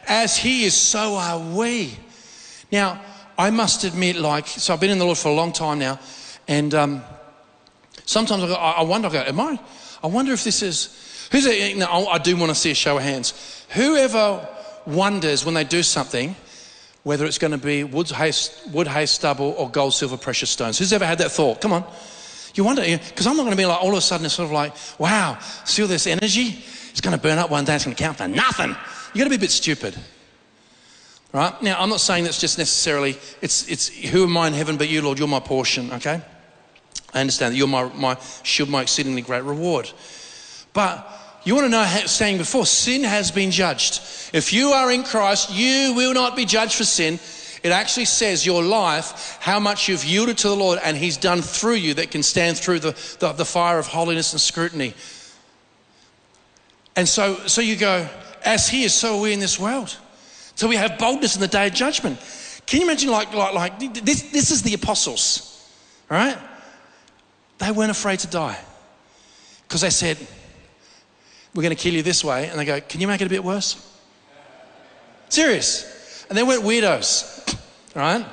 as 0.07 0.37
He 0.37 0.65
is, 0.65 0.73
so 0.73 1.15
are 1.15 1.39
we. 1.39 1.97
Now, 2.71 3.01
I 3.37 3.49
must 3.49 3.83
admit, 3.83 4.17
like, 4.17 4.47
so 4.47 4.73
I've 4.73 4.79
been 4.79 4.91
in 4.91 4.99
the 4.99 5.05
Lord 5.05 5.17
for 5.17 5.29
a 5.29 5.33
long 5.33 5.51
time 5.51 5.79
now, 5.79 5.99
and 6.47 6.73
um, 6.73 7.03
sometimes 8.05 8.43
I, 8.43 8.47
go, 8.47 8.53
I 8.53 8.83
wonder, 8.83 9.07
I 9.07 9.11
go, 9.11 9.19
am 9.19 9.39
I? 9.39 9.59
I 10.03 10.07
wonder 10.07 10.33
if 10.33 10.43
this 10.43 10.61
is, 10.61 10.97
who's 11.31 11.45
it? 11.45 11.77
No, 11.77 12.07
I 12.07 12.17
do 12.17 12.35
want 12.37 12.49
to 12.49 12.55
see 12.55 12.71
a 12.71 12.75
show 12.75 12.97
of 12.97 13.03
hands. 13.03 13.65
Whoever 13.69 14.47
wonders 14.85 15.45
when 15.45 15.53
they 15.53 15.63
do 15.63 15.83
something, 15.83 16.35
whether 17.03 17.25
it's 17.25 17.37
going 17.37 17.51
to 17.51 17.57
be 17.57 17.83
wood, 17.83 18.09
hay, 18.11 18.31
wood, 18.71 18.87
hay, 18.87 19.05
stubble, 19.05 19.55
or 19.57 19.69
gold, 19.69 19.93
silver, 19.93 20.17
precious 20.17 20.49
stones. 20.49 20.77
Who's 20.77 20.93
ever 20.93 21.05
had 21.05 21.17
that 21.19 21.31
thought? 21.31 21.61
Come 21.61 21.73
on. 21.73 21.83
You 22.53 22.63
wonder, 22.63 22.81
because 22.81 23.27
I'm 23.27 23.37
not 23.37 23.43
going 23.43 23.51
to 23.51 23.57
be 23.57 23.65
like, 23.65 23.81
all 23.81 23.91
of 23.91 23.97
a 23.97 24.01
sudden, 24.01 24.25
it's 24.25 24.35
sort 24.35 24.47
of 24.47 24.51
like, 24.51 24.73
wow, 24.99 25.37
see 25.63 25.81
all 25.81 25.87
this 25.87 26.05
energy? 26.05 26.63
It's 26.89 27.01
going 27.01 27.15
to 27.15 27.21
burn 27.21 27.37
up 27.37 27.49
one 27.49 27.63
day, 27.63 27.75
it's 27.75 27.85
going 27.85 27.95
to 27.95 28.03
count 28.03 28.17
for 28.17 28.27
nothing. 28.27 28.69
You've 28.69 29.17
got 29.17 29.23
to 29.23 29.29
be 29.29 29.35
a 29.37 29.39
bit 29.39 29.51
stupid. 29.51 29.97
Right? 31.33 31.61
Now, 31.61 31.81
I'm 31.81 31.89
not 31.89 32.01
saying 32.01 32.25
that's 32.25 32.41
just 32.41 32.57
necessarily, 32.57 33.17
it's, 33.41 33.67
it's 33.69 33.87
who 33.87 34.23
am 34.23 34.35
I 34.35 34.47
in 34.47 34.53
heaven 34.53 34.75
but 34.75 34.89
you, 34.89 35.01
Lord? 35.01 35.17
You're 35.17 35.29
my 35.29 35.39
portion, 35.39 35.93
okay? 35.93 36.21
I 37.13 37.21
understand 37.21 37.53
that 37.53 37.57
you're 37.57 37.67
my, 37.67 37.85
my 37.93 38.17
shield, 38.43 38.69
my 38.69 38.81
exceedingly 38.81 39.21
great 39.21 39.43
reward. 39.43 39.89
But 40.73 41.09
you 41.43 41.55
want 41.55 41.65
to 41.65 41.69
know, 41.69 41.85
saying 42.05 42.37
before, 42.37 42.65
sin 42.65 43.03
has 43.03 43.31
been 43.31 43.49
judged. 43.49 44.01
If 44.31 44.53
you 44.53 44.69
are 44.69 44.91
in 44.91 45.03
Christ, 45.03 45.49
you 45.51 45.93
will 45.95 46.13
not 46.13 46.35
be 46.35 46.45
judged 46.45 46.75
for 46.75 46.83
sin. 46.83 47.19
It 47.63 47.71
actually 47.71 48.05
says 48.05 48.45
your 48.45 48.63
life, 48.63 49.37
how 49.39 49.59
much 49.59 49.87
you've 49.87 50.05
yielded 50.05 50.37
to 50.39 50.49
the 50.49 50.55
Lord, 50.55 50.79
and 50.83 50.95
He's 50.95 51.17
done 51.17 51.41
through 51.41 51.75
you 51.75 51.95
that 51.95 52.11
can 52.11 52.23
stand 52.23 52.57
through 52.57 52.79
the, 52.79 53.17
the, 53.19 53.31
the 53.31 53.45
fire 53.45 53.79
of 53.79 53.87
holiness 53.87 54.33
and 54.33 54.41
scrutiny. 54.41 54.93
And 56.95 57.07
so, 57.07 57.35
so 57.47 57.61
you 57.61 57.75
go, 57.75 58.07
as 58.43 58.69
He 58.69 58.83
is, 58.83 58.93
so 58.93 59.17
are 59.17 59.21
we 59.21 59.33
in 59.33 59.39
this 59.39 59.59
world. 59.59 59.97
So 60.55 60.67
we 60.67 60.75
have 60.75 60.99
boldness 60.99 61.35
in 61.35 61.41
the 61.41 61.47
day 61.47 61.67
of 61.67 61.73
judgment. 61.73 62.19
Can 62.67 62.81
you 62.81 62.87
imagine, 62.87 63.09
like, 63.09 63.33
like, 63.33 63.53
like 63.53 63.79
this, 64.05 64.31
this 64.31 64.51
is 64.51 64.61
the 64.61 64.73
apostles, 64.75 65.67
right? 66.09 66.37
They 67.57 67.71
weren't 67.71 67.91
afraid 67.91 68.19
to 68.19 68.27
die 68.27 68.59
because 69.67 69.81
they 69.81 69.89
said, 69.89 70.17
We're 71.53 71.63
going 71.63 71.75
to 71.75 71.81
kill 71.81 71.93
you 71.93 72.03
this 72.03 72.23
way. 72.23 72.47
And 72.47 72.59
they 72.59 72.65
go, 72.65 72.79
Can 72.81 73.01
you 73.01 73.07
make 73.07 73.21
it 73.21 73.25
a 73.25 73.29
bit 73.29 73.43
worse? 73.43 73.87
Serious. 75.29 76.25
And 76.29 76.37
they 76.37 76.43
weren't 76.43 76.63
weirdos, 76.63 77.57
right? 77.95 78.25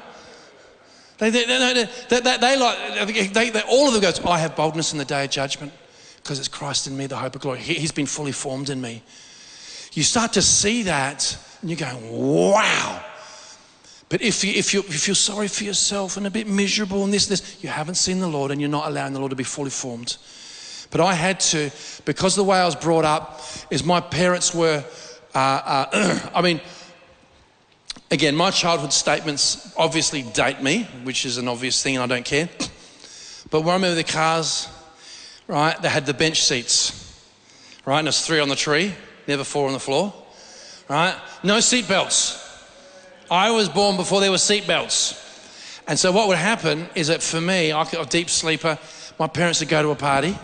They, 1.19 1.31
they, 1.31 1.45
they, 1.47 1.89
they, 2.09 2.21
they, 2.21 2.57
like, 2.57 3.33
they, 3.33 3.63
all 3.63 3.89
of 3.89 3.93
them 3.93 4.03
goes, 4.03 4.25
I 4.25 4.39
have 4.39 4.55
boldness 4.55 4.93
in 4.93 4.99
the 4.99 5.05
day 5.05 5.25
of 5.25 5.31
judgment 5.31 5.73
because 6.17 6.39
it's 6.39 6.49
Christ 6.49 6.87
in 6.87 6.97
me, 6.97 7.07
the 7.07 7.17
hope 7.17 7.35
of 7.35 7.41
glory. 7.41 7.59
He, 7.59 7.75
he's 7.75 7.91
been 7.91 8.07
fully 8.07 8.33
formed 8.33 8.71
in 8.71 8.81
me. 8.81 9.03
You 9.95 10.05
start 10.05 10.35
to 10.35 10.43
see 10.43 10.85
that 10.85 11.37
and 11.61 11.71
you're 11.71 11.79
going, 11.79 12.11
wow. 12.13 13.05
But 14.09 14.23
if 14.23 14.45
you, 14.45 14.53
if, 14.55 14.73
you, 14.73 14.81
if 14.81 15.09
you're 15.09 15.15
sorry 15.15 15.49
for 15.49 15.65
yourself 15.65 16.17
and 16.17 16.27
a 16.27 16.31
bit 16.31 16.47
miserable 16.47 17.03
and 17.03 17.13
this, 17.13 17.29
and 17.29 17.33
this, 17.33 17.63
you 17.63 17.69
haven't 17.69 17.97
seen 17.97 18.21
the 18.21 18.29
Lord 18.29 18.51
and 18.51 18.61
you're 18.61 18.71
not 18.71 18.87
allowing 18.89 19.13
the 19.13 19.19
Lord 19.19 19.31
to 19.31 19.37
be 19.37 19.45
fully 19.45 19.71
formed. 19.71 20.17
But 20.91 21.01
I 21.01 21.15
had 21.15 21.41
to, 21.41 21.71
because 22.05 22.35
the 22.35 22.45
way 22.45 22.59
I 22.59 22.65
was 22.65 22.77
brought 22.77 23.05
up 23.05 23.41
is 23.71 23.85
my 23.85 24.01
parents 24.01 24.55
were, 24.55 24.85
uh, 25.35 25.39
uh, 25.39 26.31
I 26.35 26.43
mean, 26.43 26.61
again, 28.11 28.35
my 28.35 28.51
childhood 28.51 28.93
statements 28.93 29.73
obviously 29.77 30.23
date 30.23 30.63
me, 30.63 30.85
which 31.03 31.27
is 31.27 31.39
an 31.39 31.49
obvious 31.49 31.83
thing 31.83 31.97
and 31.97 32.03
I 32.03 32.15
don't 32.15 32.25
care. 32.25 32.49
But 33.51 33.61
when 33.61 33.71
I 33.71 33.75
remember 33.75 33.95
the 33.95 34.05
cars, 34.05 34.69
right, 35.47 35.81
they 35.81 35.89
had 35.89 36.05
the 36.05 36.13
bench 36.13 36.43
seats, 36.43 36.93
right, 37.87 37.99
and 37.99 38.07
there's 38.07 38.27
three 38.27 38.41
on 38.41 38.51
the 38.51 38.57
tree, 38.57 38.95
never 39.27 39.43
four 39.43 39.69
on 39.69 39.73
the 39.73 39.81
floor 39.81 40.13
right? 40.89 41.15
No 41.43 41.59
seatbelts. 41.59 42.45
I 43.31 43.51
was 43.51 43.69
born 43.69 43.97
before 43.97 44.21
there 44.21 44.31
were 44.31 44.39
seatbelts. 44.39 45.25
And 45.87 45.99
so 45.99 46.13
what 46.13 46.29
would 46.29 46.39
happen 46.39 46.89
is 46.95 47.09
that 47.09 47.23
for 47.23 47.41
me, 47.41 47.73
I 47.73 47.81
am 47.81 47.87
a 47.95 48.05
deep 48.05 48.31
sleeper. 48.31 48.79
My 49.19 49.27
parents 49.27 49.61
would 49.61 49.69
go 49.69 49.83
to 49.83 49.91
a 49.91 49.95
party, 49.95 50.37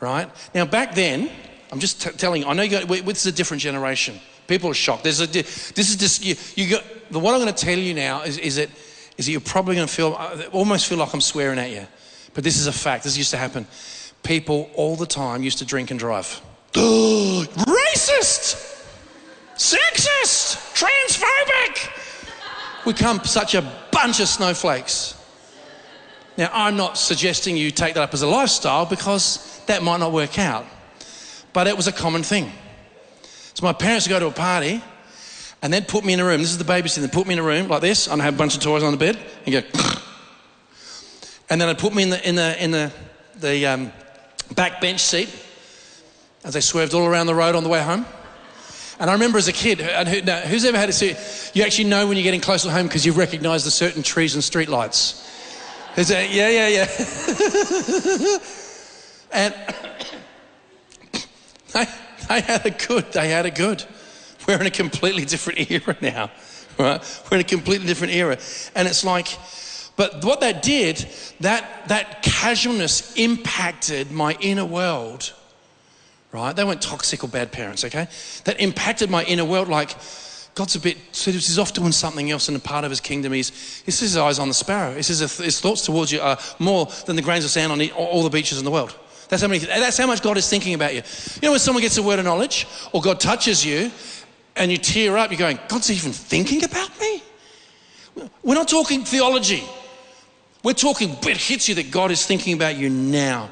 right? 0.00 0.30
Now 0.54 0.64
back 0.64 0.94
then, 0.94 1.30
I'm 1.70 1.80
just 1.80 2.02
t- 2.02 2.10
telling 2.10 2.42
you, 2.42 2.48
I 2.48 2.54
know 2.54 2.62
you 2.62 2.70
got, 2.70 2.88
this 2.88 3.20
is 3.20 3.26
a 3.26 3.32
different 3.32 3.62
generation. 3.62 4.18
People 4.46 4.70
are 4.70 4.74
shocked. 4.74 5.04
There's 5.04 5.20
a, 5.20 5.26
this 5.26 5.76
is 5.76 5.96
just, 5.96 6.24
you, 6.24 6.34
you 6.56 6.70
got, 6.70 6.84
the, 7.10 7.18
what 7.18 7.34
I'm 7.34 7.40
going 7.40 7.52
to 7.52 7.64
tell 7.64 7.78
you 7.78 7.94
now 7.94 8.22
is, 8.22 8.38
is, 8.38 8.56
that, 8.56 8.70
is 9.18 9.26
that 9.26 9.32
you're 9.32 9.40
probably 9.40 9.74
going 9.74 9.86
to 9.86 9.92
feel, 9.92 10.16
uh, 10.18 10.44
almost 10.52 10.86
feel 10.86 10.98
like 10.98 11.12
I'm 11.12 11.20
swearing 11.20 11.58
at 11.58 11.70
you. 11.70 11.86
But 12.32 12.44
this 12.44 12.58
is 12.58 12.66
a 12.66 12.72
fact. 12.72 13.04
This 13.04 13.18
used 13.18 13.32
to 13.32 13.36
happen. 13.36 13.66
People 14.22 14.70
all 14.74 14.96
the 14.96 15.06
time 15.06 15.42
used 15.42 15.58
to 15.58 15.64
drink 15.64 15.90
and 15.90 16.00
drive. 16.00 16.40
Racist! 16.72 18.76
Sexist! 19.56 20.74
Transphobic! 20.74 21.90
We 22.86 22.94
come 22.94 23.22
such 23.24 23.54
a 23.54 23.70
bunch 23.90 24.20
of 24.20 24.28
snowflakes. 24.28 25.17
Now, 26.38 26.50
I'm 26.52 26.76
not 26.76 26.96
suggesting 26.96 27.56
you 27.56 27.72
take 27.72 27.94
that 27.94 28.02
up 28.02 28.14
as 28.14 28.22
a 28.22 28.28
lifestyle 28.28 28.86
because 28.86 29.60
that 29.66 29.82
might 29.82 29.98
not 29.98 30.12
work 30.12 30.38
out. 30.38 30.64
But 31.52 31.66
it 31.66 31.76
was 31.76 31.88
a 31.88 31.92
common 31.92 32.22
thing. 32.22 32.52
So 33.54 33.66
my 33.66 33.72
parents 33.72 34.06
would 34.06 34.12
go 34.12 34.20
to 34.20 34.28
a 34.28 34.30
party 34.30 34.80
and 35.62 35.72
they'd 35.72 35.88
put 35.88 36.04
me 36.04 36.12
in 36.12 36.20
a 36.20 36.24
room. 36.24 36.40
This 36.40 36.52
is 36.52 36.58
the 36.58 36.64
babysitting. 36.64 37.00
They'd 37.00 37.12
put 37.12 37.26
me 37.26 37.32
in 37.32 37.40
a 37.40 37.42
room 37.42 37.66
like 37.66 37.80
this, 37.80 38.06
and 38.06 38.22
have 38.22 38.34
a 38.34 38.36
bunch 38.36 38.54
of 38.54 38.62
toys 38.62 38.84
on 38.84 38.92
the 38.92 38.98
bed, 38.98 39.18
and 39.44 39.52
go, 39.52 39.62
and 41.50 41.60
then 41.60 41.66
they'd 41.66 41.78
put 41.78 41.92
me 41.92 42.04
in 42.04 42.10
the 42.10 42.28
in 42.28 42.36
the 42.36 42.62
in 42.62 42.70
the 42.70 42.92
the 43.40 43.66
um, 43.66 43.92
back 44.54 44.80
bench 44.80 45.00
seat 45.00 45.28
as 46.44 46.54
they 46.54 46.60
swerved 46.60 46.94
all 46.94 47.06
around 47.06 47.26
the 47.26 47.34
road 47.34 47.56
on 47.56 47.64
the 47.64 47.68
way 47.68 47.82
home. 47.82 48.06
And 49.00 49.10
I 49.10 49.12
remember 49.12 49.38
as 49.38 49.48
a 49.48 49.52
kid, 49.52 49.80
and 49.80 50.08
who, 50.08 50.22
now, 50.22 50.40
who's 50.42 50.64
ever 50.64 50.78
had 50.78 50.88
a 50.88 50.92
see? 50.92 51.16
You 51.54 51.64
actually 51.64 51.88
know 51.88 52.06
when 52.06 52.16
you're 52.16 52.22
getting 52.22 52.40
close 52.40 52.62
to 52.62 52.70
home 52.70 52.86
because 52.86 53.04
you've 53.04 53.16
recognised 53.16 53.66
the 53.66 53.72
certain 53.72 54.04
trees 54.04 54.34
and 54.34 54.44
street 54.44 54.68
lights. 54.68 55.27
Is 55.98 56.10
it? 56.10 56.30
Yeah, 56.30 56.48
yeah, 56.48 56.68
yeah. 56.68 56.86
and 59.32 59.52
I, 61.74 61.88
they 62.28 62.40
had 62.40 62.64
it 62.66 62.86
good. 62.86 63.16
I 63.16 63.24
had 63.24 63.46
it 63.46 63.56
good. 63.56 63.84
We're 64.46 64.60
in 64.60 64.66
a 64.66 64.70
completely 64.70 65.24
different 65.24 65.68
era 65.68 65.96
now, 66.00 66.30
right? 66.78 67.22
We're 67.28 67.38
in 67.38 67.40
a 67.40 67.44
completely 67.48 67.88
different 67.88 68.14
era, 68.14 68.38
and 68.76 68.86
it's 68.86 69.02
like. 69.02 69.36
But 69.96 70.24
what 70.24 70.38
that 70.42 70.62
did, 70.62 71.04
that, 71.40 71.88
that 71.88 72.22
casualness 72.22 73.16
impacted 73.16 74.12
my 74.12 74.36
inner 74.40 74.64
world 74.64 75.32
right? 76.30 76.54
They 76.54 76.62
weren't 76.62 76.82
toxic 76.82 77.24
or 77.24 77.28
bad 77.28 77.52
parents, 77.52 77.84
okay? 77.84 78.06
That 78.44 78.60
impacted 78.60 79.10
my 79.10 79.24
inner 79.24 79.44
world 79.44 79.68
like, 79.68 79.96
God's 80.58 80.74
a 80.74 80.80
bit, 80.80 80.96
he's 81.12 81.56
off 81.56 81.72
doing 81.72 81.92
something 81.92 82.32
else 82.32 82.48
in 82.48 82.56
a 82.56 82.58
part 82.58 82.82
of 82.82 82.90
his 82.90 82.98
kingdom. 82.98 83.32
He's, 83.32 83.80
his 83.86 84.16
eyes 84.16 84.40
on 84.40 84.48
the 84.48 84.54
sparrow. 84.54 84.94
His 84.94 85.60
thoughts 85.60 85.86
towards 85.86 86.10
you 86.10 86.20
are 86.20 86.36
more 86.58 86.86
than 87.06 87.14
the 87.14 87.22
grains 87.22 87.44
of 87.44 87.52
sand 87.52 87.70
on 87.70 87.80
all 87.92 88.24
the 88.24 88.28
beaches 88.28 88.58
in 88.58 88.64
the 88.64 88.70
world. 88.72 88.98
That's 89.28 89.40
how, 89.40 89.46
many, 89.46 89.64
that's 89.64 89.96
how 89.96 90.08
much 90.08 90.20
God 90.20 90.36
is 90.36 90.50
thinking 90.50 90.74
about 90.74 90.96
you. 90.96 91.02
You 91.36 91.42
know, 91.42 91.50
when 91.52 91.60
someone 91.60 91.82
gets 91.82 91.96
a 91.96 92.02
word 92.02 92.18
of 92.18 92.24
knowledge 92.24 92.66
or 92.92 93.00
God 93.00 93.20
touches 93.20 93.64
you 93.64 93.92
and 94.56 94.72
you 94.72 94.78
tear 94.78 95.16
up, 95.16 95.30
you're 95.30 95.38
going, 95.38 95.60
God's 95.68 95.92
even 95.92 96.10
thinking 96.10 96.64
about 96.64 96.90
me? 96.98 97.22
We're 98.42 98.56
not 98.56 98.66
talking 98.66 99.04
theology. 99.04 99.62
We're 100.64 100.72
talking, 100.72 101.10
it 101.22 101.36
hits 101.36 101.68
you 101.68 101.76
that 101.76 101.92
God 101.92 102.10
is 102.10 102.26
thinking 102.26 102.54
about 102.54 102.76
you 102.76 102.90
now. 102.90 103.48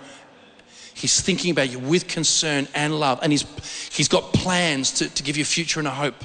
He's 0.93 1.21
thinking 1.21 1.53
about 1.53 1.71
you 1.71 1.79
with 1.79 2.09
concern 2.09 2.67
and 2.75 2.99
love, 2.99 3.21
and 3.23 3.31
he's, 3.31 3.45
he's 3.93 4.09
got 4.09 4.33
plans 4.33 4.91
to, 4.95 5.09
to 5.09 5.23
give 5.23 5.37
you 5.37 5.43
a 5.43 5.47
future 5.47 5.79
and 5.79 5.87
a 5.87 5.93
hope. 5.93 6.17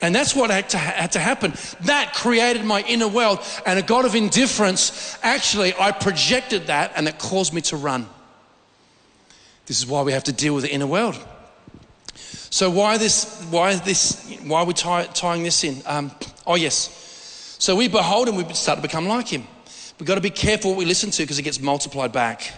And 0.00 0.14
that's 0.14 0.34
what 0.34 0.50
had 0.50 0.68
to, 0.70 0.78
had 0.78 1.12
to 1.12 1.18
happen. 1.18 1.54
That 1.82 2.14
created 2.14 2.64
my 2.64 2.82
inner 2.82 3.08
world, 3.08 3.40
and 3.66 3.78
a 3.78 3.82
God 3.82 4.04
of 4.04 4.14
indifference, 4.14 5.18
actually, 5.22 5.74
I 5.78 5.90
projected 5.90 6.68
that, 6.68 6.92
and 6.94 7.08
it 7.08 7.18
caused 7.18 7.52
me 7.52 7.60
to 7.62 7.76
run. 7.76 8.06
This 9.66 9.78
is 9.78 9.86
why 9.86 10.02
we 10.02 10.12
have 10.12 10.24
to 10.24 10.32
deal 10.32 10.54
with 10.54 10.64
the 10.64 10.72
inner 10.72 10.86
world. 10.86 11.18
So 12.50 12.70
why 12.70 12.96
this? 12.96 13.44
Why 13.50 13.74
this? 13.74 14.38
Why 14.44 14.60
are 14.60 14.64
we 14.64 14.72
tie, 14.72 15.04
tying 15.04 15.42
this 15.42 15.62
in? 15.64 15.82
Um, 15.84 16.10
oh 16.46 16.54
yes. 16.54 17.56
So 17.58 17.76
we 17.76 17.88
behold 17.88 18.28
him, 18.28 18.36
we 18.36 18.44
start 18.54 18.78
to 18.78 18.82
become 18.82 19.06
like 19.06 19.28
him. 19.28 19.46
We've 19.98 20.06
got 20.06 20.14
to 20.14 20.20
be 20.20 20.30
careful 20.30 20.70
what 20.70 20.78
we 20.78 20.84
listen 20.84 21.10
to 21.10 21.22
because 21.22 21.38
it 21.38 21.42
gets 21.42 21.60
multiplied 21.60 22.12
back. 22.12 22.52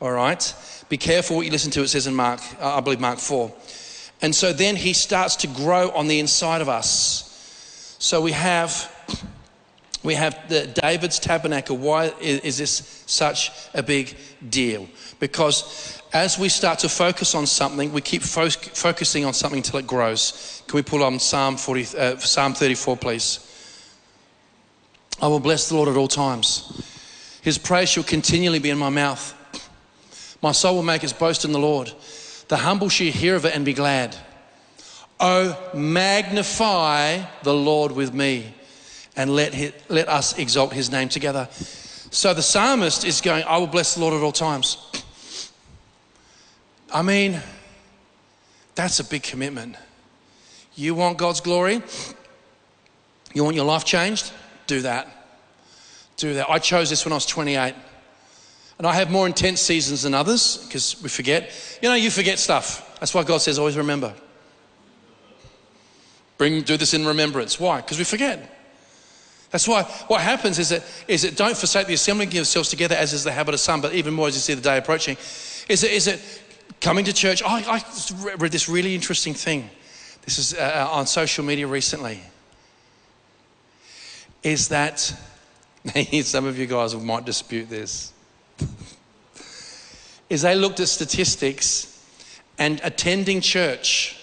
All 0.00 0.10
right. 0.10 0.54
Be 0.88 0.96
careful 0.96 1.36
what 1.36 1.46
you 1.46 1.52
listen 1.52 1.70
to, 1.72 1.82
it 1.82 1.88
says 1.88 2.06
in 2.06 2.14
Mark, 2.14 2.40
uh, 2.60 2.76
I 2.76 2.80
believe 2.80 3.00
Mark 3.00 3.18
4. 3.18 3.52
And 4.22 4.34
so 4.34 4.52
then 4.52 4.76
he 4.76 4.92
starts 4.92 5.36
to 5.36 5.46
grow 5.46 5.90
on 5.90 6.08
the 6.08 6.20
inside 6.20 6.60
of 6.60 6.68
us. 6.68 7.96
So 7.98 8.20
we 8.20 8.32
have 8.32 8.92
we 10.02 10.14
have 10.14 10.48
the 10.48 10.68
David's 10.68 11.18
tabernacle. 11.18 11.76
Why 11.76 12.12
is 12.20 12.58
this 12.58 13.02
such 13.06 13.50
a 13.74 13.82
big 13.82 14.16
deal? 14.48 14.86
Because 15.18 16.00
as 16.12 16.38
we 16.38 16.48
start 16.48 16.78
to 16.80 16.88
focus 16.88 17.34
on 17.34 17.44
something, 17.44 17.92
we 17.92 18.00
keep 18.00 18.22
fo- 18.22 18.48
focusing 18.48 19.24
on 19.24 19.34
something 19.34 19.58
until 19.58 19.80
it 19.80 19.86
grows. 19.86 20.62
Can 20.68 20.76
we 20.76 20.82
pull 20.82 21.02
on 21.02 21.18
Psalm 21.18 21.56
40, 21.56 21.98
uh, 21.98 22.16
Psalm 22.18 22.54
34, 22.54 22.96
please? 22.96 23.40
I 25.20 25.26
will 25.26 25.40
bless 25.40 25.68
the 25.68 25.74
Lord 25.74 25.88
at 25.88 25.96
all 25.96 26.08
times. 26.08 26.82
His 27.42 27.58
praise 27.58 27.88
shall 27.88 28.04
continually 28.04 28.60
be 28.60 28.70
in 28.70 28.78
my 28.78 28.90
mouth. 28.90 29.34
My 30.40 30.52
soul 30.52 30.76
will 30.76 30.82
make 30.82 31.02
its 31.02 31.12
boast 31.12 31.44
in 31.44 31.50
the 31.50 31.58
Lord. 31.58 31.92
The 32.48 32.56
humble 32.56 32.88
shall 32.88 33.08
hear 33.08 33.34
of 33.34 33.44
it 33.44 33.54
and 33.54 33.64
be 33.64 33.72
glad. 33.72 34.16
Oh, 35.18 35.58
magnify 35.74 37.22
the 37.42 37.54
Lord 37.54 37.92
with 37.92 38.12
me, 38.12 38.54
and 39.16 39.34
let, 39.34 39.54
hi- 39.54 39.72
let 39.88 40.08
us 40.08 40.38
exalt 40.38 40.72
his 40.72 40.90
name 40.90 41.08
together. 41.08 41.48
So 42.10 42.34
the 42.34 42.42
psalmist 42.42 43.04
is 43.04 43.20
going, 43.20 43.44
I 43.44 43.58
will 43.58 43.66
bless 43.66 43.94
the 43.94 44.00
Lord 44.00 44.14
at 44.14 44.22
all 44.22 44.32
times. 44.32 44.76
I 46.92 47.02
mean, 47.02 47.40
that's 48.74 49.00
a 49.00 49.04
big 49.04 49.22
commitment. 49.22 49.76
You 50.74 50.94
want 50.94 51.18
God's 51.18 51.40
glory? 51.40 51.82
You 53.32 53.42
want 53.42 53.56
your 53.56 53.64
life 53.64 53.84
changed? 53.84 54.32
Do 54.66 54.82
that. 54.82 55.08
Do 56.16 56.34
that. 56.34 56.48
I 56.50 56.58
chose 56.58 56.90
this 56.90 57.04
when 57.04 57.12
I 57.12 57.16
was 57.16 57.26
28. 57.26 57.74
And 58.78 58.86
I 58.86 58.94
have 58.94 59.10
more 59.10 59.26
intense 59.26 59.60
seasons 59.60 60.02
than 60.02 60.12
others 60.12 60.58
because 60.58 61.00
we 61.02 61.08
forget. 61.08 61.50
You 61.82 61.88
know, 61.88 61.94
you 61.94 62.10
forget 62.10 62.38
stuff. 62.38 62.98
That's 63.00 63.14
why 63.14 63.22
God 63.22 63.38
says, 63.38 63.58
always 63.58 63.76
remember. 63.76 64.14
Bring, 66.38 66.62
do 66.62 66.76
this 66.76 66.92
in 66.92 67.06
remembrance. 67.06 67.58
Why? 67.58 67.80
Because 67.80 67.98
we 67.98 68.04
forget. 68.04 68.52
That's 69.50 69.66
why 69.66 69.84
what 70.08 70.20
happens 70.20 70.58
is 70.58 70.70
that, 70.70 70.84
is 71.08 71.22
that 71.22 71.36
don't 71.36 71.56
forsake 71.56 71.86
the 71.86 71.94
assembling 71.94 72.28
of 72.28 72.34
yourselves 72.34 72.68
together 72.68 72.94
as 72.94 73.12
is 73.12 73.24
the 73.24 73.32
habit 73.32 73.54
of 73.54 73.60
some, 73.60 73.80
but 73.80 73.94
even 73.94 74.12
more 74.12 74.28
as 74.28 74.34
you 74.34 74.40
see 74.40 74.54
the 74.54 74.60
day 74.60 74.76
approaching. 74.76 75.16
Is 75.68 75.82
it, 75.82 75.92
is 75.92 76.06
it 76.08 76.20
coming 76.80 77.04
to 77.06 77.12
church? 77.12 77.42
I, 77.42 77.60
I 77.60 78.36
read 78.36 78.52
this 78.52 78.68
really 78.68 78.94
interesting 78.94 79.32
thing. 79.32 79.70
This 80.22 80.38
is 80.38 80.54
uh, 80.54 80.88
on 80.90 81.06
social 81.06 81.44
media 81.44 81.66
recently. 81.66 82.20
Is 84.42 84.68
that, 84.68 84.98
some 86.22 86.44
of 86.44 86.58
you 86.58 86.66
guys 86.66 86.94
might 86.94 87.24
dispute 87.24 87.70
this, 87.70 88.12
is 90.28 90.42
they 90.42 90.54
looked 90.54 90.80
at 90.80 90.88
statistics 90.88 91.92
and 92.58 92.80
attending 92.82 93.40
church 93.40 94.18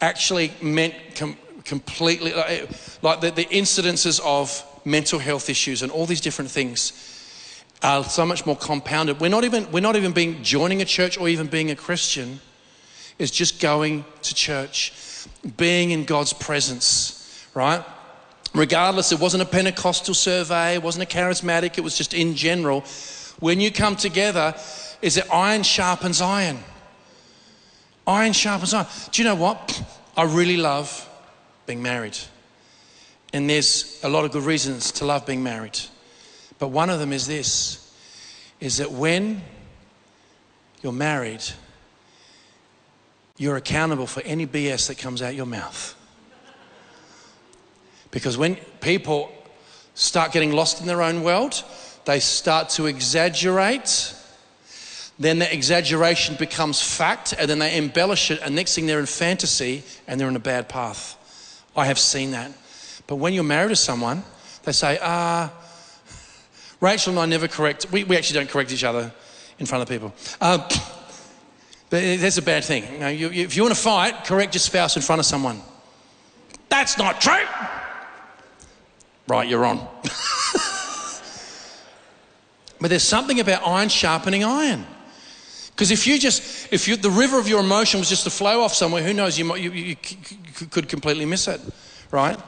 actually 0.00 0.52
meant 0.60 0.94
com- 1.14 1.36
completely, 1.64 2.32
like, 2.32 2.68
like 3.02 3.20
the, 3.20 3.30
the 3.30 3.44
incidences 3.46 4.20
of 4.24 4.64
mental 4.84 5.18
health 5.18 5.48
issues 5.48 5.82
and 5.82 5.92
all 5.92 6.06
these 6.06 6.20
different 6.20 6.50
things 6.50 6.92
are 7.82 8.04
so 8.04 8.26
much 8.26 8.46
more 8.46 8.56
compounded. 8.56 9.20
We're 9.20 9.28
not 9.28 9.44
even, 9.44 9.70
we're 9.72 9.80
not 9.80 9.96
even 9.96 10.12
being 10.12 10.42
joining 10.42 10.82
a 10.82 10.84
church 10.84 11.18
or 11.18 11.28
even 11.28 11.46
being 11.46 11.70
a 11.70 11.76
Christian. 11.76 12.40
It's 13.18 13.30
just 13.30 13.60
going 13.60 14.04
to 14.22 14.34
church, 14.34 14.92
being 15.56 15.90
in 15.90 16.04
God's 16.04 16.32
presence, 16.32 17.46
right? 17.54 17.84
Regardless, 18.54 19.12
it 19.12 19.20
wasn't 19.20 19.42
a 19.42 19.46
Pentecostal 19.46 20.14
survey, 20.14 20.74
it 20.74 20.82
wasn't 20.82 21.10
a 21.10 21.16
charismatic, 21.16 21.78
it 21.78 21.80
was 21.80 21.96
just 21.96 22.12
in 22.12 22.34
general. 22.34 22.84
When 23.40 23.60
you 23.60 23.72
come 23.72 23.96
together, 23.96 24.54
is 25.00 25.16
it 25.16 25.24
iron 25.32 25.62
sharpens 25.62 26.20
iron? 26.20 26.58
Iron 28.06 28.32
sharpens 28.32 28.74
iron. 28.74 28.86
Do 29.10 29.22
you 29.22 29.28
know 29.28 29.34
what? 29.34 29.82
I 30.16 30.24
really 30.24 30.58
love 30.58 31.08
being 31.66 31.82
married. 31.82 32.18
And 33.32 33.48
there's 33.48 33.98
a 34.02 34.08
lot 34.08 34.24
of 34.24 34.32
good 34.32 34.44
reasons 34.44 34.92
to 34.92 35.06
love 35.06 35.24
being 35.24 35.42
married. 35.42 35.78
But 36.58 36.68
one 36.68 36.90
of 36.90 37.00
them 37.00 37.12
is 37.12 37.26
this 37.26 37.78
is 38.60 38.76
that 38.76 38.92
when 38.92 39.42
you're 40.82 40.92
married, 40.92 41.42
you're 43.36 43.56
accountable 43.56 44.06
for 44.06 44.20
any 44.22 44.46
BS 44.46 44.86
that 44.86 44.98
comes 44.98 45.20
out 45.20 45.34
your 45.34 45.46
mouth. 45.46 45.96
Because 48.12 48.38
when 48.38 48.54
people 48.80 49.32
start 49.94 50.30
getting 50.30 50.52
lost 50.52 50.80
in 50.80 50.86
their 50.86 51.02
own 51.02 51.24
world, 51.24 51.64
they 52.04 52.20
start 52.20 52.68
to 52.70 52.86
exaggerate. 52.86 54.14
Then 55.18 55.40
the 55.40 55.52
exaggeration 55.52 56.36
becomes 56.36 56.80
fact, 56.80 57.34
and 57.36 57.50
then 57.50 57.58
they 57.58 57.76
embellish 57.76 58.30
it, 58.30 58.40
and 58.42 58.54
next 58.54 58.74
thing 58.74 58.86
they're 58.86 59.00
in 59.00 59.06
fantasy 59.06 59.82
and 60.06 60.20
they're 60.20 60.28
in 60.28 60.36
a 60.36 60.40
bad 60.40 60.68
path. 60.68 61.18
I 61.76 61.86
have 61.86 61.98
seen 61.98 62.30
that. 62.32 62.52
But 63.06 63.16
when 63.16 63.32
you're 63.32 63.44
married 63.44 63.70
to 63.70 63.76
someone, 63.76 64.22
they 64.64 64.72
say, 64.72 64.98
ah, 65.02 65.52
Rachel 66.80 67.12
and 67.12 67.20
I 67.20 67.26
never 67.26 67.48
correct, 67.48 67.86
we, 67.90 68.04
we 68.04 68.16
actually 68.16 68.40
don't 68.40 68.50
correct 68.50 68.72
each 68.72 68.84
other 68.84 69.12
in 69.58 69.66
front 69.66 69.82
of 69.82 69.88
people. 69.88 70.12
Uh, 70.40 70.58
but 71.88 72.18
that's 72.18 72.38
a 72.38 72.42
bad 72.42 72.64
thing. 72.64 72.84
You 72.92 72.98
know, 72.98 73.08
you, 73.08 73.30
if 73.30 73.56
you 73.56 73.62
want 73.62 73.74
to 73.74 73.80
fight, 73.80 74.24
correct 74.24 74.54
your 74.54 74.60
spouse 74.60 74.96
in 74.96 75.02
front 75.02 75.20
of 75.20 75.26
someone. 75.26 75.60
That's 76.68 76.98
not 76.98 77.20
true. 77.20 77.44
Right, 79.32 79.48
you're 79.48 79.64
on. 79.64 79.78
but 82.78 82.90
there's 82.90 83.02
something 83.02 83.40
about 83.40 83.66
iron 83.66 83.88
sharpening 83.88 84.44
iron. 84.44 84.84
Because 85.70 85.90
if 85.90 86.06
you 86.06 86.18
just, 86.18 86.70
if 86.70 86.86
you, 86.86 86.96
the 86.96 87.08
river 87.08 87.38
of 87.38 87.48
your 87.48 87.60
emotion 87.60 87.98
was 87.98 88.10
just 88.10 88.24
to 88.24 88.30
flow 88.30 88.60
off 88.60 88.74
somewhere, 88.74 89.02
who 89.02 89.14
knows, 89.14 89.38
you, 89.38 89.46
might, 89.46 89.62
you, 89.62 89.70
you 89.70 89.96
could 90.68 90.86
completely 90.86 91.24
miss 91.24 91.48
it, 91.48 91.62
right? 92.10 92.38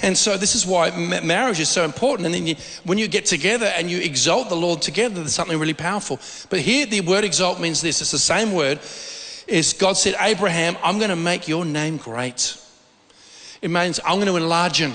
And 0.00 0.16
so 0.16 0.38
this 0.38 0.54
is 0.54 0.64
why 0.64 0.96
marriage 1.20 1.60
is 1.60 1.68
so 1.68 1.84
important. 1.84 2.24
And 2.24 2.34
then 2.34 2.46
you, 2.46 2.54
when 2.84 2.96
you 2.96 3.06
get 3.06 3.26
together 3.26 3.66
and 3.66 3.90
you 3.90 3.98
exalt 3.98 4.48
the 4.48 4.56
Lord 4.56 4.80
together, 4.80 5.16
there's 5.16 5.34
something 5.34 5.58
really 5.58 5.74
powerful. 5.74 6.18
But 6.48 6.60
here 6.60 6.86
the 6.86 7.02
word 7.02 7.24
exalt 7.24 7.60
means 7.60 7.82
this. 7.82 8.00
It's 8.00 8.12
the 8.12 8.18
same 8.18 8.54
word. 8.54 8.80
Is 9.46 9.74
God 9.74 9.98
said, 9.98 10.16
Abraham, 10.18 10.78
I'm 10.82 10.96
going 10.96 11.10
to 11.10 11.16
make 11.16 11.48
your 11.48 11.66
name 11.66 11.98
great. 11.98 12.58
It 13.60 13.68
means 13.70 14.00
I'm 14.06 14.14
going 14.14 14.28
to 14.28 14.36
enlarge 14.36 14.80
him. 14.80 14.94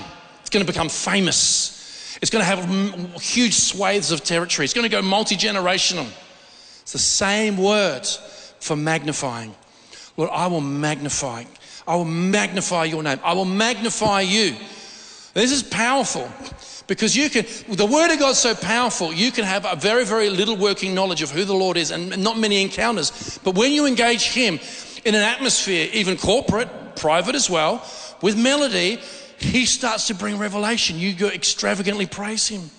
It's 0.50 0.56
going 0.56 0.66
to 0.66 0.72
become 0.72 0.88
famous. 0.88 2.18
It's 2.20 2.28
going 2.28 2.44
to 2.44 2.44
have 2.44 3.22
huge 3.22 3.54
swathes 3.54 4.10
of 4.10 4.24
territory. 4.24 4.64
It's 4.64 4.74
going 4.74 4.82
to 4.82 4.88
go 4.88 5.00
multi-generational. 5.00 6.08
It's 6.80 6.90
the 6.90 6.98
same 6.98 7.56
word 7.56 8.04
for 8.58 8.74
magnifying. 8.74 9.54
Lord, 10.16 10.28
I 10.32 10.48
will 10.48 10.60
magnify. 10.60 11.44
I 11.86 11.94
will 11.94 12.04
magnify 12.04 12.86
your 12.86 13.00
name. 13.04 13.20
I 13.22 13.34
will 13.34 13.44
magnify 13.44 14.22
you. 14.22 14.56
This 15.34 15.52
is 15.52 15.62
powerful 15.62 16.28
because 16.88 17.16
you 17.16 17.30
can, 17.30 17.46
the 17.68 17.86
Word 17.86 18.12
of 18.12 18.18
God's 18.18 18.40
so 18.40 18.56
powerful, 18.56 19.12
you 19.12 19.30
can 19.30 19.44
have 19.44 19.64
a 19.64 19.76
very, 19.76 20.04
very 20.04 20.30
little 20.30 20.56
working 20.56 20.96
knowledge 20.96 21.22
of 21.22 21.30
who 21.30 21.44
the 21.44 21.54
Lord 21.54 21.76
is 21.76 21.92
and 21.92 22.20
not 22.24 22.36
many 22.36 22.60
encounters. 22.60 23.38
But 23.44 23.54
when 23.54 23.70
you 23.70 23.86
engage 23.86 24.24
Him 24.24 24.58
in 25.04 25.14
an 25.14 25.22
atmosphere, 25.22 25.88
even 25.92 26.16
corporate, 26.16 26.96
private 26.96 27.36
as 27.36 27.48
well, 27.48 27.88
with 28.20 28.36
melody, 28.36 29.00
He 29.40 29.64
starts 29.66 30.06
to 30.08 30.14
bring 30.14 30.38
revelation. 30.38 30.98
You 30.98 31.14
go 31.14 31.28
extravagantly 31.28 32.06
praise 32.06 32.46
Him. 32.46 32.70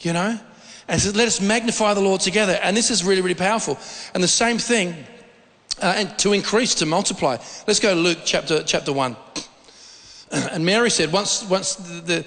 You 0.00 0.14
know? 0.14 0.40
And 0.88 1.00
says, 1.00 1.14
let 1.14 1.28
us 1.28 1.40
magnify 1.40 1.94
the 1.94 2.00
Lord 2.00 2.20
together. 2.20 2.58
And 2.62 2.76
this 2.76 2.90
is 2.90 3.04
really, 3.04 3.22
really 3.22 3.34
powerful. 3.34 3.78
And 4.14 4.22
the 4.22 4.28
same 4.28 4.58
thing, 4.58 4.94
uh, 5.80 5.94
and 5.96 6.18
to 6.18 6.32
increase, 6.32 6.74
to 6.76 6.86
multiply. 6.86 7.38
Let's 7.66 7.80
go 7.80 7.94
to 7.94 8.00
Luke 8.00 8.18
chapter, 8.24 8.62
chapter 8.62 8.92
1. 8.92 9.16
And 10.30 10.64
Mary 10.64 10.90
said, 10.90 11.12
once, 11.12 11.48
once 11.48 11.76
the, 11.76 12.00
the, 12.00 12.26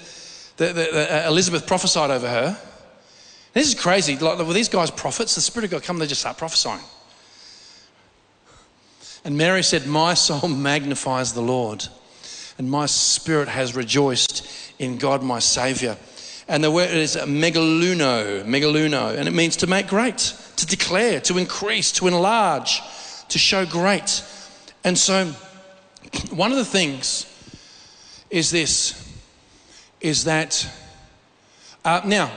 the, 0.56 0.72
the 0.72 1.26
uh, 1.26 1.28
Elizabeth 1.28 1.66
prophesied 1.66 2.10
over 2.10 2.26
her, 2.26 2.58
this 3.52 3.68
is 3.68 3.74
crazy. 3.74 4.16
Like, 4.16 4.38
were 4.38 4.54
these 4.54 4.68
guys 4.68 4.90
prophets? 4.90 5.34
The 5.34 5.42
Spirit 5.42 5.66
of 5.66 5.70
God 5.72 5.82
come, 5.82 5.98
they 5.98 6.06
just 6.06 6.22
start 6.22 6.38
prophesying. 6.38 6.80
And 9.24 9.36
Mary 9.36 9.62
said, 9.62 9.86
My 9.86 10.14
soul 10.14 10.48
magnifies 10.48 11.34
the 11.34 11.42
Lord, 11.42 11.86
and 12.58 12.70
my 12.70 12.86
spirit 12.86 13.48
has 13.48 13.74
rejoiced 13.74 14.46
in 14.78 14.98
God 14.98 15.22
my 15.22 15.38
Savior. 15.38 15.96
And 16.48 16.62
the 16.64 16.70
word 16.70 16.90
is 16.90 17.16
megaluno, 17.16 18.44
megaluno, 18.44 19.16
and 19.16 19.28
it 19.28 19.32
means 19.32 19.56
to 19.58 19.66
make 19.66 19.86
great, 19.86 20.18
to 20.56 20.66
declare, 20.66 21.20
to 21.20 21.38
increase, 21.38 21.92
to 21.92 22.08
enlarge, 22.08 22.80
to 23.28 23.38
show 23.38 23.64
great. 23.64 24.24
And 24.82 24.98
so, 24.98 25.26
one 26.30 26.50
of 26.50 26.58
the 26.58 26.64
things 26.64 27.26
is 28.30 28.50
this 28.50 29.04
is 30.00 30.24
that 30.24 30.68
uh, 31.84 32.00
now 32.04 32.30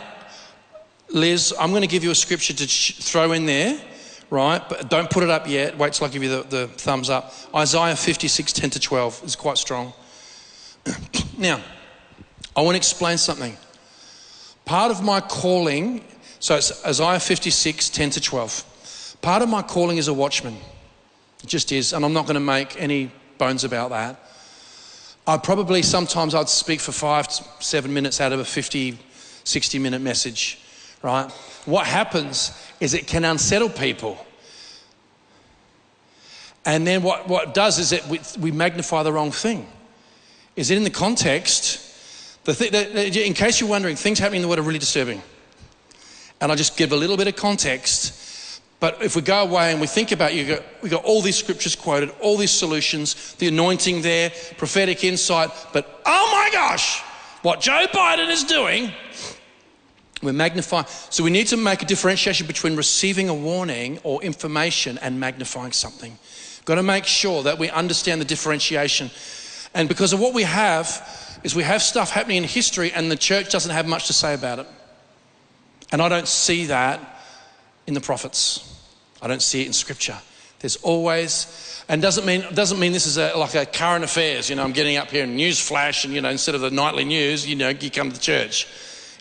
liz 1.09 1.53
i'm 1.59 1.69
going 1.69 1.81
to 1.81 1.87
give 1.87 2.03
you 2.03 2.09
a 2.09 2.15
scripture 2.15 2.53
to 2.53 2.65
ch- 2.65 2.97
throw 2.99 3.33
in 3.33 3.45
there 3.45 3.79
right? 4.29 4.61
But 4.69 4.89
don't 4.89 5.09
put 5.09 5.23
it 5.23 5.29
up 5.29 5.47
yet. 5.47 5.77
Wait 5.77 5.91
till 5.91 6.07
i 6.07 6.09
give 6.09 6.23
you 6.23 6.29
the, 6.29 6.43
the 6.43 6.67
thumbs 6.67 7.09
up. 7.09 7.33
Isaiah 7.53 7.97
56 7.97 8.53
10 8.53 8.69
to 8.71 8.79
12 8.79 9.23
is 9.25 9.35
quite 9.35 9.57
strong 9.57 9.93
now 11.37 11.61
i 12.55 12.61
want 12.61 12.73
to 12.73 12.77
explain 12.77 13.17
something 13.17 13.55
part 14.65 14.91
of 14.91 15.03
my 15.03 15.19
calling 15.21 16.03
so 16.39 16.55
it's 16.55 16.85
isaiah 16.85 17.19
56 17.19 17.89
10 17.89 18.09
to 18.11 18.21
12 18.21 19.17
part 19.21 19.41
of 19.41 19.49
my 19.49 19.61
calling 19.61 19.97
is 19.97 20.07
a 20.07 20.13
watchman 20.13 20.57
it 21.43 21.47
just 21.47 21.71
is 21.71 21.93
and 21.93 22.03
i'm 22.03 22.13
not 22.13 22.25
going 22.25 22.35
to 22.35 22.39
make 22.39 22.79
any 22.81 23.11
bones 23.37 23.63
about 23.63 23.89
that 23.89 24.19
I 25.27 25.37
probably 25.37 25.83
sometimes 25.83 26.33
I'd 26.33 26.49
speak 26.49 26.79
for 26.79 26.91
five, 26.91 27.27
seven 27.59 27.93
minutes 27.93 28.19
out 28.19 28.33
of 28.33 28.39
a 28.39 28.45
50, 28.45 28.97
60 29.43 29.79
minute 29.79 30.01
message, 30.01 30.59
right? 31.03 31.29
What 31.65 31.85
happens 31.85 32.51
is 32.79 32.93
it 32.93 33.07
can 33.07 33.23
unsettle 33.23 33.69
people. 33.69 34.25
And 36.65 36.85
then 36.85 37.03
what, 37.03 37.27
what 37.27 37.49
it 37.49 37.53
does 37.53 37.79
is 37.79 37.91
that 37.91 38.07
we, 38.07 38.19
we 38.39 38.51
magnify 38.51 39.03
the 39.03 39.13
wrong 39.13 39.31
thing. 39.31 39.67
Is 40.55 40.71
it 40.71 40.77
in 40.77 40.83
the 40.83 40.89
context? 40.89 41.87
The 42.43 42.53
th- 42.53 43.17
in 43.17 43.33
case 43.33 43.61
you're 43.61 43.69
wondering, 43.69 43.95
things 43.95 44.19
happening 44.19 44.39
in 44.39 44.41
the 44.41 44.47
world 44.47 44.59
are 44.59 44.63
really 44.63 44.79
disturbing. 44.79 45.21
And 46.39 46.51
I'll 46.51 46.57
just 46.57 46.75
give 46.75 46.91
a 46.91 46.95
little 46.95 47.17
bit 47.17 47.27
of 47.27 47.35
context 47.35 48.21
but 48.81 49.03
if 49.03 49.15
we 49.15 49.21
go 49.21 49.43
away 49.43 49.71
and 49.71 49.79
we 49.79 49.85
think 49.85 50.11
about 50.11 50.33
you, 50.33 50.59
we 50.81 50.89
got 50.89 51.05
all 51.05 51.21
these 51.21 51.37
scriptures 51.37 51.75
quoted, 51.75 52.09
all 52.19 52.35
these 52.35 52.49
solutions, 52.49 53.35
the 53.35 53.47
anointing 53.47 54.01
there, 54.01 54.31
prophetic 54.57 55.03
insight. 55.03 55.51
But 55.71 56.01
oh 56.03 56.29
my 56.31 56.49
gosh, 56.51 56.99
what 57.43 57.61
Joe 57.61 57.85
Biden 57.93 58.31
is 58.31 58.43
doing, 58.43 58.91
we're 60.23 60.33
magnifying. 60.33 60.87
So 61.11 61.23
we 61.23 61.29
need 61.29 61.45
to 61.47 61.57
make 61.57 61.83
a 61.83 61.85
differentiation 61.85 62.47
between 62.47 62.75
receiving 62.75 63.29
a 63.29 63.35
warning 63.35 63.99
or 64.01 64.19
information 64.23 64.97
and 64.97 65.19
magnifying 65.19 65.73
something. 65.73 66.17
Got 66.65 66.75
to 66.75 66.83
make 66.83 67.05
sure 67.05 67.43
that 67.43 67.59
we 67.59 67.69
understand 67.69 68.19
the 68.19 68.25
differentiation. 68.25 69.11
And 69.73 69.87
because 69.87 70.13
of 70.13 70.19
what 70.19 70.33
we 70.33 70.43
have, 70.43 71.39
is 71.43 71.55
we 71.55 71.63
have 71.63 71.81
stuff 71.81 72.11
happening 72.11 72.37
in 72.37 72.43
history 72.43 72.91
and 72.91 73.09
the 73.09 73.15
church 73.15 73.49
doesn't 73.51 73.71
have 73.71 73.87
much 73.87 74.07
to 74.07 74.13
say 74.13 74.33
about 74.33 74.59
it. 74.59 74.67
And 75.91 76.01
I 76.01 76.09
don't 76.09 76.27
see 76.27 76.67
that 76.67 76.99
in 77.87 77.93
the 77.93 78.01
prophets. 78.01 78.67
I 79.21 79.27
don't 79.27 79.41
see 79.41 79.61
it 79.61 79.67
in 79.67 79.73
scripture. 79.73 80.17
There's 80.59 80.77
always, 80.77 81.83
and 81.89 82.01
doesn't 82.01 82.25
mean 82.25 82.45
doesn't 82.53 82.79
mean 82.79 82.91
this 82.91 83.07
is 83.07 83.17
a, 83.17 83.33
like 83.35 83.55
a 83.55 83.65
current 83.65 84.03
affairs. 84.03 84.49
You 84.49 84.55
know, 84.55 84.63
I'm 84.63 84.73
getting 84.73 84.97
up 84.97 85.09
here 85.09 85.23
and 85.23 85.35
news 85.35 85.59
flash, 85.59 86.05
and 86.05 86.13
you 86.13 86.21
know, 86.21 86.29
instead 86.29 86.53
of 86.53 86.61
the 86.61 86.69
nightly 86.69 87.03
news, 87.03 87.47
you 87.47 87.55
know, 87.55 87.69
you 87.69 87.89
come 87.89 88.09
to 88.11 88.15
the 88.15 88.21
church. 88.21 88.67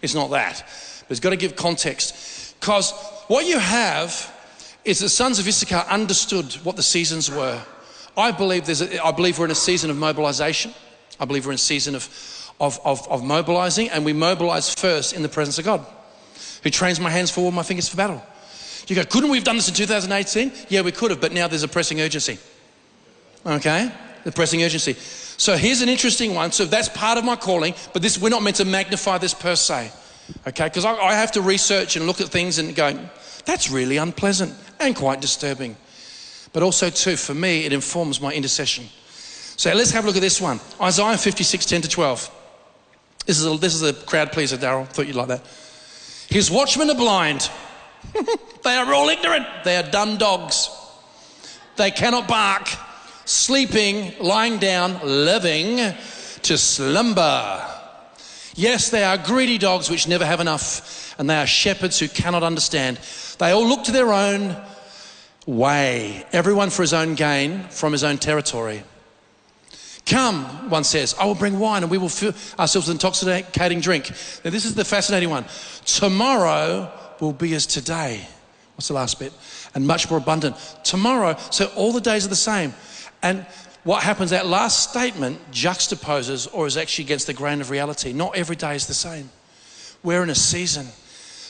It's 0.03 0.15
not 0.15 0.31
that. 0.31 0.63
But 1.09 1.13
it's 1.13 1.21
got 1.21 1.31
to 1.31 1.37
give 1.37 1.57
context, 1.57 2.61
because 2.61 2.93
what 3.29 3.47
you 3.47 3.59
have 3.59 4.31
is 4.85 4.99
the 4.99 5.09
sons 5.09 5.39
of 5.39 5.49
Issachar 5.49 5.87
understood 5.89 6.53
what 6.63 6.77
the 6.77 6.83
seasons 6.83 7.31
were. 7.31 7.63
I 8.17 8.33
believe 8.33 8.67
there's 8.67 8.83
a, 8.83 9.05
I 9.05 9.13
believe 9.13 9.39
we're 9.39 9.45
in 9.47 9.51
a 9.51 9.55
season 9.55 9.91
of 9.91 9.97
mobilization. 9.97 10.73
I 11.19 11.25
believe 11.25 11.47
we're 11.47 11.53
in 11.53 11.57
a 11.57 11.59
season 11.59 11.95
of, 11.95 12.09
of, 12.61 12.81
of, 12.85 13.07
of 13.09 13.23
mobilizing, 13.25 13.91
and 13.91 14.05
we 14.05 14.13
mobilize 14.13 14.75
first 14.75 15.13
in 15.13 15.23
the 15.23 15.29
presence 15.29 15.59
of 15.59 15.65
God, 15.65 15.85
who 16.63 16.71
trains 16.71 16.99
my 16.99 17.11
hands 17.11 17.31
forward, 17.31 17.53
my 17.53 17.63
fingers 17.63 17.89
for 17.89 17.97
battle. 17.97 18.23
You 18.87 18.97
go, 18.97 19.05
couldn't 19.05 19.31
we 19.31 19.37
have 19.37 19.45
done 19.45 19.57
this 19.57 19.69
in 19.69 19.75
2018? 19.75 20.53
Yeah, 20.69 20.81
we 20.81 20.91
could 20.91 21.11
have, 21.11 21.21
but 21.21 21.33
now 21.33 21.47
there's 21.47 21.63
a 21.63 21.69
pressing 21.69 22.01
urgency. 22.01 22.39
Okay? 23.47 23.91
The 24.25 24.33
pressing 24.33 24.63
urgency. 24.63 24.95
So 24.95 25.57
here's 25.57 25.81
an 25.81 25.89
interesting 25.89 26.35
one. 26.35 26.53
So 26.53 26.65
that's 26.65 26.89
part 26.89 27.17
of 27.17 27.25
my 27.25 27.37
calling, 27.37 27.75
but 27.93 28.03
this 28.03 28.19
we're 28.19 28.31
not 28.31 28.43
meant 28.43 28.57
to 28.57 28.65
magnify 28.65 29.19
this 29.19 29.33
per 29.33 29.55
se. 29.55 29.93
Okay? 30.47 30.65
Because 30.65 30.85
I, 30.85 30.95
I 30.97 31.15
have 31.15 31.33
to 31.33 31.41
research 31.41 31.97
and 31.97 32.07
look 32.07 32.21
at 32.21 32.29
things 32.29 32.59
and 32.59 32.75
go, 32.75 32.99
that's 33.45 33.71
really 33.71 33.97
unpleasant 33.97 34.55
and 34.81 34.97
quite 34.97 35.21
disturbing. 35.21 35.77
But 36.53 36.63
also, 36.63 36.91
too, 36.91 37.17
for 37.17 37.35
me, 37.35 37.65
it 37.65 37.73
informs 37.73 38.21
my 38.21 38.33
intercession. 38.33 38.89
So 39.57 39.73
let's 39.75 39.91
have 39.91 40.05
a 40.05 40.07
look 40.07 40.17
at 40.17 40.23
this 40.23 40.41
one 40.41 40.59
Isaiah 40.81 41.19
56 41.19 41.67
10 41.67 41.83
to 41.83 41.89
12. 41.89 42.31
This 43.27 43.39
is 43.39 43.47
a, 43.47 43.57
this 43.59 43.75
is 43.75 43.83
a 43.83 43.93
crowd 43.93 44.33
pleaser, 44.33 44.57
Daryl. 44.57 44.87
Thought 44.89 45.07
you'd 45.07 45.17
like 45.17 45.29
that. 45.29 45.47
His 46.29 46.51
watchmen 46.51 46.89
are 46.91 46.97
blind. 46.97 47.51
they 48.65 48.75
are 48.75 48.93
all 48.93 49.09
ignorant. 49.09 49.47
They 49.65 49.77
are 49.77 49.83
dumb 49.83 50.17
dogs. 50.17 50.71
They 51.77 51.91
cannot 51.91 52.27
bark, 52.27 52.69
sleeping, 53.25 54.15
lying 54.21 54.59
down, 54.59 55.01
living 55.05 55.95
to 56.43 56.59
slumber. 56.59 57.67
Yes, 58.55 58.91
they 58.91 59.05
are 59.05 59.17
greedy 59.17 59.59
dogs 59.59 59.91
which 59.91 60.09
never 60.09 60.25
have 60.25 60.41
enough, 60.41 61.15
and 61.19 61.29
they 61.29 61.37
are 61.37 61.47
shepherds 61.47 61.99
who 61.99 62.09
cannot 62.09 62.43
understand. 62.43 62.99
They 63.39 63.51
all 63.53 63.67
look 63.67 63.85
to 63.85 63.93
their 63.93 64.13
own 64.13 64.57
way, 65.47 66.25
everyone 66.33 66.71
for 66.71 66.83
his 66.83 66.93
own 66.93 67.15
gain 67.15 67.65
from 67.71 67.93
his 67.93 68.05
own 68.05 68.19
territory. 68.19 68.83
Come, 70.07 70.71
one 70.71 70.85
says, 70.85 71.15
I 71.21 71.25
will 71.25 71.35
bring 71.35 71.59
wine 71.59 71.83
and 71.83 71.91
we 71.91 71.99
will 71.99 72.09
fill 72.09 72.33
ourselves 72.59 72.89
with 72.89 72.97
intoxicating 72.97 73.81
drink. 73.81 74.11
Now, 74.45 74.51
this 74.51 74.65
is 74.65 74.75
the 74.75 74.85
fascinating 74.85 75.31
one. 75.31 75.45
Tomorrow 75.85 76.91
will 77.21 77.33
be 77.33 77.55
as 77.55 77.67
today. 77.67 78.27
What's 78.75 78.89
the 78.89 78.95
last 78.95 79.19
bit? 79.19 79.33
And 79.75 79.87
much 79.87 80.09
more 80.11 80.19
abundant. 80.19 80.57
Tomorrow, 80.85 81.37
so 81.51 81.67
all 81.77 81.93
the 81.93 82.01
days 82.01 82.25
are 82.25 82.31
the 82.31 82.37
same. 82.37 82.75
And 83.23 83.47
what 83.85 84.03
happens, 84.03 84.31
that 84.31 84.47
last 84.47 84.91
statement 84.91 85.39
juxtaposes 85.53 86.49
or 86.53 86.67
is 86.67 86.77
actually 86.77 87.05
against 87.05 87.27
the 87.27 87.35
grain 87.35 87.61
of 87.61 87.71
reality. 87.71 88.13
Not 88.13 88.37
every 88.37 88.57
day 88.57 88.75
is 88.75 88.87
the 88.87 88.95
same. 88.95 89.31
We're 90.03 90.23
in 90.23 90.31
a 90.31 90.35
season. 90.35 90.87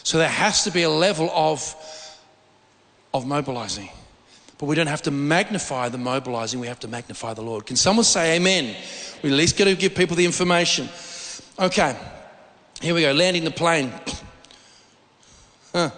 So 0.02 0.18
there 0.18 0.28
has 0.28 0.64
to 0.64 0.70
be 0.70 0.82
a 0.82 0.90
level 0.90 1.30
of, 1.32 1.74
of 3.12 3.26
mobilizing. 3.26 3.88
But 4.58 4.66
we 4.66 4.74
don't 4.74 4.88
have 4.88 5.02
to 5.02 5.10
magnify 5.10 5.88
the 5.88 5.98
mobilizing, 5.98 6.60
we 6.60 6.66
have 6.66 6.80
to 6.80 6.88
magnify 6.88 7.34
the 7.34 7.42
Lord. 7.42 7.66
Can 7.66 7.76
someone 7.76 8.04
say 8.04 8.36
amen? 8.36 8.76
We 9.22 9.30
at 9.30 9.36
least 9.36 9.56
got 9.56 9.64
to 9.64 9.74
give 9.74 9.94
people 9.94 10.16
the 10.16 10.24
information. 10.24 10.88
Okay, 11.58 11.96
here 12.80 12.94
we 12.94 13.02
go, 13.02 13.12
landing 13.12 13.44
the 13.44 13.50
plane. 13.50 13.92
Huh. 15.72 15.90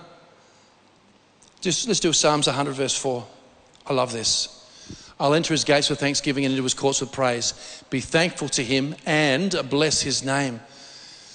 Just 1.62 1.88
let's 1.88 2.00
do 2.00 2.12
Psalms 2.12 2.46
100, 2.46 2.74
verse 2.74 2.94
4. 2.94 3.26
I 3.86 3.94
love 3.94 4.12
this. 4.12 4.62
I'll 5.18 5.32
enter 5.32 5.54
his 5.54 5.64
gates 5.64 5.88
with 5.88 6.00
thanksgiving 6.00 6.44
and 6.44 6.52
into 6.52 6.64
his 6.64 6.74
courts 6.74 7.00
with 7.00 7.12
praise. 7.12 7.84
Be 7.88 8.00
thankful 8.00 8.48
to 8.50 8.64
him 8.64 8.96
and 9.06 9.54
bless 9.70 10.02
his 10.02 10.24
name. 10.24 10.60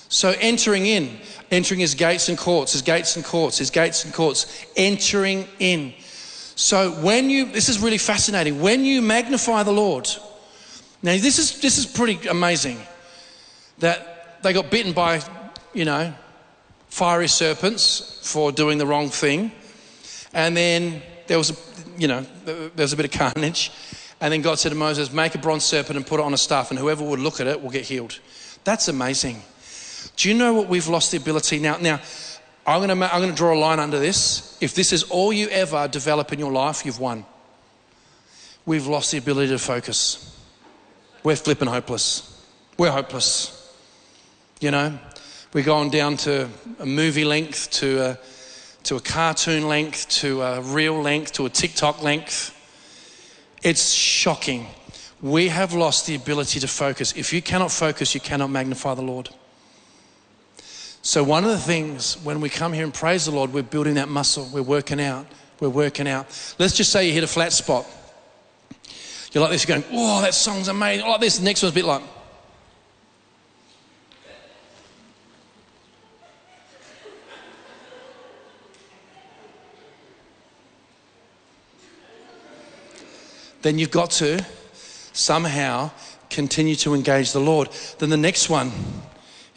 So 0.10 0.36
entering 0.40 0.86
in, 0.86 1.18
entering 1.52 1.80
his 1.80 1.96
gates 1.96 2.30
and 2.30 2.38
courts, 2.38 2.74
his 2.74 2.82
gates 2.82 3.16
and 3.16 3.26
courts, 3.26 3.58
his 3.58 3.70
gates 3.70 4.04
and 4.06 4.14
courts, 4.14 4.66
entering 4.76 5.48
in. 5.60 5.94
So 6.56 6.92
when 7.04 7.30
you, 7.30 7.46
this 7.46 7.70
is 7.70 7.80
really 7.80 8.00
fascinating. 8.00 8.62
When 8.62 8.84
you 8.84 9.02
magnify 9.02 9.64
the 9.64 9.72
Lord, 9.72 10.08
now 11.04 11.12
this 11.12 11.38
is 11.38 11.62
this 11.62 11.78
is 11.78 11.86
pretty 11.86 12.28
amazing. 12.28 12.80
That 13.80 14.42
they 14.42 14.54
got 14.54 14.72
bitten 14.72 14.92
by, 14.92 15.22
you 15.74 15.86
know, 15.86 16.14
fiery 16.90 17.28
serpents 17.28 18.20
for 18.24 18.52
doing 18.52 18.80
the 18.80 18.88
wrong 18.88 19.10
thing, 19.10 19.52
and 20.34 20.58
then 20.58 21.04
there 21.28 21.38
was, 21.38 21.52
a, 21.52 21.56
you 21.98 22.08
know, 22.08 22.26
there 22.46 22.72
was 22.76 22.94
a 22.94 22.98
bit 22.98 23.06
of 23.06 23.12
carnage, 23.12 23.72
and 24.20 24.34
then 24.34 24.42
God 24.42 24.58
said 24.58 24.70
to 24.70 24.76
Moses, 24.76 25.14
"Make 25.14 25.36
a 25.36 25.38
bronze 25.38 25.64
serpent 25.64 25.96
and 25.96 26.08
put 26.08 26.20
it 26.20 26.24
on 26.24 26.34
a 26.34 26.38
staff, 26.38 26.72
and 26.72 26.80
whoever 26.80 27.04
would 27.04 27.20
look 27.20 27.40
at 27.40 27.46
it 27.46 27.62
will 27.62 27.70
get 27.70 27.86
healed." 27.86 28.20
That's 28.64 28.88
amazing. 28.88 29.44
Do 30.18 30.30
you 30.30 30.36
know 30.36 30.54
what 30.54 30.68
we've 30.68 30.88
lost 30.88 31.12
the 31.12 31.18
ability 31.18 31.60
now? 31.60 31.78
Now, 31.78 32.02
I'm 32.66 32.86
going, 32.86 33.00
to, 33.00 33.14
I'm 33.14 33.22
going 33.22 33.32
to 33.32 33.38
draw 33.38 33.54
a 33.54 33.60
line 33.60 33.80
under 33.80 34.00
this. 34.00 34.58
If 34.60 34.74
this 34.74 34.92
is 34.92 35.04
all 35.04 35.32
you 35.32 35.48
ever 35.50 35.88
develop 35.88 36.34
in 36.34 36.40
your 36.40 36.52
life, 36.52 36.86
you've 36.86 37.00
won. 37.00 37.26
We've 38.66 38.88
lost 38.88 39.12
the 39.12 39.20
ability 39.20 39.50
to 39.50 39.60
focus. 39.60 40.36
We're 41.24 41.36
flipping 41.36 41.68
hopeless. 41.68 42.46
We're 42.78 42.92
hopeless. 42.92 43.54
You 44.60 44.72
know, 44.72 45.00
we're 45.54 45.64
going 45.64 45.92
down 45.92 46.18
to 46.18 46.50
a 46.80 46.86
movie 46.86 47.24
length, 47.24 47.70
to 47.72 48.02
a, 48.02 48.20
to 48.84 48.96
a 48.96 49.00
cartoon 49.00 49.68
length, 49.68 50.10
to 50.10 50.42
a 50.42 50.62
real 50.62 51.00
length, 51.00 51.34
to 51.34 51.46
a 51.46 51.50
TikTok 51.50 52.02
length. 52.02 52.54
It's 53.62 53.92
shocking. 53.92 54.66
We 55.22 55.48
have 55.50 55.74
lost 55.74 56.08
the 56.08 56.16
ability 56.16 56.60
to 56.60 56.68
focus. 56.68 57.14
If 57.16 57.32
you 57.32 57.42
cannot 57.42 57.72
focus, 57.72 58.16
you 58.16 58.20
cannot 58.20 58.50
magnify 58.50 58.96
the 58.96 59.04
Lord. 59.04 59.30
So, 61.02 61.24
one 61.24 61.44
of 61.46 61.52
the 61.52 61.58
things 61.58 62.16
when 62.24 62.42
we 62.42 62.50
come 62.50 62.74
here 62.74 62.84
and 62.84 62.94
praise 62.94 63.26
the 63.26 63.32
Lord, 63.32 63.54
we're 63.54 63.64
building 63.64 63.96
that 63.96 64.10
muscle, 64.10 64.50
we're 64.54 64.62
working 64.62 65.00
out, 65.00 65.26
we're 65.60 65.70
working 65.70 66.08
out. 66.08 66.26
Let's 66.60 66.76
just 66.76 66.92
say 66.92 67.08
you 67.08 67.14
hit 67.14 67.24
a 67.24 67.28
flat 67.28 67.54
spot. 67.54 67.86
You're 69.32 69.42
like 69.42 69.52
this, 69.52 69.68
you're 69.68 69.80
going, 69.80 69.90
oh, 69.94 70.22
that 70.22 70.34
song's 70.34 70.68
amazing. 70.68 71.08
Like 71.08 71.22
this, 71.22 71.38
the 71.38 71.46
next 71.46 71.62
one's 71.62 71.74
a 71.74 71.76
bit 71.76 71.86
like, 71.86 72.02
then 83.62 83.78
you've 83.78 83.92
got 83.92 84.12
to 84.12 84.46
somehow 85.14 85.92
continue 86.30 86.76
to 86.76 86.94
engage 86.94 87.34
the 87.34 87.40
Lord. 87.40 87.70
Then 88.00 88.10
the 88.10 88.18
next 88.18 88.50
one, 88.50 88.72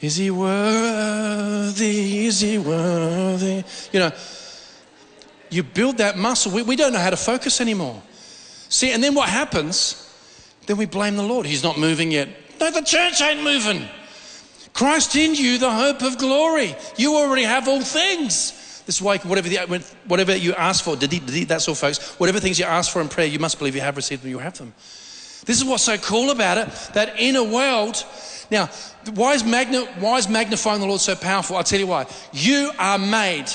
is 0.01 0.17
he 0.17 0.31
worthy? 0.31 2.27
Is 2.27 2.41
he 2.41 2.59
worthy? 2.59 3.65
You 3.93 4.01
know, 4.01 4.13
you 5.51 5.63
build 5.63 5.99
that 5.99 6.17
muscle. 6.17 6.53
We, 6.53 6.63
we 6.63 6.77
don't 6.77 6.93
know 6.93 6.99
how 6.99 7.11
to 7.11 7.17
focus 7.17 7.61
anymore. 7.61 8.01
See, 8.69 8.93
and 8.93 9.03
then 9.03 9.15
what 9.15 9.29
happens? 9.29 10.07
Then 10.67 10.77
we 10.79 10.87
blame 10.87 11.17
the 11.17 11.23
Lord. 11.23 11.45
He's 11.45 11.63
not 11.63 11.79
moving 11.79 12.11
yet. 12.13 12.29
No, 12.61 12.71
the 12.71 12.83
church 12.83 13.21
ain't 13.21 13.43
moving. 13.43 13.89
Christ 14.73 15.17
in 15.17 15.35
you, 15.35 15.59
the 15.59 15.71
hope 15.71 16.03
of 16.03 16.17
glory. 16.17 16.75
You 16.97 17.17
already 17.17 17.43
have 17.43 17.69
all 17.69 17.81
things. 17.81 18.83
This 18.87 18.97
is 18.97 19.03
why 19.03 19.19
whatever, 19.19 19.49
the, 19.49 19.85
whatever 20.07 20.35
you 20.35 20.55
ask 20.55 20.85
for, 20.85 20.97
that's 20.97 21.69
all, 21.69 21.75
folks. 21.75 22.19
Whatever 22.19 22.41
things 22.41 22.59
you 22.59 22.65
ask 22.65 22.91
for 22.93 23.03
in 23.03 23.09
prayer, 23.09 23.27
you 23.27 23.39
must 23.39 23.59
believe 23.59 23.75
you 23.75 23.81
have 23.83 23.97
received 23.97 24.23
them, 24.23 24.31
you 24.31 24.39
have 24.39 24.57
them. 24.57 24.73
This 25.45 25.59
is 25.59 25.65
what's 25.65 25.83
so 25.83 25.97
cool 25.99 26.31
about 26.31 26.59
it, 26.59 26.69
that 26.95 27.19
in 27.19 27.37
a 27.37 27.45
world 27.45 28.05
now, 28.51 28.69
why 29.15 29.33
is, 29.35 29.45
magna, 29.45 29.85
why 29.99 30.19
is 30.19 30.29
magnifying 30.29 30.81
the 30.81 30.87
Lord 30.87 31.01
so 31.01 31.15
powerful? 31.15 31.57
I'll 31.57 31.65
tell 31.65 31.81
you 31.81 31.87
why. 31.87 32.07
You 32.33 32.71
are 32.79 32.99
made 32.99 33.47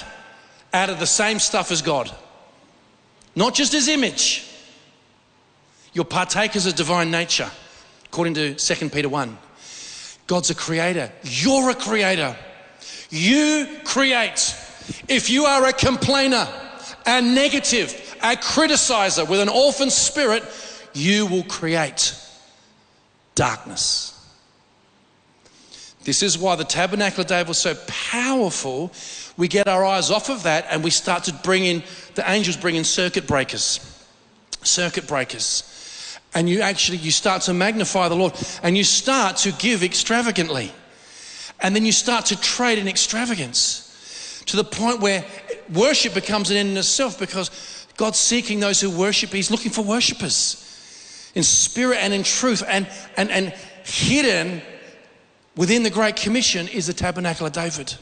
out 0.74 0.90
of 0.90 1.00
the 1.00 1.08
same 1.08 1.40
stuff 1.40 1.72
as 1.72 1.82
God, 1.82 2.12
not 3.36 3.54
just 3.54 3.72
His 3.72 3.88
image. 3.88 4.50
You're 5.94 6.06
partakers 6.06 6.66
of 6.66 6.76
divine 6.76 7.12
nature, 7.12 7.50
according 8.06 8.34
to 8.36 8.56
2 8.56 8.90
Peter 8.90 9.08
1. 9.08 9.38
God's 10.28 10.50
a 10.50 10.56
creator. 10.56 11.12
You're 11.24 11.70
a 11.70 11.76
creator. 11.76 12.36
You 13.10 13.68
create. 13.86 14.56
If 15.08 15.30
you 15.30 15.46
are 15.46 15.66
a 15.66 15.74
complainer, 15.74 16.48
a 17.06 17.22
negative, 17.22 18.18
a 18.22 18.36
criticizer 18.36 19.28
with 19.28 19.40
an 19.40 19.50
orphan 19.50 19.90
spirit, 19.90 20.44
you 20.94 21.28
will 21.28 21.44
create 21.44 22.16
darkness. 23.36 24.15
This 26.06 26.22
is 26.22 26.38
why 26.38 26.56
the 26.56 26.64
tabernacle 26.64 27.22
of 27.22 27.28
David 27.28 27.48
was 27.48 27.58
so 27.58 27.76
powerful. 27.88 28.94
We 29.38 29.48
get 29.48 29.68
our 29.68 29.84
eyes 29.84 30.12
off 30.12 30.30
of 30.30 30.44
that 30.44 30.68
and 30.70 30.84
we 30.84 30.92
start 30.92 31.24
to 31.26 31.34
bring 31.34 31.66
in, 31.66 31.84
the 32.14 32.30
angels 32.30 32.58
bring 32.58 32.76
in 32.76 32.84
circuit 32.84 33.28
breakers. 33.28 33.80
Circuit 34.62 35.08
breakers. 35.08 36.20
And 36.36 36.48
you 36.48 36.62
actually, 36.62 37.00
you 37.00 37.10
start 37.10 37.42
to 37.44 37.54
magnify 37.54 38.08
the 38.08 38.16
Lord 38.16 38.34
and 38.62 38.78
you 38.78 38.84
start 38.84 39.38
to 39.38 39.52
give 39.54 39.84
extravagantly. 39.84 40.72
And 41.60 41.76
then 41.76 41.86
you 41.86 41.92
start 41.92 42.26
to 42.28 42.40
trade 42.40 42.78
in 42.78 42.88
extravagance 42.88 44.44
to 44.46 44.58
the 44.58 44.64
point 44.64 45.00
where 45.00 45.26
worship 45.74 46.14
becomes 46.14 46.52
an 46.52 46.58
end 46.58 46.70
in 46.70 46.78
itself 46.78 47.18
because 47.18 47.88
God's 47.98 48.20
seeking 48.20 48.60
those 48.60 48.80
who 48.80 48.92
worship. 48.92 49.32
He's 49.32 49.50
looking 49.50 49.72
for 49.72 49.84
worshippers 49.84 50.62
in 51.34 51.42
spirit 51.42 51.98
and 51.98 52.14
in 52.14 52.22
truth. 52.22 52.62
And, 52.68 52.88
and, 53.18 53.32
and 53.32 53.54
hidden 53.86 54.62
within 55.56 55.84
the 55.84 55.90
Great 55.90 56.16
Commission 56.16 56.68
is 56.68 56.88
the 56.88 56.94
tabernacle 56.94 57.48
of 57.48 57.54
David. 57.54 57.96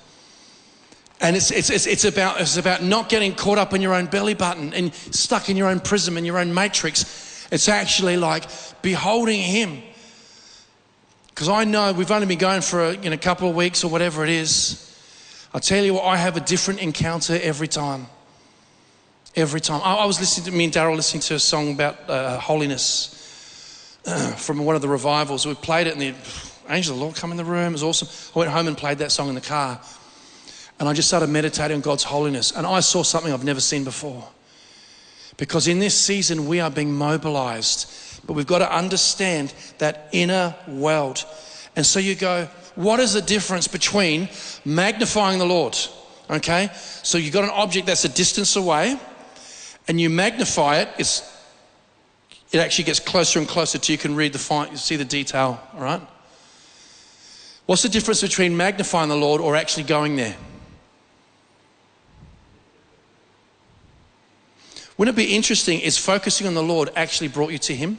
And 1.22 1.36
it's, 1.36 1.52
it's, 1.52 1.70
it's, 1.70 1.88
it's, 1.88 2.06
about, 2.06 2.42
it's 2.42 2.58
about 2.58 2.84
not 2.84 3.08
getting 3.08 3.34
caught 3.34 3.58
up 3.58 3.74
in 3.74 3.82
your 3.82 3.94
own 3.94 4.08
belly 4.08 4.34
button 4.34 4.74
and 4.74 4.94
stuck 4.94 5.50
in 5.50 5.56
your 5.56 5.70
own 5.70 5.80
prism 5.80 6.18
and 6.18 6.26
your 6.26 6.38
own 6.38 6.54
matrix. 6.54 7.48
It's 7.52 7.70
actually 7.70 8.18
like 8.18 8.44
beholding 8.82 9.40
Him. 9.40 9.82
Because 11.30 11.50
I 11.50 11.64
know 11.64 11.94
we've 11.94 12.12
only 12.12 12.28
been 12.28 12.40
going 12.40 12.62
for 12.62 12.84
a, 12.84 12.92
in 12.94 13.14
a 13.14 13.18
couple 13.18 13.50
of 13.50 13.56
weeks 13.56 13.84
or 13.84 13.90
whatever 13.90 14.24
it 14.24 14.30
is. 14.30 14.80
I 15.54 15.60
tell 15.60 15.84
you 15.84 15.94
what, 15.94 16.04
I 16.04 16.18
have 16.18 16.36
a 16.36 16.42
different 16.42 16.82
encounter 16.82 17.40
every 17.42 17.68
time. 17.68 18.08
Every 19.36 19.62
time. 19.62 19.82
I, 19.84 19.96
I 19.96 20.06
was 20.06 20.20
listening 20.20 20.46
to 20.46 20.52
me 20.52 20.66
and 20.66 20.74
Daryl 20.74 20.96
listening 20.96 21.22
to 21.22 21.36
a 21.36 21.40
song 21.40 21.72
about 21.74 22.10
uh, 22.10 22.38
holiness 22.40 23.98
from 24.38 24.66
one 24.66 24.76
of 24.76 24.82
the 24.82 24.90
revivals. 24.90 25.46
We 25.46 25.54
played 25.54 25.88
it 25.88 25.94
and 25.94 26.02
the 26.02 26.16
angel 26.70 26.94
of 26.94 27.00
the 27.00 27.06
Lord 27.06 27.16
come 27.16 27.32
in 27.32 27.38
the 27.38 27.46
room. 27.46 27.70
It 27.70 27.72
was 27.74 27.84
awesome. 27.84 28.08
I 28.36 28.40
went 28.40 28.52
home 28.52 28.68
and 28.68 28.78
played 28.78 29.00
that 29.00 29.12
song 29.12 29.30
in 29.30 29.36
the 29.36 29.42
car. 29.42 29.80
And 30.80 30.90
I 30.90 30.94
just 30.94 31.08
started 31.08 31.30
meditating 31.30 31.76
on 31.76 31.82
God's 31.82 32.04
holiness. 32.04 32.52
And 32.52 32.66
I 32.66 32.80
saw 32.80 33.04
something 33.04 33.32
I've 33.32 33.44
never 33.44 33.60
seen 33.60 33.84
before. 33.84 34.28
Because 35.38 35.68
in 35.68 35.80
this 35.80 36.00
season, 36.00 36.48
we 36.48 36.60
are 36.60 36.70
being 36.70 36.94
mobilized. 36.94 37.90
But 38.26 38.34
we've 38.34 38.48
got 38.48 38.60
to 38.60 38.76
understand 38.76 39.54
that 39.80 40.10
inner 40.12 40.56
world. 40.68 41.26
And 41.76 41.86
so 41.86 42.00
you 42.00 42.16
go, 42.16 42.48
what 42.76 43.00
is 43.00 43.14
the 43.14 43.22
difference 43.22 43.68
between 43.68 44.30
magnifying 44.66 45.40
the 45.40 45.46
Lord? 45.46 45.78
Okay? 46.30 46.70
So 46.74 47.18
you've 47.18 47.34
got 47.34 47.44
an 47.44 47.52
object 47.52 47.88
that's 47.88 48.06
a 48.06 48.10
distance 48.10 48.56
away, 48.56 49.00
and 49.88 50.00
you 50.00 50.10
magnify 50.10 50.78
it, 50.78 50.90
it's, 50.98 51.30
it 52.52 52.60
actually 52.60 52.86
gets 52.86 53.00
closer 53.00 53.40
and 53.40 53.48
closer 53.48 53.78
to 53.78 53.92
you 53.92 53.98
can 53.98 54.16
read 54.16 54.34
the 54.34 54.40
fine, 54.40 54.72
you 54.72 54.78
see 54.78 54.96
the 54.96 55.06
detail, 55.06 55.62
all 55.74 55.82
right? 55.82 56.02
What's 57.66 57.84
the 57.84 57.90
difference 57.90 58.22
between 58.22 58.58
magnifying 58.58 59.10
the 59.10 59.16
Lord 59.16 59.40
or 59.40 59.56
actually 59.56 59.84
going 59.84 60.16
there? 60.16 60.36
Wouldn't 64.98 65.18
it 65.18 65.22
be 65.22 65.36
interesting? 65.36 65.80
Is 65.80 65.98
focusing 65.98 66.46
on 66.46 66.54
the 66.54 66.64
Lord 66.64 66.90
actually 66.96 67.30
brought 67.30 67.52
you 67.52 67.58
to 67.60 67.76
Him? 67.76 67.98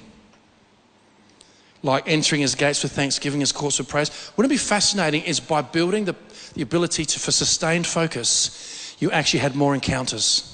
Like 1.83 2.05
entering 2.07 2.43
His 2.43 2.55
gates 2.55 2.83
with 2.83 2.93
thanksgiving, 2.93 3.41
His 3.41 3.53
courts 3.53 3.79
with 3.79 3.89
praise. 3.89 4.11
Wouldn't 4.37 4.53
it 4.53 4.55
be 4.55 4.59
fascinating? 4.59 5.23
Is 5.23 5.41
by 5.41 5.63
building 5.63 6.05
the, 6.05 6.15
the 6.55 6.63
ability 6.63 7.05
to, 7.05 7.19
for 7.19 7.31
sustained 7.31 7.87
focus, 7.87 8.97
you 9.01 9.11
actually 9.11 9.41
had 9.41 9.57
more 9.57 9.75
encounters. 9.75 10.51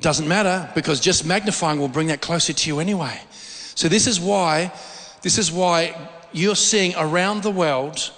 Doesn't 0.00 0.28
matter 0.28 0.70
because 0.74 1.00
just 1.00 1.24
magnifying 1.24 1.78
will 1.78 1.88
bring 1.88 2.08
that 2.08 2.20
closer 2.20 2.52
to 2.52 2.68
you 2.68 2.80
anyway. 2.80 3.18
So 3.74 3.88
this 3.88 4.06
is 4.06 4.20
why, 4.20 4.70
this 5.24 5.38
is 5.38 5.50
why 5.50 5.96
you're 6.32 6.54
seeing 6.54 6.94
around 6.98 7.42
the 7.42 7.50
world 7.50 8.12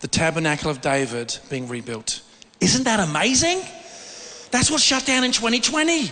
the 0.00 0.06
tabernacle 0.06 0.70
of 0.70 0.80
David 0.80 1.36
being 1.50 1.66
rebuilt. 1.66 2.22
Isn't 2.60 2.84
that 2.84 3.00
amazing? 3.00 3.60
That's 4.52 4.70
what 4.70 4.80
shut 4.80 5.04
down 5.04 5.24
in 5.24 5.32
2020. 5.32 6.08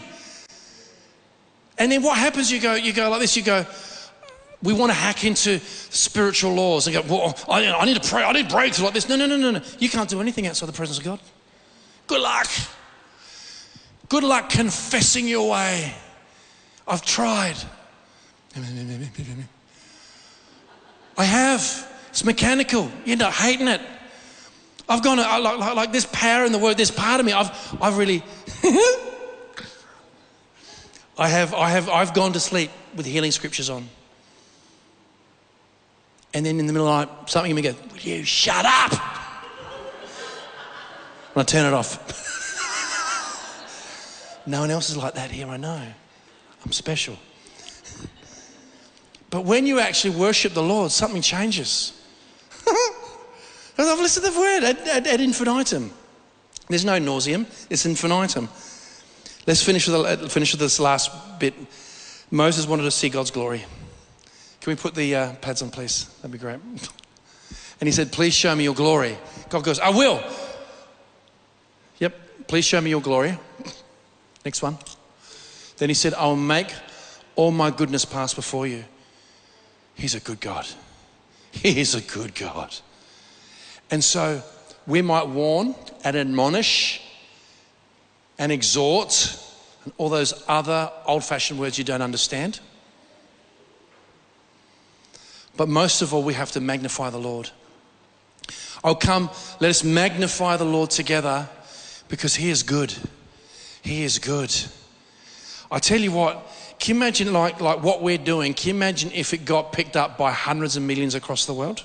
And 1.79 1.93
then 1.93 2.03
what 2.03 2.19
happens? 2.19 2.51
You 2.51 2.61
go, 2.61 2.75
you 2.75 2.93
go 2.93 3.11
like 3.11 3.21
this. 3.21 3.37
You 3.37 3.45
go, 3.45 3.65
we 4.61 4.73
want 4.73 4.91
to 4.91 4.95
hack 4.95 5.25
into 5.25 5.61
spiritual 5.61 6.53
laws 6.55 6.89
and 6.89 6.97
go, 6.97 7.03
well, 7.09 7.39
I, 7.49 7.65
I 7.69 7.85
need 7.85 8.03
to 8.03 8.09
pray. 8.09 8.25
I 8.25 8.33
need 8.33 8.49
breakthrough 8.49 8.87
like 8.87 8.95
this. 8.95 9.09
No, 9.09 9.15
no, 9.15 9.27
no, 9.27 9.37
no, 9.37 9.53
no. 9.53 9.61
You 9.79 9.89
can't 9.89 10.11
do 10.11 10.21
anything 10.21 10.49
outside 10.49 10.67
the 10.67 10.73
presence 10.73 10.99
of 10.99 11.05
God. 11.05 11.21
Good 12.09 12.21
luck. 12.21 12.49
Good 14.09 14.25
luck 14.25 14.51
confessing 14.51 15.29
your 15.29 15.49
way. 15.49 15.95
I've 16.89 17.05
tried. 17.05 17.57
I 21.17 21.25
have. 21.25 21.91
It's 22.11 22.25
mechanical. 22.25 22.91
You 23.05 23.13
end 23.13 23.23
up 23.23 23.33
hating 23.33 23.69
it. 23.69 23.81
I've 24.89 25.03
gone, 25.03 25.19
uh, 25.19 25.41
like, 25.41 25.59
like, 25.59 25.75
like 25.75 25.93
this 25.93 26.07
power 26.07 26.45
in 26.45 26.53
the 26.53 26.59
word, 26.59 26.77
this 26.77 26.91
part 26.91 27.19
of 27.19 27.27
me, 27.27 27.33
I've, 27.33 27.51
I've 27.81 27.97
really, 27.97 28.23
I 31.17 31.29
have, 31.29 31.55
I 31.55 31.71
have, 31.71 31.89
I've 31.89 32.13
gone 32.13 32.35
to 32.35 32.41
sleep 32.41 32.71
with 32.95 33.07
healing 33.07 33.31
scriptures 33.31 33.71
on. 33.71 33.89
And 36.35 36.45
then 36.45 36.61
in 36.61 36.67
the 36.67 36.73
middle 36.73 36.89
of 36.89 37.09
the 37.09 37.15
night, 37.15 37.31
something 37.31 37.51
in 37.51 37.57
me 37.57 37.63
goes, 37.63 37.77
Will 37.93 37.99
you 37.99 38.25
shut 38.25 38.67
up? 38.67 38.93
And 41.33 41.41
I 41.41 41.43
turn 41.45 41.67
it 41.67 41.73
off. 41.73 41.99
no 44.47 44.61
one 44.61 44.71
else 44.71 44.91
is 44.91 44.97
like 44.97 45.15
that 45.15 45.31
here, 45.31 45.49
I 45.49 45.57
know. 45.57 45.83
I'm 46.65 46.73
special. 46.73 47.17
But 49.35 49.47
when 49.47 49.67
you 49.67 49.81
actually 49.81 50.15
worship 50.15 50.53
the 50.53 50.63
Lord, 50.63 50.93
something 50.93 51.21
changes. 51.21 52.01
I've 53.77 53.99
listened 53.99 54.27
to 54.27 54.31
the 54.31 54.39
word 54.39 54.63
ad, 54.63 54.79
ad, 54.87 55.07
ad, 55.09 55.21
infinitum. 55.21 55.91
There's 56.69 56.85
no 56.85 57.01
nauseum, 57.01 57.45
it's 57.69 57.85
infinitum. 57.85 58.49
Let's 59.45 59.61
finish 59.61 59.89
with, 59.89 60.21
the, 60.21 60.29
finish 60.29 60.53
with 60.53 60.61
this 60.61 60.79
last 60.79 61.41
bit. 61.41 61.53
Moses 62.31 62.69
wanted 62.69 62.85
to 62.85 62.93
see 62.93 63.09
God's 63.09 63.33
glory. 63.33 63.65
Can 64.61 64.71
we 64.71 64.77
put 64.77 64.95
the 64.95 65.17
uh, 65.17 65.33
pads 65.41 65.63
on, 65.63 65.71
please? 65.71 66.05
That'd 66.19 66.31
be 66.31 66.39
great. 66.39 66.61
And 67.81 67.89
he 67.89 67.93
said, 67.93 68.13
Please 68.13 68.35
show 68.35 68.55
me 68.55 68.63
your 68.63 68.75
glory. 68.75 69.19
God 69.49 69.65
goes, 69.65 69.81
I 69.81 69.91
will. 69.91 70.23
Yep, 71.99 72.47
please 72.47 72.65
show 72.65 72.81
me 72.81 72.89
your 72.89 73.01
glory. 73.01 73.37
Next 74.45 74.63
one. 74.63 74.79
Then 75.79 75.91
he 75.91 75.95
said, 75.95 76.15
I 76.15 76.25
will 76.27 76.37
make 76.37 76.73
all 77.35 77.51
my 77.51 77.73
goodness 77.73 78.05
pass 78.05 78.33
before 78.33 78.69
you. 78.69 78.85
He's 79.95 80.15
a 80.15 80.21
good 80.21 80.41
God. 80.41 80.67
He 81.51 81.81
is 81.81 81.95
a 81.95 82.01
good 82.01 82.35
God. 82.35 82.75
And 83.91 84.03
so 84.03 84.43
we 84.87 85.03
might 85.03 85.29
warn 85.29 85.75
and 86.03 86.17
admonish 86.17 87.01
and 88.39 88.51
exhort 88.51 89.39
and 89.85 89.93
all 89.99 90.09
those 90.09 90.43
other 90.49 90.91
old 91.07 91.25
fashioned 91.25 91.61
words 91.61 91.79
you 91.79 91.85
don't 91.85 92.03
understand. 92.03 92.61
But 95.57 95.69
most 95.69 96.03
of 96.03 96.13
all, 96.13 96.23
we 96.23 96.35
have 96.35 96.51
to 96.53 96.61
magnify 96.61 97.11
the 97.11 97.19
Lord. 97.19 97.51
Oh, 98.83 98.95
come, 98.95 99.31
let 99.61 99.71
us 99.71 99.85
magnify 99.85 100.57
the 100.57 100.65
Lord 100.65 100.91
together 100.91 101.49
because 102.09 102.35
He 102.35 102.51
is 102.51 102.63
good. 102.63 102.93
He 103.83 104.03
is 104.03 104.19
good. 104.19 104.55
I 105.71 105.79
tell 105.79 106.01
you 106.01 106.13
what, 106.13 106.47
can 106.79 106.97
you 106.97 107.01
imagine 107.01 107.33
like, 107.33 107.61
like 107.61 107.83
what 107.83 108.03
we're 108.03 108.19
doing? 108.19 108.55
Can 108.55 108.69
you 108.69 108.75
imagine 108.75 109.11
if 109.13 109.33
it 109.33 109.45
got 109.45 109.73
picked 109.73 109.97
up 109.97 110.19
by 110.19 110.33
hundreds 110.33 110.77
of 110.77 110.83
millions 110.83 111.15
across 111.15 111.47
the 111.47 111.55
world? 111.55 111.83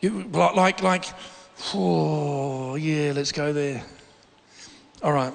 You, 0.00 0.22
like, 0.24 0.54
like, 0.54 0.82
like, 0.82 1.04
oh, 1.74 2.74
yeah, 2.76 3.12
let's 3.14 3.32
go 3.32 3.52
there. 3.52 3.84
All 5.02 5.12
right. 5.12 5.32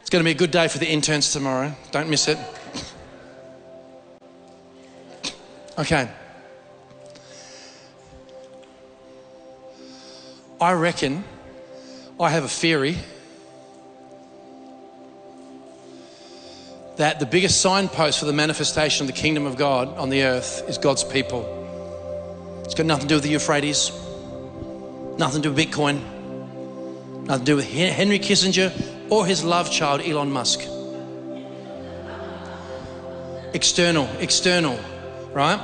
It's 0.00 0.10
going 0.10 0.22
to 0.22 0.24
be 0.24 0.32
a 0.32 0.38
good 0.38 0.50
day 0.50 0.68
for 0.68 0.78
the 0.78 0.88
interns 0.88 1.32
tomorrow. 1.32 1.72
Don't 1.90 2.08
miss 2.08 2.28
it. 2.28 2.38
Okay. 5.78 6.10
I 10.60 10.72
reckon 10.72 11.24
I 12.18 12.28
have 12.28 12.44
a 12.44 12.48
theory 12.48 12.98
that 17.00 17.18
the 17.18 17.24
biggest 17.24 17.62
signpost 17.62 18.18
for 18.18 18.26
the 18.26 18.32
manifestation 18.34 19.08
of 19.08 19.14
the 19.14 19.18
kingdom 19.18 19.46
of 19.46 19.56
God 19.56 19.88
on 19.96 20.10
the 20.10 20.24
earth 20.24 20.68
is 20.68 20.76
God's 20.76 21.02
people. 21.02 21.46
It's 22.62 22.74
got 22.74 22.84
nothing 22.84 23.04
to 23.04 23.08
do 23.08 23.14
with 23.14 23.24
the 23.24 23.30
Euphrates, 23.30 23.90
nothing 25.16 25.40
to 25.40 25.48
do 25.48 25.54
with 25.54 25.66
Bitcoin, 25.66 26.02
nothing 27.24 27.46
to 27.46 27.52
do 27.52 27.56
with 27.56 27.72
Henry 27.72 28.18
Kissinger 28.18 28.70
or 29.08 29.24
his 29.24 29.42
love 29.42 29.70
child, 29.72 30.02
Elon 30.02 30.30
Musk. 30.30 30.60
External, 33.54 34.06
external, 34.18 34.78
right? 35.32 35.58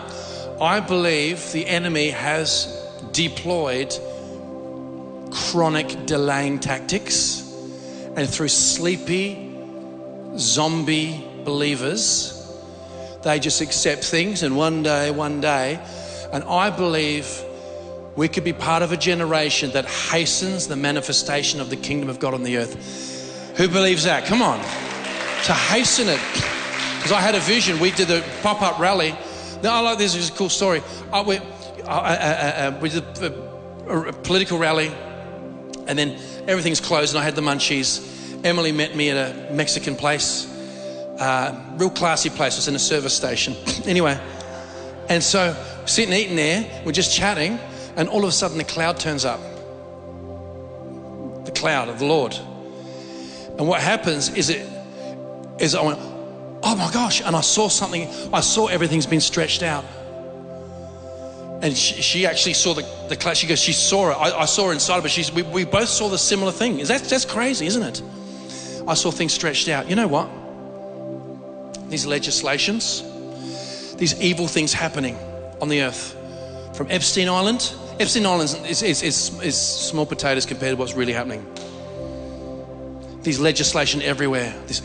I 0.58 0.80
believe 0.80 1.52
the 1.52 1.66
enemy 1.66 2.12
has 2.12 2.66
deployed 3.12 3.94
chronic 5.32 6.06
delaying 6.06 6.60
tactics 6.60 7.42
and 8.16 8.26
through 8.26 8.48
sleepy 8.48 9.52
zombie 10.38 11.25
believers 11.46 12.36
they 13.26 13.40
just 13.40 13.60
accept 13.60 14.04
things, 14.04 14.44
and 14.44 14.56
one 14.56 14.84
day, 14.84 15.10
one 15.10 15.40
day, 15.40 15.80
and 16.32 16.44
I 16.44 16.70
believe 16.70 17.42
we 18.14 18.28
could 18.28 18.44
be 18.44 18.52
part 18.52 18.84
of 18.84 18.92
a 18.92 18.96
generation 18.96 19.72
that 19.72 19.84
hastens 19.84 20.68
the 20.68 20.76
manifestation 20.76 21.60
of 21.60 21.68
the 21.68 21.76
kingdom 21.76 22.08
of 22.08 22.20
God 22.20 22.34
on 22.34 22.44
the 22.44 22.56
earth. 22.56 23.52
Who 23.56 23.66
believes 23.66 24.04
that? 24.04 24.26
Come 24.26 24.42
on. 24.42 24.58
To 24.58 25.52
hasten 25.52 26.08
it. 26.08 26.20
Because 26.96 27.10
I 27.10 27.20
had 27.20 27.34
a 27.34 27.40
vision. 27.40 27.80
We 27.80 27.90
did 27.90 28.12
a 28.12 28.22
pop 28.42 28.62
up 28.62 28.78
rally. 28.78 29.10
Now, 29.60 29.74
I 29.74 29.80
like 29.80 29.98
this. 29.98 30.14
It's 30.14 30.28
a 30.28 30.32
cool 30.32 30.48
story. 30.48 30.80
I, 31.12 31.22
we, 31.22 31.38
I, 31.84 31.98
I, 31.98 32.66
uh, 32.66 32.78
we 32.80 32.90
did 32.90 33.04
a, 33.18 34.08
a 34.08 34.12
political 34.12 34.58
rally, 34.58 34.92
and 35.88 35.98
then 35.98 36.16
everything's 36.46 36.80
closed, 36.80 37.12
and 37.12 37.20
I 37.20 37.24
had 37.24 37.34
the 37.34 37.42
munchies. 37.42 38.44
Emily 38.44 38.70
met 38.70 38.94
me 38.94 39.10
at 39.10 39.16
a 39.16 39.52
Mexican 39.52 39.96
place, 39.96 40.46
uh, 41.18 41.60
real 41.76 41.90
classy 41.90 42.30
place. 42.30 42.54
It 42.54 42.58
was 42.58 42.68
in 42.68 42.74
a 42.74 42.78
service 42.78 43.14
station. 43.14 43.56
anyway, 43.84 44.20
and 45.08 45.22
so 45.22 45.56
sitting 45.86 46.12
eating 46.14 46.36
there, 46.36 46.82
we're 46.84 46.92
just 46.92 47.14
chatting, 47.14 47.58
and 47.96 48.08
all 48.08 48.22
of 48.22 48.28
a 48.28 48.32
sudden 48.32 48.58
the 48.58 48.64
cloud 48.64 48.98
turns 48.98 49.24
up. 49.24 49.40
The 51.44 51.52
cloud 51.52 51.88
of 51.88 51.98
the 51.98 52.06
Lord. 52.06 52.34
And 52.34 53.66
what 53.66 53.80
happens 53.80 54.28
is 54.34 54.50
it 54.50 54.68
is 55.58 55.74
I 55.74 55.82
went, 55.82 55.98
oh 56.62 56.76
my 56.76 56.90
gosh, 56.92 57.22
and 57.22 57.34
I 57.34 57.40
saw 57.40 57.68
something, 57.68 58.08
I 58.32 58.40
saw 58.40 58.66
everything's 58.66 59.06
been 59.06 59.20
stretched 59.20 59.62
out. 59.62 59.84
And 61.62 61.74
she, 61.74 62.02
she 62.02 62.26
actually 62.26 62.52
saw 62.52 62.74
the, 62.74 62.86
the 63.08 63.16
cloud. 63.16 63.36
She 63.36 63.46
goes, 63.46 63.60
she 63.60 63.72
saw 63.72 64.10
it. 64.10 64.14
I, 64.14 64.40
I 64.40 64.44
saw 64.44 64.66
her 64.66 64.72
inside, 64.74 65.00
but 65.00 65.10
she's, 65.10 65.32
we, 65.32 65.42
we 65.42 65.64
both 65.64 65.88
saw 65.88 66.08
the 66.08 66.18
similar 66.18 66.52
thing. 66.52 66.80
Is 66.80 66.88
that, 66.88 67.02
that's 67.04 67.24
crazy, 67.24 67.66
isn't 67.66 67.82
it? 67.82 68.02
I 68.86 68.92
saw 68.92 69.10
things 69.10 69.32
stretched 69.32 69.68
out. 69.68 69.88
You 69.88 69.96
know 69.96 70.06
what? 70.06 70.28
These 71.96 72.04
legislations, 72.04 73.02
these 73.96 74.20
evil 74.20 74.46
things 74.46 74.74
happening 74.74 75.16
on 75.62 75.70
the 75.70 75.80
earth. 75.80 76.14
From 76.74 76.88
Epstein 76.90 77.26
Island, 77.26 77.72
Epstein 77.98 78.26
Island 78.26 78.50
is, 78.68 78.82
is, 78.82 79.02
is, 79.02 79.40
is 79.40 79.58
small 79.58 80.04
potatoes 80.04 80.44
compared 80.44 80.72
to 80.72 80.76
what's 80.76 80.92
really 80.92 81.14
happening. 81.14 81.46
These 83.22 83.40
legislation 83.40 84.02
everywhere. 84.02 84.54
This 84.66 84.80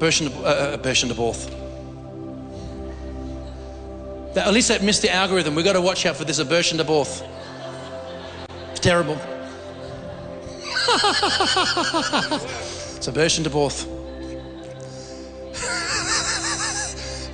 Bershon, 0.00 0.34
uh, 0.34 0.44
uh, 0.44 0.76
Bershon. 0.78 1.10
At 4.34 4.54
least 4.54 4.68
that 4.68 4.82
missed 4.82 5.02
the 5.02 5.12
algorithm. 5.12 5.54
We've 5.54 5.62
got 5.62 5.74
to 5.74 5.82
watch 5.82 6.06
out 6.06 6.16
for 6.16 6.24
this 6.24 6.38
aversion 6.38 6.78
to 6.78 6.84
Borth. 6.84 7.22
It's 8.70 8.80
terrible. 8.80 9.18
it's 12.96 13.08
aversion 13.08 13.44
to 13.44 13.50
Borth. 13.50 13.86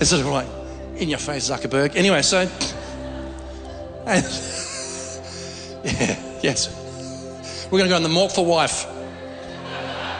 Sort 0.05 0.23
of 0.23 0.29
like 0.29 0.47
in 0.97 1.09
your 1.09 1.19
face, 1.19 1.51
Zuckerberg. 1.51 1.97
Anyway, 1.97 2.23
so. 2.23 2.49
And, 4.07 4.25
yeah, 5.85 6.39
yes. 6.43 6.79
We're 7.71 7.79
going 7.79 7.85
to 7.85 7.89
go 7.89 7.97
on 7.97 8.03
the 8.03 8.09
Mork 8.09 8.35
for 8.35 8.45
Wife. 8.45 8.87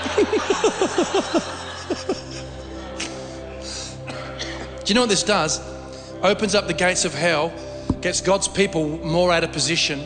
Do 4.85 4.87
you 4.87 4.95
know 4.95 5.03
what 5.03 5.11
this 5.11 5.23
does? 5.23 5.61
Opens 6.23 6.55
up 6.55 6.67
the 6.67 6.75
gates 6.75 7.05
of 7.05 7.15
hell, 7.15 7.53
gets 8.01 8.21
God's 8.21 8.49
people 8.49 8.89
more 9.05 9.33
out 9.33 9.45
of 9.45 9.53
position. 9.53 10.03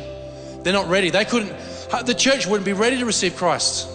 They're 0.62 0.72
not 0.72 0.88
ready. 0.88 1.10
They 1.10 1.24
couldn't, 1.24 1.52
uh, 1.92 2.02
the 2.02 2.14
church 2.14 2.46
wouldn't 2.46 2.64
be 2.64 2.72
ready 2.72 2.98
to 2.98 3.04
receive 3.04 3.36
Christ. 3.36 3.88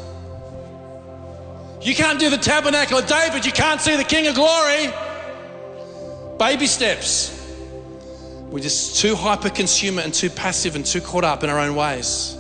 You 1.82 1.96
can't 1.96 2.20
do 2.20 2.30
the 2.30 2.38
tabernacle 2.38 2.98
of 2.98 3.08
David, 3.08 3.46
you 3.46 3.52
can't 3.52 3.82
see 3.82 3.96
the 3.96 4.04
King 4.04 4.28
of 4.28 4.36
Glory. 4.36 4.92
Baby 6.42 6.66
steps. 6.66 7.38
We're 8.50 8.64
just 8.64 9.00
too 9.00 9.16
hyper 9.16 9.52
consumer 9.52 10.02
and 10.02 10.12
too 10.12 10.32
passive 10.32 10.76
and 10.76 10.84
too 10.84 11.00
caught 11.00 11.24
up 11.24 11.44
in 11.44 11.52
our 11.52 11.60
own 11.60 11.76
ways. 11.76 12.36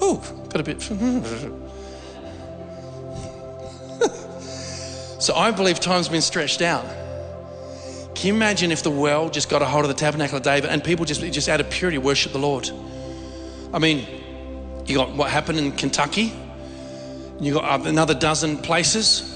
Oh, 0.00 0.16
got 0.48 0.60
a 0.60 0.64
bit. 0.64 0.80
so 5.20 5.34
I 5.34 5.50
believe 5.50 5.78
time's 5.78 6.08
been 6.08 6.22
stretched 6.22 6.62
out. 6.62 6.86
Can 8.14 8.28
you 8.28 8.34
imagine 8.34 8.72
if 8.72 8.82
the 8.82 8.90
world 8.90 9.34
just 9.34 9.50
got 9.50 9.60
a 9.60 9.66
hold 9.66 9.84
of 9.84 9.90
the 9.90 9.94
tabernacle 9.94 10.38
of 10.38 10.42
David 10.42 10.70
and 10.70 10.82
people 10.82 11.04
just, 11.04 11.20
just 11.20 11.50
out 11.50 11.60
of 11.60 11.68
purity 11.68 11.98
worship 11.98 12.32
the 12.32 12.38
Lord? 12.38 12.70
I 13.74 13.78
mean, 13.78 14.06
you 14.86 14.96
got 14.96 15.10
what 15.10 15.30
happened 15.30 15.58
in 15.58 15.72
Kentucky, 15.72 16.32
you 17.40 17.52
got 17.52 17.86
another 17.86 18.14
dozen 18.14 18.56
places. 18.56 19.33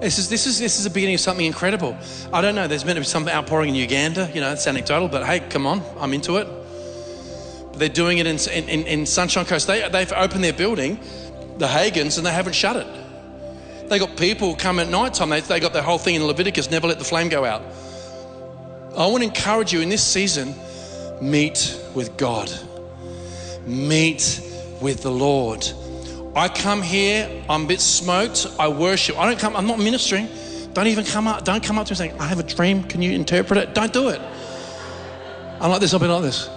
This 0.00 0.18
is, 0.18 0.30
this, 0.30 0.46
is, 0.46 0.58
this 0.58 0.78
is 0.78 0.84
the 0.84 0.90
beginning 0.90 1.16
of 1.16 1.20
something 1.20 1.44
incredible. 1.44 1.94
I 2.32 2.40
don't 2.40 2.54
know, 2.54 2.66
there's 2.66 2.86
meant 2.86 2.96
to 2.96 3.02
be 3.02 3.06
some 3.06 3.28
outpouring 3.28 3.68
in 3.68 3.74
Uganda. 3.74 4.30
You 4.32 4.40
know, 4.40 4.52
it's 4.52 4.66
anecdotal, 4.66 5.08
but 5.08 5.26
hey, 5.26 5.40
come 5.40 5.66
on, 5.66 5.82
I'm 5.98 6.14
into 6.14 6.38
it. 6.38 6.48
But 7.70 7.78
they're 7.78 7.88
doing 7.90 8.16
it 8.16 8.26
in, 8.26 8.38
in, 8.68 8.86
in 8.86 9.04
Sunshine 9.04 9.44
Coast. 9.44 9.66
They, 9.66 9.86
they've 9.90 10.12
opened 10.12 10.42
their 10.42 10.54
building, 10.54 10.98
the 11.58 11.66
Hagins, 11.66 12.16
and 12.16 12.26
they 12.26 12.32
haven't 12.32 12.54
shut 12.54 12.76
it. 12.76 12.86
They 13.90 13.98
got 13.98 14.16
people 14.16 14.54
come 14.56 14.78
at 14.78 14.88
night 14.88 15.12
time. 15.12 15.28
They, 15.28 15.40
they 15.40 15.60
got 15.60 15.74
the 15.74 15.82
whole 15.82 15.98
thing 15.98 16.14
in 16.14 16.24
Leviticus, 16.24 16.70
never 16.70 16.88
let 16.88 16.98
the 16.98 17.04
flame 17.04 17.28
go 17.28 17.44
out. 17.44 17.60
I 18.96 19.06
want 19.06 19.18
to 19.18 19.28
encourage 19.28 19.72
you 19.72 19.82
in 19.82 19.90
this 19.90 20.02
season, 20.02 20.54
meet 21.20 21.78
with 21.94 22.16
God. 22.16 22.50
Meet 23.66 24.40
with 24.80 25.02
the 25.02 25.10
Lord. 25.10 25.70
I 26.34 26.48
come 26.48 26.80
here, 26.80 27.28
I'm 27.48 27.64
a 27.64 27.66
bit 27.66 27.80
smoked, 27.80 28.46
I 28.58 28.68
worship. 28.68 29.18
I 29.18 29.26
don't 29.26 29.38
come, 29.38 29.56
I'm 29.56 29.66
not 29.66 29.78
ministering. 29.78 30.28
Don't 30.72 30.86
even 30.86 31.04
come 31.04 31.26
up, 31.26 31.44
don't 31.44 31.62
come 31.62 31.76
up 31.76 31.86
to 31.88 31.92
me 31.92 31.96
saying, 31.96 32.18
I 32.20 32.26
have 32.26 32.38
a 32.38 32.44
dream, 32.44 32.84
can 32.84 33.02
you 33.02 33.12
interpret 33.12 33.58
it? 33.58 33.74
Don't 33.74 33.92
do 33.92 34.08
it. 34.10 34.20
I'm 35.60 35.70
like 35.70 35.80
this, 35.80 35.92
I'll 35.92 36.00
be 36.00 36.06
like 36.06 36.22
this. 36.22 36.48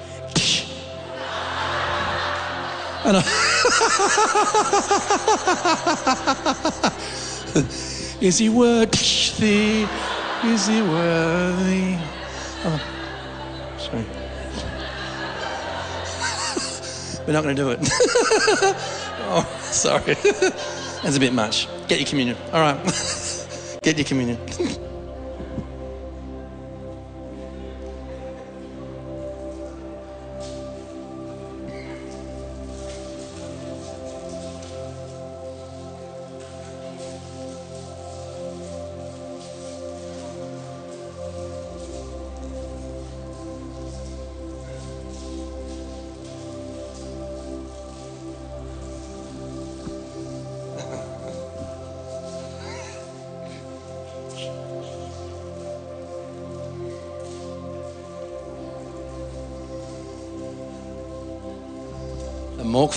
And 3.05 3.17
I 3.17 3.21
Is 8.21 8.38
he 8.38 8.47
worthy? 8.47 9.86
Is 10.45 10.67
he 10.67 10.82
worthy? 10.82 11.97
Oh, 12.63 12.80
sorry. 13.78 14.05
We're 17.28 17.34
not 17.34 17.43
going 17.43 17.57
to 17.57 17.61
do 17.61 17.71
it. 17.71 17.80
Oh, 19.20 19.59
sorry. 19.72 20.14
That's 21.03 21.18
a 21.18 21.20
bit 21.20 21.34
much. 21.34 21.68
Get 21.88 21.99
your 21.99 22.07
communion. 22.07 22.38
All 22.51 22.61
right. 22.61 22.78
Get 23.82 23.97
your 23.97 24.05
communion. 24.05 24.39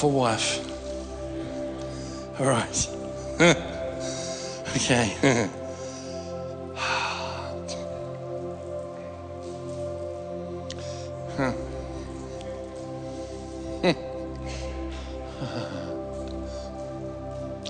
For 0.06 0.12
wife. 0.12 0.60
All 2.38 2.46
right. 2.46 2.88
okay. 4.76 5.16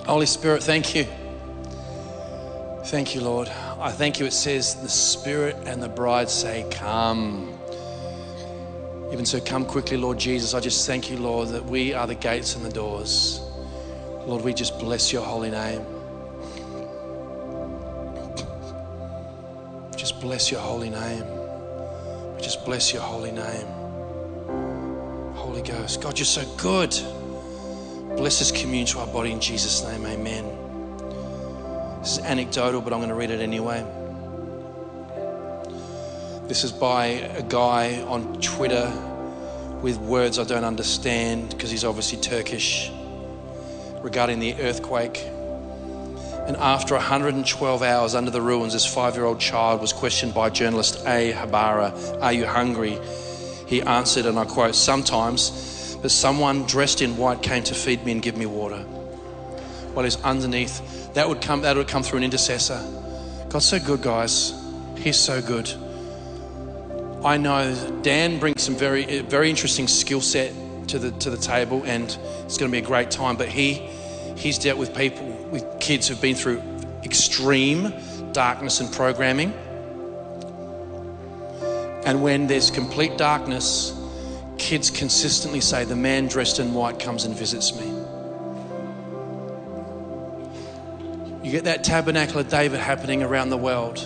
Holy 0.05 0.27
Spirit, 0.27 0.63
thank 0.63 0.93
you. 0.93 1.07
Thank 2.85 3.15
you, 3.15 3.21
Lord. 3.21 3.49
I 3.79 3.91
thank 3.91 4.19
you. 4.19 4.27
It 4.27 4.33
says, 4.33 4.75
the 4.75 4.89
Spirit 4.89 5.55
and 5.65 5.81
the 5.81 5.89
bride 5.89 6.29
say, 6.29 6.67
Come. 6.69 7.57
Even 9.27 9.41
so, 9.41 9.45
come 9.45 9.65
quickly, 9.65 9.97
Lord 9.97 10.17
Jesus. 10.17 10.53
I 10.53 10.61
just 10.61 10.87
thank 10.87 11.09
you, 11.09 11.17
Lord, 11.17 11.49
that 11.49 11.65
we 11.65 11.93
are 11.93 12.07
the 12.07 12.15
gates 12.15 12.55
and 12.55 12.63
the 12.63 12.71
doors. 12.71 13.41
Lord, 14.25 14.41
we 14.41 14.53
just 14.53 14.79
bless 14.79 15.11
your 15.11 15.21
holy 15.21 15.51
name. 15.51 15.85
Just 19.97 20.21
bless 20.21 20.49
your 20.49 20.61
holy 20.61 20.89
name. 20.89 21.25
We 22.37 22.41
just 22.41 22.63
bless 22.63 22.93
your 22.93 23.01
holy 23.01 23.31
name. 23.31 23.67
Holy 25.35 25.61
Ghost. 25.61 26.01
God, 26.01 26.17
you're 26.17 26.25
so 26.25 26.45
good. 26.55 26.91
Bless 28.15 28.39
this 28.39 28.51
communion 28.51 28.87
to 28.87 28.99
our 28.99 29.07
body 29.07 29.33
in 29.33 29.41
Jesus' 29.41 29.83
name. 29.83 30.05
Amen. 30.05 30.45
This 31.99 32.13
is 32.17 32.19
anecdotal, 32.19 32.79
but 32.79 32.93
I'm 32.93 32.99
going 32.99 33.09
to 33.09 33.15
read 33.15 33.31
it 33.31 33.41
anyway. 33.41 33.85
This 36.47 36.63
is 36.63 36.71
by 36.71 37.07
a 37.07 37.43
guy 37.43 38.01
on 38.03 38.39
Twitter 38.39 38.89
with 39.81 39.97
words 39.97 40.39
I 40.39 40.43
don't 40.43 40.63
understand 40.63 41.49
because 41.49 41.69
he's 41.69 41.83
obviously 41.83 42.19
Turkish 42.19 42.91
regarding 44.01 44.39
the 44.39 44.55
earthquake. 44.55 45.23
And 46.47 46.55
after 46.57 46.95
112 46.95 47.83
hours 47.83 48.15
under 48.15 48.31
the 48.31 48.41
ruins, 48.41 48.73
this 48.73 48.85
five 48.85 49.15
year 49.15 49.25
old 49.25 49.39
child 49.39 49.81
was 49.81 49.91
questioned 49.91 50.33
by 50.33 50.49
journalist 50.49 51.05
A. 51.05 51.33
Habara 51.33 52.21
Are 52.21 52.33
you 52.33 52.45
hungry? 52.45 52.97
He 53.67 53.81
answered, 53.81 54.25
and 54.25 54.39
I 54.39 54.45
quote, 54.45 54.75
Sometimes, 54.75 55.97
but 56.01 56.09
someone 56.09 56.65
dressed 56.65 57.01
in 57.01 57.17
white 57.17 57.43
came 57.43 57.63
to 57.63 57.73
feed 57.73 58.05
me 58.05 58.13
and 58.13 58.21
give 58.21 58.37
me 58.37 58.45
water. 58.45 58.79
While 59.93 60.05
he's 60.05 60.21
underneath. 60.23 61.13
That 61.15 61.27
would 61.27 61.41
come, 61.41 61.61
that 61.63 61.75
would 61.75 61.87
come 61.87 62.03
through 62.03 62.17
an 62.17 62.23
intercessor. 62.23 62.79
God's 63.49 63.65
so 63.65 63.79
good, 63.79 64.01
guys. 64.01 64.53
He's 64.95 65.19
so 65.19 65.41
good. 65.41 65.69
I 67.25 67.37
know 67.37 67.99
Dan 68.03 68.39
brings 68.39 68.61
some 68.61 68.75
very, 68.75 69.05
eh, 69.05 69.21
very 69.23 69.49
interesting 69.49 69.87
skill 69.87 70.21
set 70.21 70.53
to 70.89 70.99
the 70.99 71.11
to 71.19 71.29
the 71.29 71.37
table, 71.37 71.83
and 71.85 72.05
it's 72.45 72.57
going 72.57 72.71
to 72.71 72.75
be 72.75 72.77
a 72.77 72.87
great 72.87 73.09
time. 73.09 73.37
But 73.37 73.49
he 73.49 73.73
he's 74.35 74.59
dealt 74.59 74.77
with 74.77 74.95
people, 74.95 75.27
with 75.49 75.65
kids 75.79 76.07
who've 76.07 76.21
been 76.21 76.35
through 76.35 76.61
extreme 77.03 77.93
darkness 78.33 78.79
and 78.81 78.91
programming. 78.93 79.51
And 82.05 82.21
when 82.21 82.47
there's 82.47 82.71
complete 82.71 83.17
darkness, 83.17 83.93
kids 84.57 84.89
consistently 84.89 85.59
say, 85.59 85.83
The 85.83 85.95
man 85.95 86.27
dressed 86.27 86.59
in 86.59 86.73
white 86.73 86.99
comes 86.99 87.25
and 87.25 87.35
visits 87.35 87.77
me. 87.77 87.87
You 91.43 91.51
get 91.51 91.63
that 91.63 91.83
tabernacle 91.83 92.39
of 92.39 92.49
David 92.49 92.79
happening 92.79 93.23
around 93.23 93.49
the 93.49 93.57
world. 93.57 94.05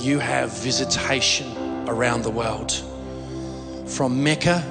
You 0.00 0.18
have 0.18 0.52
visitation 0.58 1.63
around 1.86 2.22
the 2.22 2.30
world. 2.30 2.72
From 3.86 4.22
Mecca 4.22 4.62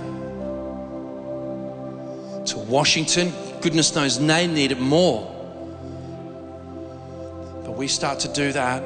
to 2.45 2.59
Washington, 2.59 3.31
goodness 3.61 3.95
knows 3.95 4.19
they 4.19 4.47
need 4.47 4.71
it 4.71 4.79
more. 4.79 5.29
But 7.63 7.77
we 7.77 7.87
start 7.87 8.19
to 8.21 8.27
do 8.27 8.51
that. 8.51 8.83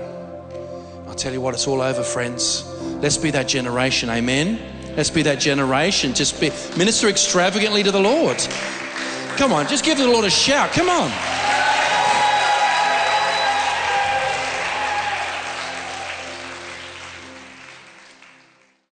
I'll 1.07 1.15
tell 1.15 1.33
you 1.33 1.41
what, 1.41 1.53
it's 1.53 1.67
all 1.67 1.81
over, 1.81 2.03
friends. 2.03 2.63
Let's 3.01 3.17
be 3.17 3.31
that 3.31 3.47
generation, 3.47 4.09
amen? 4.09 4.59
Let's 4.95 5.09
be 5.09 5.21
that 5.23 5.39
generation. 5.39 6.13
Just 6.13 6.39
be 6.41 6.49
minister 6.77 7.07
extravagantly 7.07 7.83
to 7.83 7.91
the 7.91 7.99
Lord. 7.99 8.37
Come 9.37 9.53
on, 9.53 9.67
just 9.67 9.85
give 9.85 9.97
the 9.97 10.07
Lord 10.07 10.25
a 10.25 10.29
shout. 10.29 10.71
Come 10.71 10.89
on. 10.89 11.36